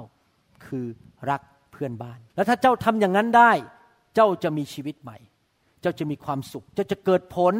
[0.66, 0.86] คือ
[1.30, 1.42] รัก
[1.72, 3.52] เพื่อนบ้าน แล้วถ้าเจ้าทำอย่างนั้นได้
[4.16, 5.18] เจ้าจะมีชีวิตใหม่
[5.82, 7.54] เจ้าจะมีความสุข เจ้าจะเกิดผล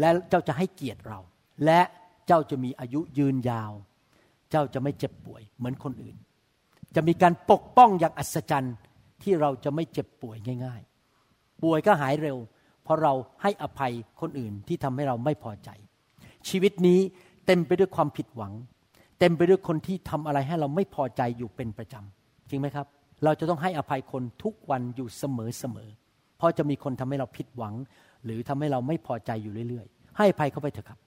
[0.00, 1.20] และเจ้าจะให้เกียรติเรา
[1.64, 1.80] และ
[2.26, 3.72] เจ้าจะมีอายุยืนยาว
[4.50, 6.16] เจ้าจะไม่เจ็บป่วยเหมือนคนอื่น
[6.94, 8.76] จะมีการปกป้องอย่างอัศจรรย์
[9.22, 10.82] ที่เราจะไม่เจ็บป่วยง่าย
[11.22, 12.38] ๆ ป่วยก็หายเร็ว
[12.84, 15.70] เพราะเราให้อภัยคนอื่นที่ทำให้เราไม่พอใจ
[16.48, 17.00] ชีวิตนี้
[17.46, 18.52] เต็มไปด้วยความผิดหวัง
[19.18, 22.86] เต็มไปด้วยคนที่ทำอะไรให้เราไม่พอใจอยู่เป็นประจำจริงไหมครับ
[23.24, 25.88] เราจะต้องให้อภัยคนทุกวันอยู่เสมอเสมอ
[26.38, 27.74] เพราะจะมีคนทำให้เราผิดหวัง
[28.24, 30.98] หรือทำให้เราไม่พอใจอยู่เรื่อยๆ ให้อภัยเขาไปเถอะครับ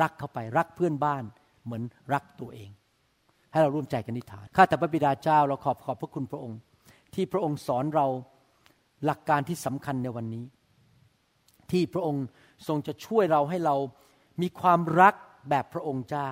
[0.00, 1.22] รักเขาไปรักเพื่อนบ้าน
[1.64, 1.82] เหมือน
[2.12, 2.70] รักตัวเอง
[3.52, 6.58] ให้เราร่วมใจกันนิฐานข้าแต่พระบิดาเจ้าเราขอบขอบพระคุณพระองค์
[7.14, 8.06] ที่พระองค์สอนเรา
[9.04, 10.44] หลักการที่สำคัญในวันนี้
[11.70, 12.24] ที่พระองค์
[12.68, 13.76] ทรงจะช่วยเราให้เรา
[14.42, 15.14] มีความรัก
[15.48, 16.30] แบบพระองค์เจ้า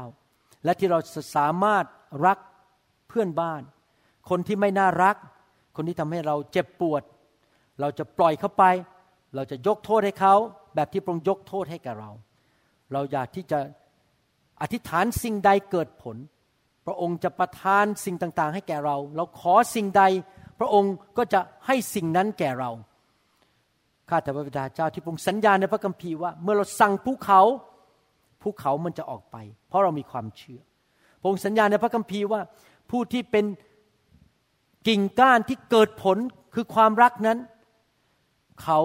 [0.65, 0.99] และที่เรา
[1.37, 1.85] สามารถ
[2.27, 2.39] รัก
[3.09, 3.63] เพื่อนบ้าน
[4.31, 5.17] คนที่ไม่น่ารัก
[5.77, 7.03] คนที่ทำให้เราเจ็บปวด
[7.81, 8.65] เราจะปล่อยเขาไป
[9.35, 10.35] เราจะยกโทษให้เขา
[10.75, 12.11] แบบที่พระองค์ยกโทษให้กับเรา
[12.93, 13.59] เราอยากที่จะ
[14.63, 16.17] อธิษฐานสิ่งใดเกิดผล
[16.87, 20.03] พระองค์จะประทานสิ่งต่างๆ ให้แก่เรา เราขอสิ่งใด
[20.59, 22.71] พระองค์ก็จะให้สิ่งนั้นแก่เรา
[24.09, 27.41] ข้าแต่พระบิดาเจ้าที่พระองค์สัญญาในพระคัมภีร์ว่า เมื่อเราสั่งภูเขา
[28.43, 29.37] ภูเขามันจะออกไป
[29.69, 30.61] เพราะเรามีความเชื่อ
[31.21, 32.41] พระองค์สัญญาในพระคัมภีร์ว่า
[32.91, 33.45] ผู้ที่เป็น
[34.89, 36.19] กิ่งก้านที่เกิดผล
[36.55, 37.39] คือความรักนั้น
[38.63, 38.81] เขา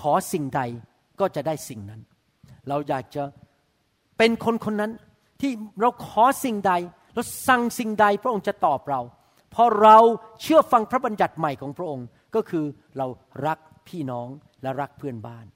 [0.00, 0.60] ขอสิ่งใด
[1.20, 2.00] ก็จะได้สิ่งนั้น
[2.68, 3.22] เราอยากจะ
[4.18, 4.92] เป็นคนคนนั้น
[5.40, 6.72] ที่เราขอสิ่งใด
[7.14, 9.00] เราสั่งสิ่งใดพระองค์จะตอบเรา
[9.50, 9.98] เพราะเรา
[10.42, 12.64] เชื่อฟังพระบัญญัติใหม่ของพระองค์ก็คือ
[12.98, 13.06] เรา
[13.46, 14.28] รักพี่น้อง
[14.62, 15.46] และรักเพื่อนบ้าน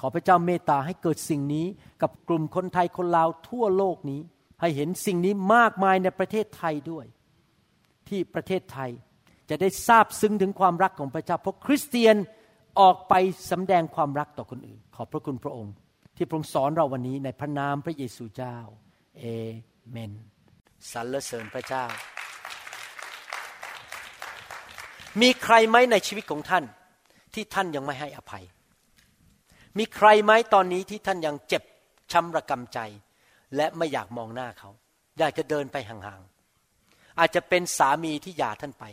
[0.00, 1.66] ขอพระเจ้าเมตตาให้เกิดสิ่งนี้
[2.02, 4.20] กับกลุ่มคนไทยคนลาวทั่วโลกนี้
[4.60, 7.06] ให้เห็นสิ่งนี้มากมายในประเทศไทยด้วย
[8.08, 8.90] ที่ประเทศไทย
[9.50, 12.16] จะได้ทราบซึ้งถึงความรักของพระเจ้า เพราะคริสเตียน
[12.80, 13.14] ออกไป
[13.50, 15.74] สำแดงความรักต่อคนอื่น ขอบพระคุณพระองค์
[16.16, 18.56] ที่พระองค์สอนเราวันนี้ในพระนามพระเยซูเจ้า
[19.18, 19.24] เอ
[19.90, 20.12] เมน
[20.92, 21.84] สรรเสริญพระเจ้า
[25.20, 26.64] มีใครไหมในชีวิตของท่าน
[27.34, 28.44] ที่ท่านยังไม่ให้อภัย
[29.78, 31.62] มีใครไหมตอนนี้ที่ท่านยังเจ็บ
[32.12, 32.78] ช้ำระกำใจ
[33.56, 34.70] และไม่อยากมองหน้าเขา
[35.18, 38.84] อยากจะเดินไปห่างๆ อาจจะเป็นสามีที่หย่าท่านไป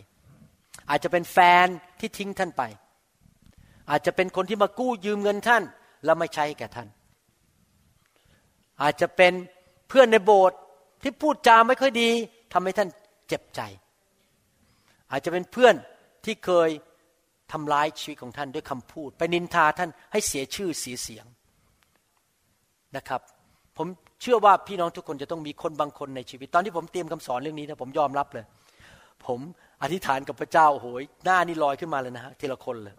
[0.89, 1.67] อาจจะเป็นแฟน
[1.99, 2.63] ที่ทิ้งท่านไป
[3.89, 5.63] อาจจะเป็นคนที่มากู้ยืมเงินท่าน
[6.05, 6.87] แล้วไม่ใช้แก่ท่าน
[8.81, 9.33] อาจจะเป็น
[9.89, 10.59] เพื่อนในโบสถ์
[11.01, 12.09] ที่พูดจาไม่ค่อยดี
[12.53, 12.89] ทำให้ท่าน
[13.27, 13.61] เจ็บใจ
[15.11, 15.75] อาจจะเป็นเพื่อน
[16.25, 16.69] ที่เคย
[17.53, 21.25] ทำร้ายชีวิตของท่านด้วยคำพูด ไปนินทาท่านให้เสียชื่อเสียเสียง
[22.95, 23.21] นะครับ
[23.77, 23.87] ผม
[24.21, 28.45] เชื่อว่าพี่น้องทุกคนจะต้องมีคนบางคนในชีวิต ตอนที่ผมเตรียมคำสอนเรื่องนี้นะผมยอมรับเลย
[29.25, 29.39] ผม
[29.83, 30.87] อธิษฐานกับพระเจ้าโอ้โห
[31.27, 32.95] น้านี่ลอยขึ้นมาเลยนะฮะทีละคนเลย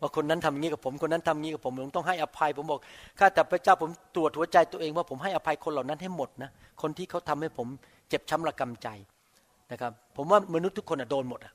[0.00, 2.80] ว่าคนนั้นทำงี้กับผมคนนั้นทำงี้กับผมผมต้องให้อภัย ผมบอก
[3.18, 6.50] ข้าแต่พระเจ้าผมตรวจหัวใจตัวเองว่าผมให้อภัยคนเหล่านั้นให้หมดนะ
[6.82, 7.68] คนที่เขาทำให้ผม
[8.08, 8.88] เจ็บช้ำระกำใจ
[9.72, 11.52] นะครับ ผมว่ามนุษย์ทุกคนโดนหมดอะ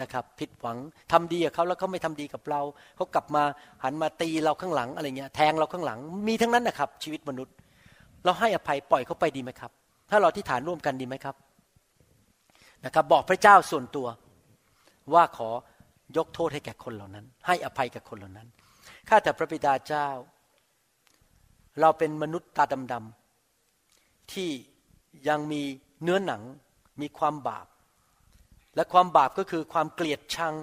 [0.00, 0.78] นะครับผิดหวัง
[1.12, 2.60] ทำดีกับเขาแล้วเขาไม่ทำดีกับเรา
[2.96, 3.42] เขากลับมา
[3.84, 7.54] หันมาตีเราข้างหลังอะไรเงี้ยแทงเราข้างหลังมีทั้งนั้นนะครับ ชีวิตมนุษย์
[8.24, 9.70] เราให้อภัยปล่อยเขาไปดีไหมครับ
[10.10, 11.36] ถ้าเราที่ฐานร่วมกันดีไหมครับ
[12.84, 14.06] นะครับ บอกพระเจ้าส่วนตัว
[15.14, 15.50] ว่าขอ
[16.16, 18.48] ยกโทษให้แก่คนเหล่านั้น ให้อภัยแก่คนเหล่านั้น
[19.08, 20.08] ข้าแต่พระบิดาเจ้า
[21.80, 24.50] เราเป็นมนุษย์ตาดำๆที่
[25.28, 25.62] ยังมี
[26.02, 26.42] เนื้อหนัง
[27.00, 27.66] มีความบาป
[28.74, 30.54] และความบาปก็คือความเกลียดชัง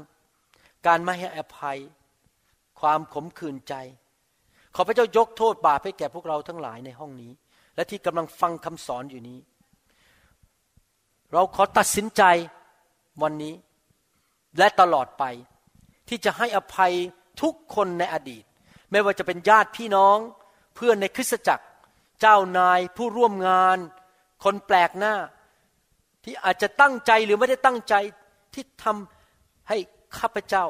[0.87, 1.79] การไม่ให้อภัย
[2.79, 3.73] ความขมขื่นใจ
[4.75, 7.31] ขอพระเจ้ายกโทษบาปให้แก่พวกเราทั้งหลายในห้องนี้
[7.75, 9.39] และที่กำลังฟังคำสอนอยู่นี้
[11.33, 12.23] เราขอตัดสินใจ
[13.21, 13.53] วันนี้
[14.57, 15.23] และตลอดไป
[16.07, 16.93] ที่จะให้อภัย
[17.41, 18.43] ทุกคนในอดีต
[18.91, 20.17] ไม่ว่าจะเป็นญาติพี่น้อง
[20.75, 21.65] เพื่อนในคริสตจักร
[22.21, 23.77] เจ้านายผู้ร่วมงาน
[24.43, 25.15] คนแปลกหน้า
[26.23, 27.95] ที่อาจจะตั้งใจหรือไม่ได้ตั้งใจ
[28.53, 29.77] ที่ทำให้
[30.17, 30.65] ข้าพเจ้า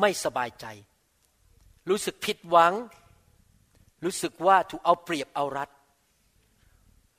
[0.00, 0.66] ไม่สบายใจ
[1.88, 2.72] รู้สึกผิดหวัง
[4.04, 5.68] รู้สึกว่าถูกเอาเปรียบเอารัด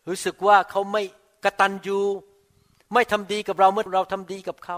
[0.07, 1.03] รู้สึกว่าเขาไม่
[1.43, 1.99] กระตันยู
[2.93, 4.77] ไม่ทำดีกับเราเมื่อเราทำดีกับเขา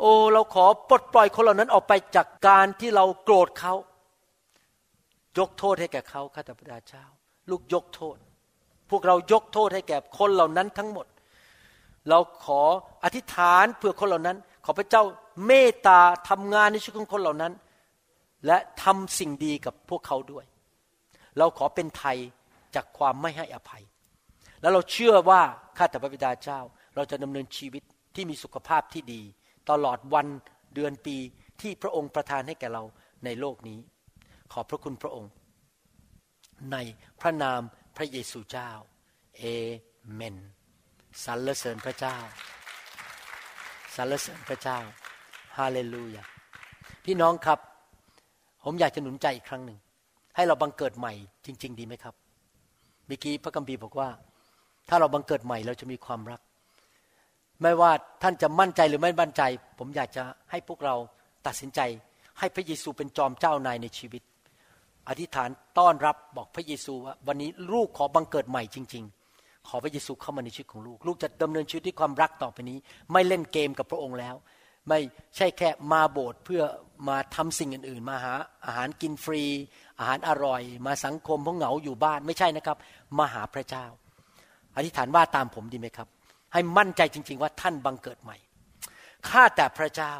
[0.00, 3.74] โอ้เราขอปลดปล่อยคนเหล่านั้นออกไปจากการที่เราโกรธเขา
[5.38, 7.04] ยกโทษให้แก่เขาข้าแต่พระเจ้า
[7.50, 8.16] ลูกยกโทษ
[8.90, 11.06] พวกเรายกโทษให้แก่คนเหล่านั้นทั้งหมด
[12.08, 12.60] เราขอ
[13.04, 15.02] อธิษฐานเพื่อคนเหล่านั้น ขอพระเจ้า
[15.46, 17.52] เมตตาทำงานในชีวิตของคนเหล่านั้น
[18.46, 20.44] และทำสิ่งดีกับพวกเขาด้วย
[21.38, 22.18] เราขอเป็นไทย
[22.74, 23.84] จากความไม่ให้อภัย
[24.60, 25.42] แล้วเราเชื่อว่า
[25.76, 26.60] ข้าแต่พระบิดาเจ้า
[26.94, 27.82] เราจะดำเนินชีวิต
[28.14, 29.22] ที่มีสุขภาพที่ดี
[29.70, 30.26] ตลอดวัน
[30.74, 31.16] เดือนปี
[31.60, 32.82] ที่พระองค์ประทานให้แก่เรา
[33.24, 33.78] ในโลกนี้
[34.52, 35.30] ขอบพระคุณพระองค์
[36.72, 36.76] ใน
[37.20, 37.60] พระนาม
[37.96, 38.70] พระเยซูเจ้า
[39.38, 39.42] เอ
[40.14, 40.36] เมน
[41.24, 42.16] สรรเสริญพระเจ้า
[43.96, 44.78] สรรเสริญพระเจ้า
[45.56, 46.24] ฮาเลลูยา
[47.04, 47.58] พี่น้องครับ
[48.64, 49.78] ผมอยากจะหนุนใจอีกครั้งหนึ่ง
[50.36, 51.12] ให้เราบังเกิดใหม่
[51.46, 52.14] จริง ๆ ดีไหมครับ
[53.06, 54.08] เมื่อกี้พระกัมภีบอกว่า
[54.88, 56.40] ถ้าเราบังเกิดใหม่เราจะมีความรัก
[57.62, 57.90] ไม่ว่า
[58.22, 59.42] ท่านจะมั่นใจหรือไม่มั่นใจ
[59.78, 60.94] ผมอยากจะให้พวกเรา
[61.46, 61.80] ตัดสินใจ
[62.38, 64.22] ให้พระเยซูเป็นจอมเจ้านายในชีวิต
[65.08, 65.48] อธิษฐาน
[65.78, 69.04] ต้อนรับบอกพระเยซูว่าวันนี้ลูกขอบังเกิดใหม่จริง
[69.36, 72.78] ๆ ขอพระเยซูเข้ามาในชีวิตของลูก ลูกจะดำเนินชีวิตด้วยความรักต่อไปนี้
[73.12, 74.34] ไม่เล่นเกมกับพระองค์แล้ว
[74.88, 74.98] ไม่
[75.36, 76.62] ใช่แค่มาโบสถ์เพื่อ
[77.08, 78.34] มาทำสิ่งอื่นๆ มาหา
[78.66, 79.42] อาหารกินฟรี
[79.98, 82.76] อาหารอร่อย มาสังคมเพราะเหงาอยู่บ้านไม่ใช่นะครับ
[83.18, 83.86] มาหาพระเจ้า
[84.76, 86.08] อธิษฐานว่าตามผมดีไหมครับ
[86.52, 88.36] ให้มั่นใจจริง ๆ ว่าท่านบังเกิดใหม่
[89.28, 90.14] ข้าแต่พระเจ้า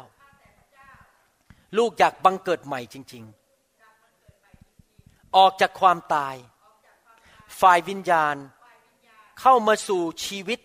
[1.77, 3.36] ลูกอยากบังเกิดใหม่จริง ๆ
[5.35, 6.35] ออกจากความตาย
[7.59, 8.35] ฝ่ายวิญญาณ
[9.39, 10.59] เข้ามาสู่ชีวิต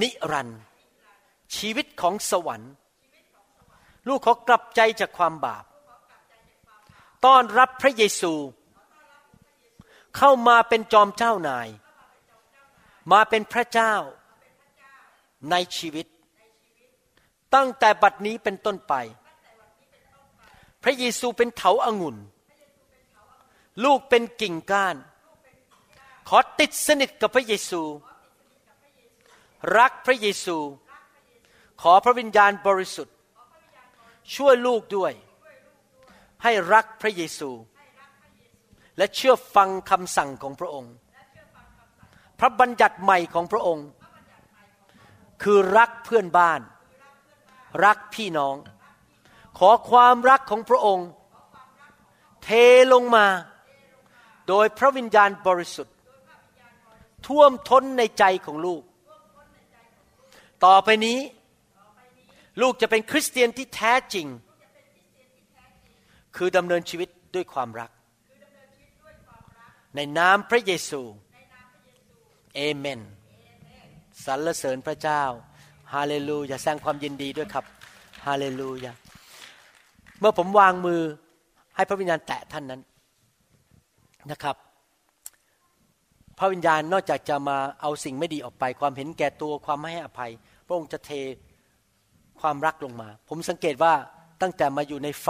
[0.00, 0.60] นิรันดร์
[1.56, 2.72] ชีวิตของสวรรค์
[4.08, 5.64] ลูกขอกลับใจจากความบาป
[7.24, 8.32] ต้อนรับพระเยซู
[10.16, 11.68] เข้ามาเป็นจอมเจ้านาย
[13.12, 13.94] มาเป็นพระเจ้า
[15.50, 16.06] ในชีวิต
[17.54, 18.94] ตั้งแต่บัดนี้เป็นต้นไป
[20.88, 22.16] ระเยซูเป็นเถาอางุ่น
[23.84, 24.96] ลูกเป็นกิ่งก้าน
[26.28, 27.82] ขอติดสนิทกับพระเยซู
[29.78, 30.56] รักพระเยซู
[31.82, 33.16] ขอพระวิญญาณบริสุทธิ์
[34.34, 35.12] ช่วยลูกด้วย
[36.42, 37.50] ให้รักพระเยซู
[38.96, 40.92] และเชื่อฟังคำสั่งของพระองค์
[42.38, 43.88] พระบัญญัติใหม่ของพระองค์
[45.42, 46.60] คือรักเพื่อนบ้าน
[47.84, 48.56] รักพี่น้อง
[49.58, 51.08] ขอความรักของพระองค์
[52.42, 52.48] เท
[52.92, 53.26] ลงมา
[54.48, 55.94] โดยพระวิญญาณบริสุทธิ์
[57.26, 58.82] ท่วมท้นในใจของลูก
[60.64, 61.18] ต่อไปนี้
[62.60, 64.26] ลูกจะเป็นคริสเตียนที่แท้จริง
[66.36, 67.90] คือดำเนินชีวิตด้วยความรัก
[69.94, 71.02] ในนามพระเยซู
[72.54, 73.00] เอเมน
[74.24, 75.22] สรรเสริญพระเจ้า
[75.94, 77.64] ฮาเลลูยาแสดงความยินดีด้วยครับ
[78.26, 78.92] ฮาเลลูยา
[80.20, 81.00] เมื่อผมวางมือ
[81.76, 82.80] ให้พระวิญญาณแตะท่านนั้น
[84.30, 84.56] นะครับ
[86.38, 90.30] พระวิญญาณนอกจากจะมาเอาสิ่งไม่ดีออกไป ความเห็นแก่ตัวความไม่ให้อภัย
[90.66, 91.10] พระองค์จะเท
[92.40, 93.92] ความรักลงมา ผมสังเกตว่า
[94.42, 95.28] ตั้งแต่มาอยู่ในไฟ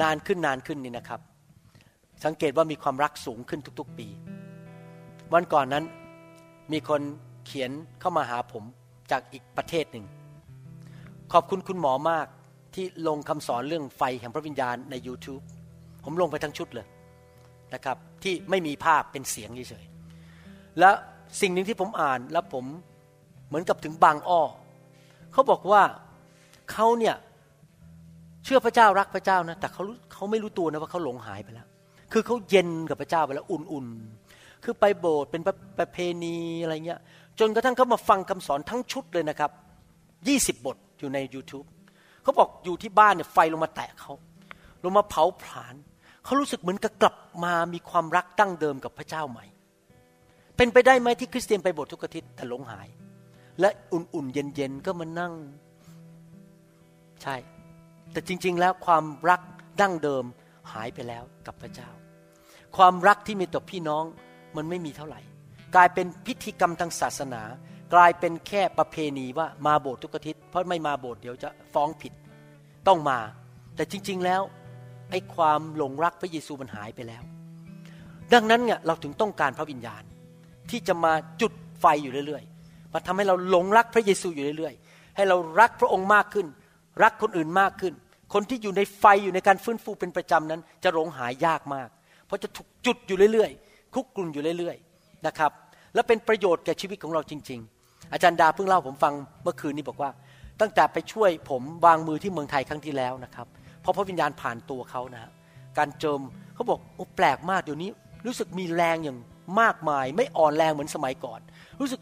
[0.00, 1.20] นานขึ้นนานขึ้นนี่นะครับ
[2.24, 4.06] สังเกตว่ามีความรักสูงขึ้นทุกๆปี
[5.32, 5.84] วันก่อนนั้น
[6.72, 7.00] มีคน
[7.46, 7.70] เขียน
[8.00, 8.64] เข้ามาหาผม
[9.10, 10.06] จากอีกประเทศหนึ่ง
[11.32, 12.26] ขอบคุณคุณหมอมาก
[12.74, 15.42] ที่ลงคำสอนเรื่องไฟแห่งพระวิญญาณใน YouTube
[16.04, 16.86] ผมลงไปทั้งชุดเลย
[17.74, 20.90] นะครับ ที่ไม่มีภาพเป็นเสียงเฉยๆและ
[21.40, 22.64] สิ่งหนึ่งที่ผมอ่านแล้วผม
[23.48, 24.42] เหมือนกับถึงบางอ้อ
[25.32, 25.82] เขาบอกว่า
[26.72, 27.14] เขาเนี่ย
[28.44, 29.82] เชื่อพระเจ้ารักพระเจ้านะแต่เขา
[30.12, 31.66] เขาไม่รู้ตัวนะว่าเขาหลงหายไปแล้ว
[32.12, 35.42] คือเขาเย็นกับพระเจ้าไปแล้วอุ่นๆ คือไปโบสถ์เป็น
[35.78, 37.00] ประเพณีอะไรเงี้ย
[37.40, 39.50] จนกระทั่งเขามาฟังคำสอนทั้งชุดเลยนะครับ
[40.28, 41.66] ยี่สิบบทอยู่ใน YouTube
[42.24, 44.12] เขาบอกอยู่ที่บ้านเนี่ยไฟลงมาแตะเขา
[44.84, 45.74] ลงมาเผาผลาญ
[46.24, 49.44] เขารู้สึกเหมือนกับกลับมามีความรักตั้งเดิมกับพระเจ้าใหม่
[50.56, 52.88] เป็นไปได้ไหมที่คริสเตียนไปโบสถ์ทุกอาทิตย์แต่หลงหาย
[53.60, 55.34] และอุ่นๆเย็นๆก็มานั่ง
[57.22, 57.36] ใช่
[58.12, 59.40] แต่จริง ๆ แล้วความรัก
[59.80, 60.24] ดั้งเดิม
[60.72, 61.90] หายไปแล้วกับพระเจ้า
[62.76, 64.04] ความรักที่มีต่อพี่น้อง
[64.56, 65.20] มันไม่มีเท่าไหร่
[65.74, 67.42] กลายเป็นพิธีกรรมทางศาสนา
[67.94, 72.12] กลายเป็นแค่ประเพณีว่ามาโบสถ์ทุกอาทิตย์เพราะไม่มาโบสถ์เดี๋ยวจะฟ้องผิด
[72.88, 73.18] ต้องมา
[73.76, 74.42] แต่จริง ๆแล้ว
[75.10, 77.22] ไอ้ความหลงรักพระเยซูมันหายไปแล้ว
[78.32, 80.02] ดังนั้นเนี่ยเราถึงต้องการพระวิญญาณ
[80.70, 86.46] ที่จะมาจุดไฟอยู่เรื่อยๆมาทำให้เราหลงรักพระเยซูอยู่เรื่อยๆ ให้เรารักพระองค์มากขึ้น
[87.02, 87.94] รักคนอื่นมากขึ้น
[88.34, 91.88] คนที่อยู่ในไฟอยู่ในการฟื้นฟูเป็นประจำนั้น จะหลงหายยากมาก
[92.26, 95.52] เพราะจะถูกจุดอยู่เรื่อยๆ คุกกลุ่นอยู่เรื่อยๆนะครับ
[95.94, 99.12] และเป็นประโยชน์แก่ชีวิตของเราจริง ๆ อาจารย์ดาเพิ่งเล่าผมฟัง
[99.42, 100.10] เมื่อคืนนี้บอกว่า
[100.60, 103.46] ตั้งแต่ไปช่วยผมวางมือที่เมืองไทยครั้งที่แล้วนะครับ
[103.80, 105.30] เพราะพระวิญญาณผ่านตัวเขานะฮะ
[105.78, 106.20] การเจิม
[106.54, 107.90] เขาบอกโอ้แปลกมากเดี๋ยวนี้
[108.26, 109.18] รู้สึกมีแรงอย่าง
[109.60, 111.40] มากมาย ไม่อ่อนแรงเหมือนสมัยก่อน
[111.80, 112.00] รู้สึก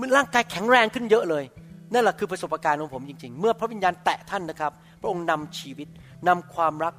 [0.00, 1.44] มันร่างกายแข็งแรงขึ้นเยอะเลย
[1.92, 5.88] นั่นแหละคือประสบการณ์ของผมจริง ๆ เมื่อพระวิญญาณแตะท่านนะครับ พระองค์นำชีวิต
[6.28, 6.94] นำความรัก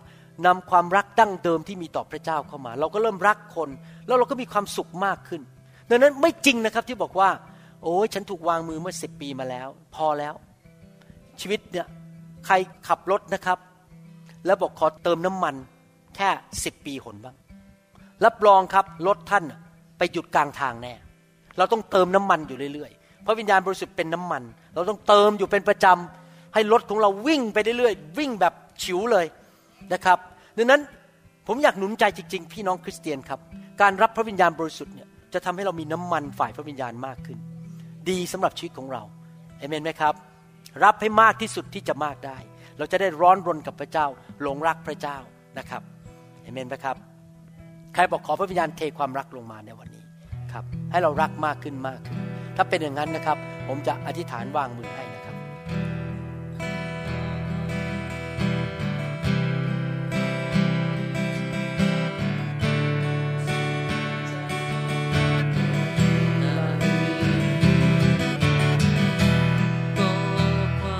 [0.46, 3.70] นำความรักดั้งเดิมที่มีต่อพระเจ้าเข้ามา เราก็เริ่มรักคน
[4.08, 5.42] แล้วเราก็มีความสุขมากขึ้น
[5.90, 7.30] ดังนั้นไม่จริงนะครับที่บอกว่า
[7.84, 10.34] โอ้ยฉันถูกวางมือเมื่อสิบปีมาแล้ว พอแล้ว
[11.40, 11.88] ชีวิตเนี่ย
[12.46, 12.54] ใคร
[12.88, 13.60] ขับรถนะครับ
[14.46, 15.56] แล้วบอกขอเติมน้ำมัน
[16.16, 16.30] แค่
[16.64, 17.36] สิบปีหนบ้าง
[18.26, 19.44] รับรองครับรถท่าน
[19.98, 20.94] ไปหยุดกลางทางแน่
[21.58, 24.44] เราต้องเติมน้ำมันอยู่เรื่อยๆ เพราะวิญญาณบริสุทธิ์เป็นน้ำมัน
[24.74, 28.54] เราต้องเติมอยู่เป็นประจำให้รถของเราวิ่งไปเรื่อยๆ วิ่งแบบ
[28.84, 29.26] ฉิวเลย
[29.94, 30.20] นะครับ
[30.58, 30.82] ดังนั้น
[31.48, 33.40] ผมอยากหนุนใจจริง ๆ พี่น้องคริสเตียนครับ
[33.82, 37.38] การรับพระวิญญาณบริสุทธิ์เนี่ย จะทำให้เรามีน้ำมันฝ่ายพระวิญญาณมากขึ้น
[38.10, 39.04] ดีสำหรับชีวิตของเรา
[39.58, 40.14] เอเมนไหมครับ
[40.84, 42.38] รับให้มากที่สุดที่จะมากได้
[42.78, 44.06] เราจะได้ร้อนรนกับพระเจ้า
[44.42, 45.18] หลงรักพระเจ้า
[45.58, 45.82] นะครับ
[46.42, 46.96] เอเมนไหมครับ
[47.94, 50.04] ใครบอกขอพระวิญญาณเทความรักลงมาในวันนี้
[50.52, 52.18] ครับ ให้เรารักมากขึ้นมากขึ้น
[52.58, 53.38] ถ้าเป็นอย่างนั้นนะครับ
[53.68, 55.19] ผมจะอธิษฐานวางมือให้นะ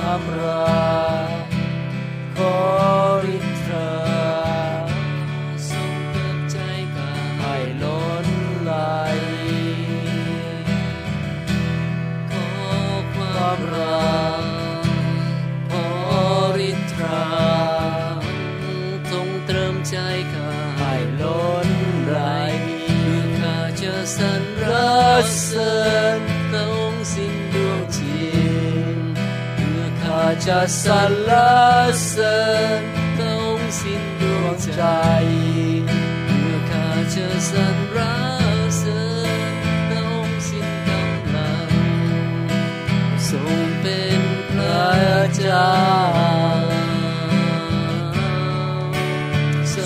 [0.10, 0.69] ามรัก
[30.40, 31.32] จะจะสสรร
[32.08, 32.38] เสริ
[32.80, 32.82] ญ
[33.16, 34.82] พระองสิ้นดวงใจ
[36.26, 37.98] เพื่อข้าจะสรร
[38.78, 39.02] เสริ
[39.52, 39.54] ญ
[39.88, 41.72] พระองสิ้นกำลัง
[43.28, 44.22] ทรงเป็น
[44.52, 44.94] พระ
[45.36, 45.74] เจ้า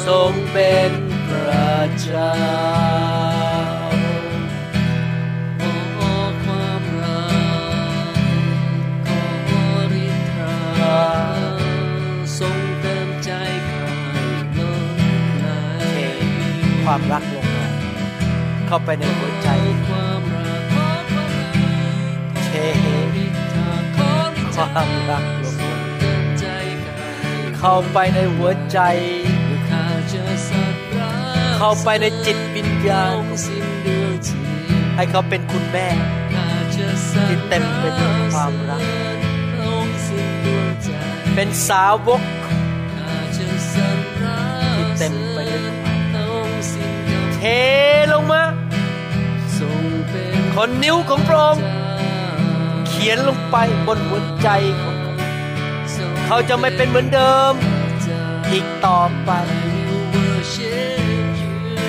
[0.05, 0.91] ทรงเป็น
[1.29, 2.72] พระเจ้า
[18.73, 19.49] เข้าไปในหัวใจ
[19.87, 21.55] ความรักขอความรัก
[22.45, 22.51] เท
[23.23, 25.55] ฤทธาขอฤทความรักลง
[27.57, 28.79] เข้าไปในหัวใจ
[31.57, 33.15] เข้าไปในจิตวิญญาณ
[34.95, 35.87] ให้เขาเป็นคุณแม่
[37.27, 38.81] ที่เต็มไปด้วยความรัก
[41.35, 42.21] เป็นสาวก
[43.35, 45.99] ที่เต็มไปด้วยความ
[47.37, 47.43] เท
[50.57, 51.63] ลงมาคนนิ้วของพระองค์
[52.87, 53.55] เขียนลงไป
[53.87, 54.49] บนหัวใจ
[54.81, 55.13] ของเขา
[56.25, 57.53] เขาจะไม่เป็นเหมือนเดิม
[58.51, 59.31] อีกต่อไป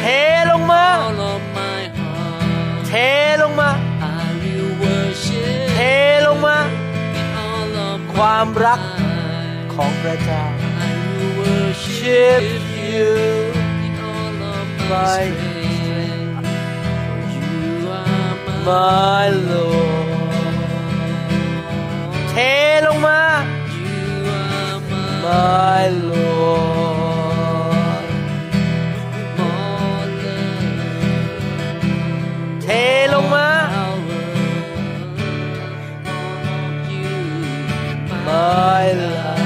[0.01, 0.05] เท
[0.51, 0.85] ลงมา
[2.89, 2.93] เท
[3.43, 3.71] ลงมา
[5.75, 5.79] เท
[6.27, 6.59] ลงมา
[8.15, 8.81] ความรัก
[9.75, 10.45] ของพระเจ้า
[11.39, 12.45] Worship
[12.81, 13.09] you
[14.91, 15.54] my
[18.69, 20.57] my Lord
[22.31, 22.35] เท
[22.87, 23.21] ลงมา
[25.25, 26.55] my Lord
[32.63, 32.69] เท
[33.15, 33.49] ลงมา
[38.29, 39.43] my life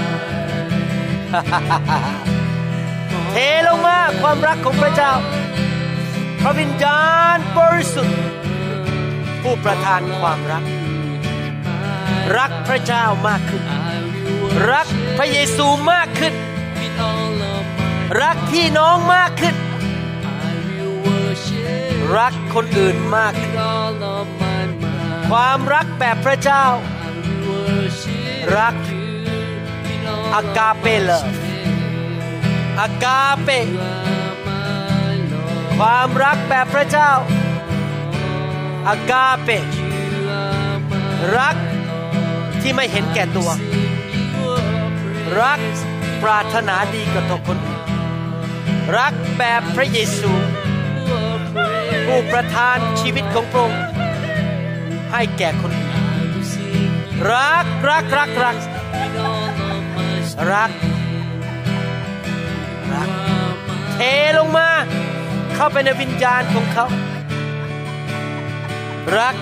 [3.31, 3.37] เท
[3.67, 5.13] ลงมาความรักของพระเจ้า
[6.41, 7.03] พระวิญญา
[7.37, 8.28] ณบริสุทธิ์
[9.51, 10.65] ผู้ประทานความรัก
[12.39, 13.63] รักพระเจ้ามากขึ้น
[14.73, 14.87] รัก
[15.19, 16.35] พระเยซูมากขึ้น
[18.23, 19.57] รักพี่น้องมากขึ้น
[22.19, 23.57] รักคนอื่นมากขึ้น
[25.31, 26.65] ความรักแบบพระเจ้า
[28.59, 28.75] รัก
[30.35, 31.21] อากาเปเลอ
[32.81, 33.49] อากาเป
[35.79, 39.49] ความรักแบบพระเจ้าอากาเป
[41.37, 41.57] รัก
[42.63, 43.51] ที่ไม่เห็นแก่ตัว
[45.41, 45.61] รัก
[46.23, 47.81] ปรารถนาดีกับต่อคนอื่น
[48.99, 50.33] รักแบบพระเยซู
[52.07, 53.83] ผู้ประทานชีวิตของพระองค์
[55.13, 55.95] ให้แก่คนอื่น
[57.33, 58.57] รักรักรักรัก
[60.53, 60.71] รัก
[62.93, 63.11] รัก
[63.95, 64.01] เท
[64.39, 64.69] ลงมา
[65.55, 66.87] เข้าไปในวิญญาณของเขา
[69.17, 69.37] รัก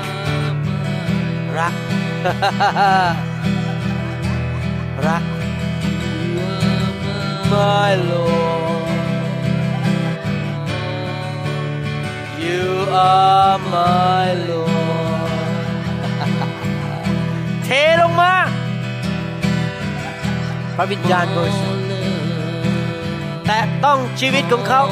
[1.59, 1.75] รัก
[5.07, 5.25] รัก
[7.53, 8.89] My Lord
[12.45, 12.67] You
[13.11, 15.31] are my Lord
[17.65, 17.69] เท
[18.01, 18.35] ลงมา
[20.77, 21.85] พระวิญญาณบริสุทธิ์
[23.47, 24.83] แต่ต้องชีวิตของเขา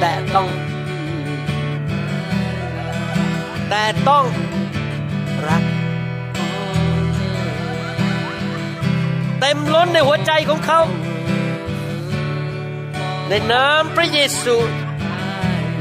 [0.00, 0.48] แต่ต้อง
[3.71, 4.25] แต่ต้อง
[5.47, 5.63] รัก
[9.39, 10.81] เต็มล้นในหัวใจของเขา
[13.29, 14.55] ในนามพระเยซู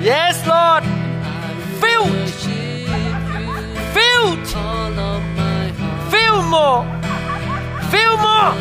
[0.08, 0.84] Yes Lord
[1.82, 2.28] filled
[3.96, 4.46] filled
[6.12, 6.80] fill more
[7.92, 8.52] fill more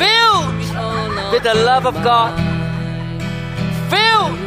[0.00, 0.60] filled
[1.32, 2.32] with the love of God
[3.92, 4.38] filled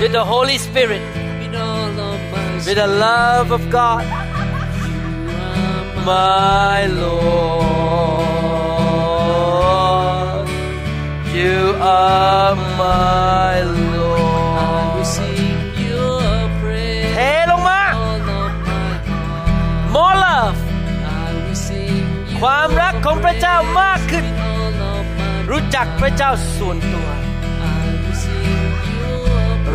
[0.00, 1.13] with the Holy Spirit
[2.65, 4.03] With the love of God
[6.11, 8.25] my Lord
[11.39, 15.05] you are my Lord
[17.13, 17.19] เท
[17.51, 17.81] ลงมา
[19.93, 20.59] more love
[22.39, 24.25] ความรักของพระเจ้ามากขึ้น
[25.49, 27.07] รู้จักพระเจ้าส่วนตัว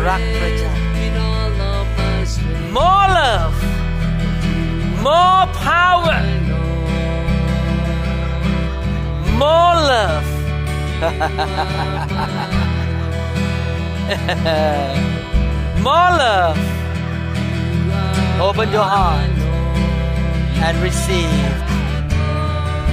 [0.07, 0.80] รักพระเจ้า
[2.71, 3.55] more love.
[5.03, 6.19] More power.
[9.41, 10.27] More love.
[15.81, 16.59] More love.
[18.39, 19.29] Open your heart
[20.65, 21.53] and receive.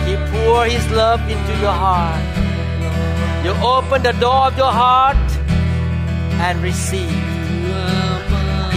[0.06, 2.24] He pour His love into your heart.
[3.44, 5.16] You open the door of your heart
[6.40, 7.17] and receive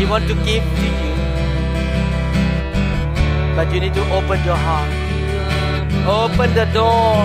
[0.02, 1.15] he wants to give to you.
[3.56, 4.90] But you need to open your heart.
[6.07, 7.22] Open the door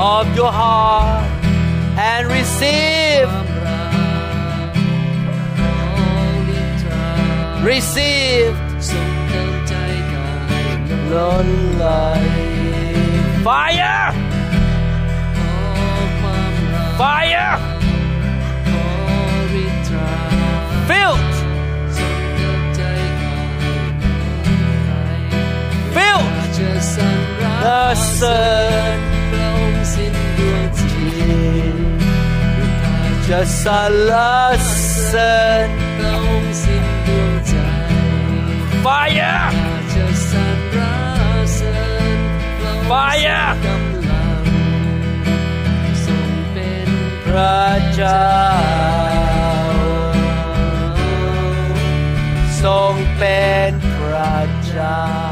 [0.00, 1.22] of your heart
[1.98, 3.28] and receive.
[7.62, 8.56] Receive.
[13.44, 14.12] Fire!
[16.96, 17.58] Fire!
[20.88, 21.31] Fill.
[25.94, 26.28] Filled
[27.64, 28.98] the sun
[33.28, 34.12] จะสรร
[35.06, 35.34] เสริ
[35.66, 35.68] ญ
[38.84, 39.44] fire
[42.88, 43.46] fire
[47.26, 48.38] พระเจ้า
[52.62, 54.36] ทรงเป็นพระ
[54.66, 55.31] เจ้า